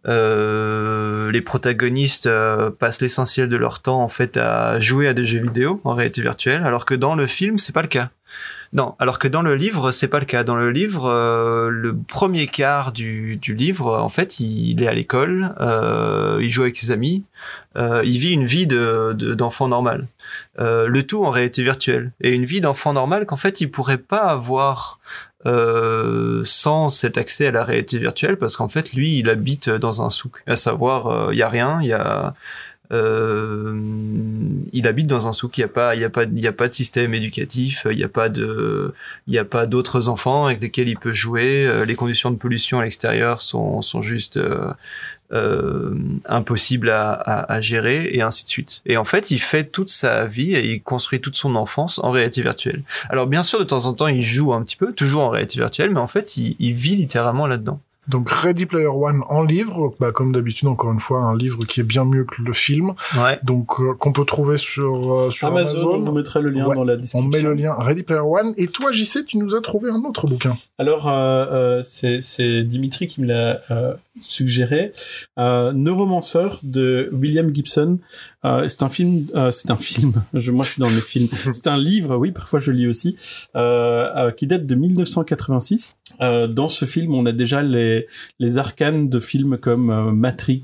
euh, 0.07 1.31
les 1.31 1.41
protagonistes 1.41 2.27
euh, 2.27 2.69
passent 2.69 3.01
l'essentiel 3.01 3.49
de 3.49 3.55
leur 3.55 3.81
temps 3.81 4.01
en 4.01 4.09
fait 4.09 4.37
à 4.37 4.79
jouer 4.79 5.07
à 5.07 5.13
des 5.13 5.25
jeux 5.25 5.41
vidéo 5.41 5.81
en 5.83 5.93
réalité 5.93 6.21
virtuelle, 6.21 6.63
alors 6.63 6.85
que 6.85 6.93
dans 6.93 7.15
le 7.15 7.27
film 7.27 7.57
c'est 7.57 7.73
pas 7.73 7.81
le 7.81 7.87
cas. 7.87 8.09
Non, 8.73 8.95
alors 8.97 9.19
que 9.19 9.27
dans 9.27 9.43
le 9.43 9.55
livre, 9.55 9.91
c'est 9.91 10.07
pas 10.07 10.19
le 10.19 10.25
cas. 10.25 10.43
Dans 10.43 10.55
le 10.55 10.71
livre, 10.71 11.05
euh, 11.05 11.69
le 11.69 11.95
premier 11.95 12.47
quart 12.47 12.91
du, 12.91 13.39
livre, 13.47 13.95
en 13.99 14.09
fait, 14.09 14.39
il, 14.39 14.81
est 14.81 14.87
à 14.87 14.93
l'école, 14.93 15.53
euh, 15.61 16.39
il 16.41 16.49
joue 16.49 16.63
avec 16.63 16.75
ses 16.75 16.89
amis, 16.89 17.23
euh, 17.77 18.01
il 18.03 18.17
vit 18.17 18.31
une 18.31 18.45
vie 18.45 18.65
de 18.65 19.13
de- 19.15 19.35
d'enfant 19.35 19.67
normal. 19.67 20.07
Euh, 20.59 20.87
le 20.87 21.03
tout 21.03 21.23
en 21.23 21.29
réalité 21.29 21.61
virtuelle. 21.63 22.11
Et 22.21 22.33
une 22.33 22.45
vie 22.45 22.61
d'enfant 22.61 22.93
normal 22.93 23.27
qu'en 23.27 23.35
fait, 23.35 23.61
il 23.61 23.69
pourrait 23.69 23.97
pas 23.99 24.23
avoir 24.23 24.99
euh, 25.45 26.41
sans 26.43 26.89
cet 26.89 27.17
accès 27.17 27.47
à 27.47 27.51
la 27.51 27.63
réalité 27.63 27.99
virtuelle, 27.99 28.37
parce 28.37 28.55
qu'en 28.57 28.69
fait, 28.69 28.93
lui, 28.93 29.19
il 29.19 29.29
habite 29.29 29.69
dans 29.69 30.01
un 30.03 30.09
souk. 30.09 30.41
À 30.47 30.55
savoir, 30.55 31.07
euh, 31.07 31.29
il 31.33 31.37
y 31.37 31.43
a 31.43 31.49
rien, 31.49 31.79
il 31.81 31.89
y 31.89 31.93
a 31.93 32.27
euh, 32.27 32.31
il 32.91 34.87
habite 34.87 35.07
dans 35.07 35.27
un 35.27 35.31
souk. 35.31 35.57
Il 35.57 35.61
y 35.61 35.63
a 35.63 35.67
pas, 35.67 35.95
il 35.95 36.01
y 36.01 36.05
a 36.05 36.09
pas, 36.09 36.23
il 36.23 36.39
y 36.39 36.47
a 36.47 36.51
pas 36.53 36.67
de 36.67 36.73
système 36.73 37.13
éducatif. 37.13 37.87
Il 37.89 37.97
y 37.97 38.03
a 38.03 38.09
pas 38.09 38.29
de, 38.29 38.93
y 39.27 39.37
a 39.37 39.45
pas 39.45 39.65
d'autres 39.65 40.09
enfants 40.09 40.45
avec 40.45 40.61
lesquels 40.61 40.89
il 40.89 40.97
peut 40.97 41.13
jouer. 41.13 41.65
euh, 41.65 41.85
Les 41.85 41.95
conditions 41.95 42.31
de 42.31 42.37
pollution 42.37 42.79
à 42.79 42.83
l'extérieur 42.83 43.41
sont 43.41 43.81
sont 43.81 44.01
juste 44.01 44.37
euh, 44.37 44.71
euh, 45.31 45.95
impossibles 46.27 46.89
à, 46.91 47.13
à, 47.13 47.53
à 47.53 47.61
gérer 47.61 48.09
et 48.13 48.21
ainsi 48.21 48.43
de 48.43 48.49
suite. 48.49 48.81
Et 48.85 48.97
en 48.97 49.05
fait, 49.05 49.31
il 49.31 49.39
fait 49.39 49.63
toute 49.63 49.89
sa 49.89 50.25
vie 50.27 50.53
et 50.53 50.73
il 50.73 50.81
construit 50.83 51.19
toute 51.21 51.35
son 51.35 51.55
enfance 51.55 51.99
en 52.03 52.11
réalité 52.11 52.41
virtuelle. 52.43 52.83
Alors 53.09 53.25
bien 53.25 53.41
sûr, 53.43 53.57
de 53.59 53.63
temps 53.63 53.85
en 53.85 53.93
temps, 53.93 54.07
il 54.07 54.21
joue 54.21 54.53
un 54.53 54.61
petit 54.61 54.75
peu, 54.75 54.93
toujours 54.93 55.23
en 55.23 55.29
réalité 55.29 55.57
virtuelle, 55.59 55.89
mais 55.89 55.99
en 55.99 56.07
fait, 56.07 56.37
il, 56.37 56.55
il 56.59 56.73
vit 56.73 56.95
littéralement 56.95 57.47
là-dedans. 57.47 57.79
Donc 58.07 58.29
Ready 58.29 58.65
Player 58.65 58.87
One 58.87 59.21
en 59.29 59.43
livre, 59.43 59.93
bah, 59.99 60.11
comme 60.11 60.33
d'habitude 60.33 60.67
encore 60.67 60.91
une 60.91 60.99
fois 60.99 61.19
un 61.19 61.37
livre 61.37 61.63
qui 61.65 61.79
est 61.79 61.83
bien 61.83 62.03
mieux 62.03 62.25
que 62.25 62.41
le 62.41 62.51
film, 62.51 62.93
Ouais. 63.17 63.39
donc 63.43 63.79
euh, 63.79 63.93
qu'on 63.93 64.11
peut 64.11 64.25
trouver 64.25 64.57
sur 64.57 65.13
euh, 65.13 65.31
sur 65.31 65.47
Amazon, 65.47 65.77
Amazon. 65.77 65.93
on 65.95 65.99
vous 66.01 66.11
mettra 66.11 66.39
le 66.41 66.49
lien 66.49 66.65
Ouais, 66.67 66.75
dans 66.75 66.83
la 66.83 66.93
On 66.95 66.97
description. 66.97 67.29
met 67.29 67.41
le 67.41 67.53
lien 67.53 67.73
Ready 67.77 68.03
Player 68.03 68.19
One. 68.21 68.53
Et 68.57 68.67
toi, 68.67 68.91
JC, 68.91 69.25
tu 69.25 69.37
nous 69.37 69.55
as 69.55 69.61
trouvé 69.61 69.89
un 69.89 70.01
autre 70.03 70.27
bouquin. 70.27 70.57
Alors, 70.77 71.07
euh, 71.07 71.13
euh, 71.13 71.81
c'est 71.83 72.19
c'est 72.21 72.63
Dimitri 72.63 73.07
qui 73.07 73.21
me 73.21 73.27
l'a 73.27 73.57
euh, 73.71 73.93
suggéré. 74.19 74.93
Euh, 75.39 75.71
Neuromancer 75.73 76.47
de 76.63 77.09
William 77.13 77.53
Gibson. 77.53 77.99
Euh, 78.45 78.67
c'est 78.67 78.83
un 78.83 78.89
film. 78.89 79.25
euh, 79.35 79.51
c'est 79.51 79.71
un 79.71 79.77
film. 79.77 80.13
Je, 80.33 80.51
moi, 80.51 80.63
je 80.65 80.71
suis 80.71 80.79
dans 80.79 80.89
mes 80.89 81.01
films. 81.01 81.27
C'est 81.31 81.67
un 81.67 81.77
livre. 81.77 82.15
Oui, 82.17 82.31
parfois 82.31 82.59
je 82.59 82.71
lis 82.71 82.87
aussi. 82.87 83.15
Euh, 83.55 84.09
euh, 84.15 84.31
qui 84.31 84.47
date 84.47 84.65
de 84.65 84.75
1986. 84.75 85.95
Euh, 86.21 86.47
dans 86.47 86.67
ce 86.69 86.85
film, 86.85 87.13
on 87.15 87.25
a 87.25 87.31
déjà 87.31 87.61
les 87.63 88.07
les 88.39 88.57
arcanes 88.57 89.09
de 89.09 89.19
films 89.19 89.57
comme 89.57 90.11
Matrix 90.11 90.61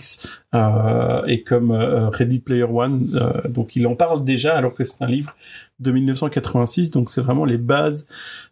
euh, 0.54 1.24
et 1.26 1.44
comme 1.44 1.72
Ready 1.72 2.40
Player 2.40 2.64
One. 2.64 3.12
Euh, 3.16 3.48
donc, 3.50 3.76
il 3.76 3.88
en 3.88 3.96
parle 3.96 4.24
déjà 4.24 4.56
alors 4.56 4.74
que 4.76 4.84
c'est 4.84 5.02
un 5.02 5.08
livre 5.08 5.36
de 5.80 5.92
1986. 5.92 6.92
Donc, 6.92 7.10
c'est 7.10 7.22
vraiment 7.22 7.46
les 7.46 7.58
bases 7.58 8.06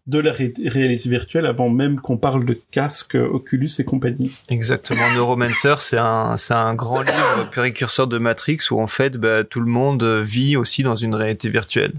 de 0.08 0.20
la 0.20 0.32
ré- 0.32 0.54
réalité 0.66 1.10
virtuelle 1.10 1.46
avant 1.46 1.70
même 1.70 2.00
qu'on 2.00 2.18
parle 2.18 2.46
de 2.46 2.58
casque, 2.72 3.16
Oculus 3.16 3.70
et 3.80 3.84
compagnie. 3.84 4.32
Exactement. 4.50 5.02
Neuromancer, 5.16 5.76
c'est 5.80 5.98
un, 5.98 6.36
un 6.50 6.74
grand 6.74 7.02
livre 7.02 7.50
précurseur 7.52 8.08
de 8.08 8.18
Matrix 8.18 8.60
où 8.72 8.80
en 8.82 8.88
fait, 8.88 9.18
bah, 9.18 9.44
tout 9.44 9.60
le 9.60 9.66
monde 9.70 10.04
vit 10.24 10.56
aussi 10.56 10.84
dans 10.84 10.96
une 10.96 11.14
réalité 11.16 11.50
virtuelle. 11.50 11.94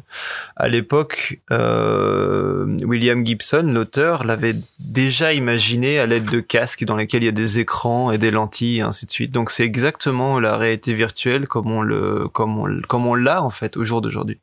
À 0.57 0.69
l'époque, 0.69 1.41
euh, 1.51 2.77
William 2.85 3.25
Gibson, 3.27 3.71
l'auteur, 3.73 4.25
l'avait 4.25 4.57
déjà 4.81 5.33
imaginé 5.33 5.99
à 5.99 6.07
l'aide 6.07 6.31
de 6.31 6.41
casques 6.41 6.85
dans 6.85 6.97
lesquels 6.97 7.23
il 7.23 7.27
y 7.27 7.31
a 7.31 7.33
des 7.33 7.59
écrans 7.59 8.11
et 8.11 8.19
des 8.19 8.31
lentilles 8.31 8.79
et 8.79 8.83
ainsi 8.83 9.07
de 9.07 9.11
suite. 9.11 9.33
Donc 9.33 9.51
c'est 9.51 9.65
exactement 9.65 10.41
la 10.41 10.57
réalité 10.57 10.95
virtuelle 10.95 11.47
comme 11.47 11.71
on 11.71 11.83
le, 11.83 12.29
comme 12.29 12.59
on, 12.59 12.81
comme 12.89 13.07
on 13.07 13.15
l'a 13.15 13.43
en 13.43 13.51
fait 13.51 13.77
au 13.77 13.85
jour 13.85 14.01
d'aujourd'hui. 14.01 14.39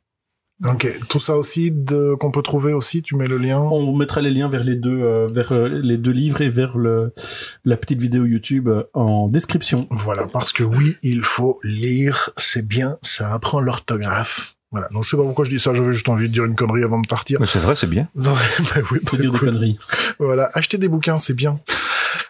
Ok, 0.64 0.88
tout 1.08 1.20
ça 1.20 1.36
aussi 1.36 1.70
de 1.70 2.14
qu'on 2.18 2.30
peut 2.30 2.42
trouver 2.42 2.72
aussi. 2.72 3.02
Tu 3.02 3.14
mets 3.14 3.28
le 3.28 3.36
lien? 3.36 3.58
On 3.58 3.94
mettra 3.94 4.22
les 4.22 4.30
liens 4.30 4.48
vers 4.48 4.64
les 4.64 4.74
deux, 4.74 5.02
euh, 5.02 5.28
vers 5.30 5.52
euh, 5.52 5.68
les 5.68 5.98
deux 5.98 6.12
livres 6.12 6.40
et 6.40 6.48
vers 6.48 6.78
le, 6.78 7.12
la 7.66 7.76
petite 7.76 8.00
vidéo 8.00 8.24
YouTube 8.24 8.68
euh, 8.68 8.84
en 8.94 9.28
description. 9.28 9.86
Voilà, 9.90 10.26
parce 10.32 10.52
que 10.52 10.62
oui, 10.62 10.96
il 11.02 11.22
faut 11.24 11.60
lire, 11.62 12.30
c'est 12.38 12.66
bien, 12.66 12.96
ça 13.02 13.34
apprend 13.34 13.60
l'orthographe. 13.60 14.54
Voilà, 14.72 14.88
donc 14.88 15.04
je 15.04 15.10
sais 15.10 15.16
pas 15.16 15.22
pourquoi 15.22 15.44
je 15.44 15.50
dis 15.50 15.60
ça, 15.60 15.74
j'avais 15.74 15.92
juste 15.92 16.08
envie 16.08 16.28
de 16.28 16.32
dire 16.32 16.44
une 16.44 16.56
connerie 16.56 16.82
avant 16.82 17.00
de 17.00 17.06
partir. 17.06 17.38
Mais 17.38 17.46
c'est 17.46 17.58
vrai, 17.58 17.76
c'est 17.76 17.88
bien. 17.88 18.08
Non, 18.14 18.32
bah 18.58 18.80
oui, 18.90 19.00
Faut 19.06 19.16
bah 19.16 19.22
dire 19.22 19.32
des 19.32 19.38
conneries. 19.38 19.78
Voilà, 20.18 20.50
achetez 20.54 20.78
des 20.78 20.88
bouquins, 20.88 21.18
c'est 21.18 21.34
bien. 21.34 21.60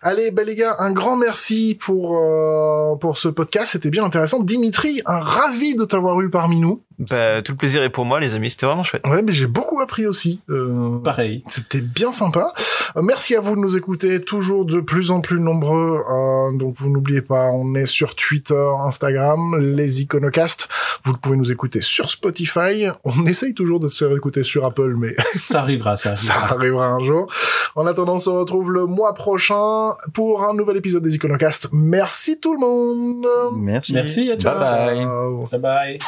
Allez, 0.08 0.30
bah 0.30 0.44
les 0.44 0.54
gars, 0.54 0.76
un 0.78 0.92
grand 0.92 1.16
merci 1.16 1.76
pour 1.80 2.16
euh, 2.16 2.94
pour 2.94 3.18
ce 3.18 3.26
podcast, 3.26 3.72
c'était 3.72 3.90
bien 3.90 4.04
intéressant. 4.04 4.38
Dimitri, 4.38 5.02
un 5.04 5.18
ravi 5.18 5.74
de 5.74 5.84
t'avoir 5.84 6.20
eu 6.20 6.30
parmi 6.30 6.60
nous. 6.60 6.80
Bah, 6.98 7.42
tout 7.42 7.52
le 7.52 7.58
plaisir 7.58 7.82
est 7.82 7.90
pour 7.90 8.04
moi, 8.06 8.20
les 8.20 8.34
amis. 8.34 8.50
C'était 8.50 8.66
vraiment 8.66 8.82
chouette. 8.82 9.06
Ouais, 9.06 9.20
mais 9.20 9.32
j'ai 9.32 9.46
beaucoup 9.46 9.80
appris 9.80 10.06
aussi. 10.06 10.40
Euh, 10.48 10.98
Pareil. 10.98 11.44
C'était 11.48 11.80
bien 11.80 12.10
sympa. 12.10 12.54
Euh, 12.96 13.02
merci 13.02 13.34
à 13.34 13.40
vous 13.40 13.54
de 13.54 13.60
nous 13.60 13.76
écouter, 13.76 14.20
toujours 14.22 14.64
de 14.64 14.80
plus 14.80 15.10
en 15.10 15.20
plus 15.20 15.38
nombreux. 15.38 16.02
Euh, 16.08 16.56
donc 16.56 16.74
vous 16.78 16.88
n'oubliez 16.88 17.20
pas, 17.20 17.50
on 17.50 17.74
est 17.74 17.86
sur 17.86 18.14
Twitter, 18.14 18.66
Instagram, 18.84 19.58
les 19.58 20.02
iconocasts. 20.02 20.68
Vous 21.04 21.16
pouvez 21.16 21.36
nous 21.36 21.52
écouter 21.52 21.82
sur 21.82 22.08
Spotify. 22.08 22.88
On 23.04 23.26
essaye 23.26 23.52
toujours 23.52 23.80
de 23.80 23.88
se 23.88 24.04
faire 24.04 24.16
écouter 24.16 24.42
sur 24.42 24.64
Apple, 24.64 24.94
mais 24.96 25.14
Ça 25.38 25.60
arrivera, 25.60 25.96
ça. 25.96 26.16
ça 26.16 26.34
arrivera. 26.34 26.54
arrivera 26.54 26.88
un 26.88 27.00
jour. 27.00 27.26
En 27.74 27.86
attendant, 27.86 28.14
on 28.14 28.20
se 28.20 28.30
retrouve 28.30 28.72
le 28.72 28.86
mois 28.86 29.12
prochain 29.12 29.95
pour 30.12 30.44
un 30.44 30.54
nouvel 30.54 30.76
épisode 30.78 31.02
des 31.02 31.14
iconocasts. 31.14 31.68
Merci 31.72 32.40
tout 32.40 32.52
le 32.52 32.60
monde. 32.60 33.26
Merci. 33.56 33.92
Merci 33.92 34.30
à 34.30 34.36
toi. 34.36 34.52
Bye 34.52 34.60
bye. 34.60 34.96
Ciao. 34.96 35.48
Bye 35.50 35.60
bye. 35.60 35.98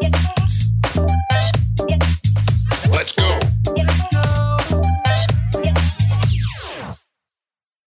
It's 0.00 0.27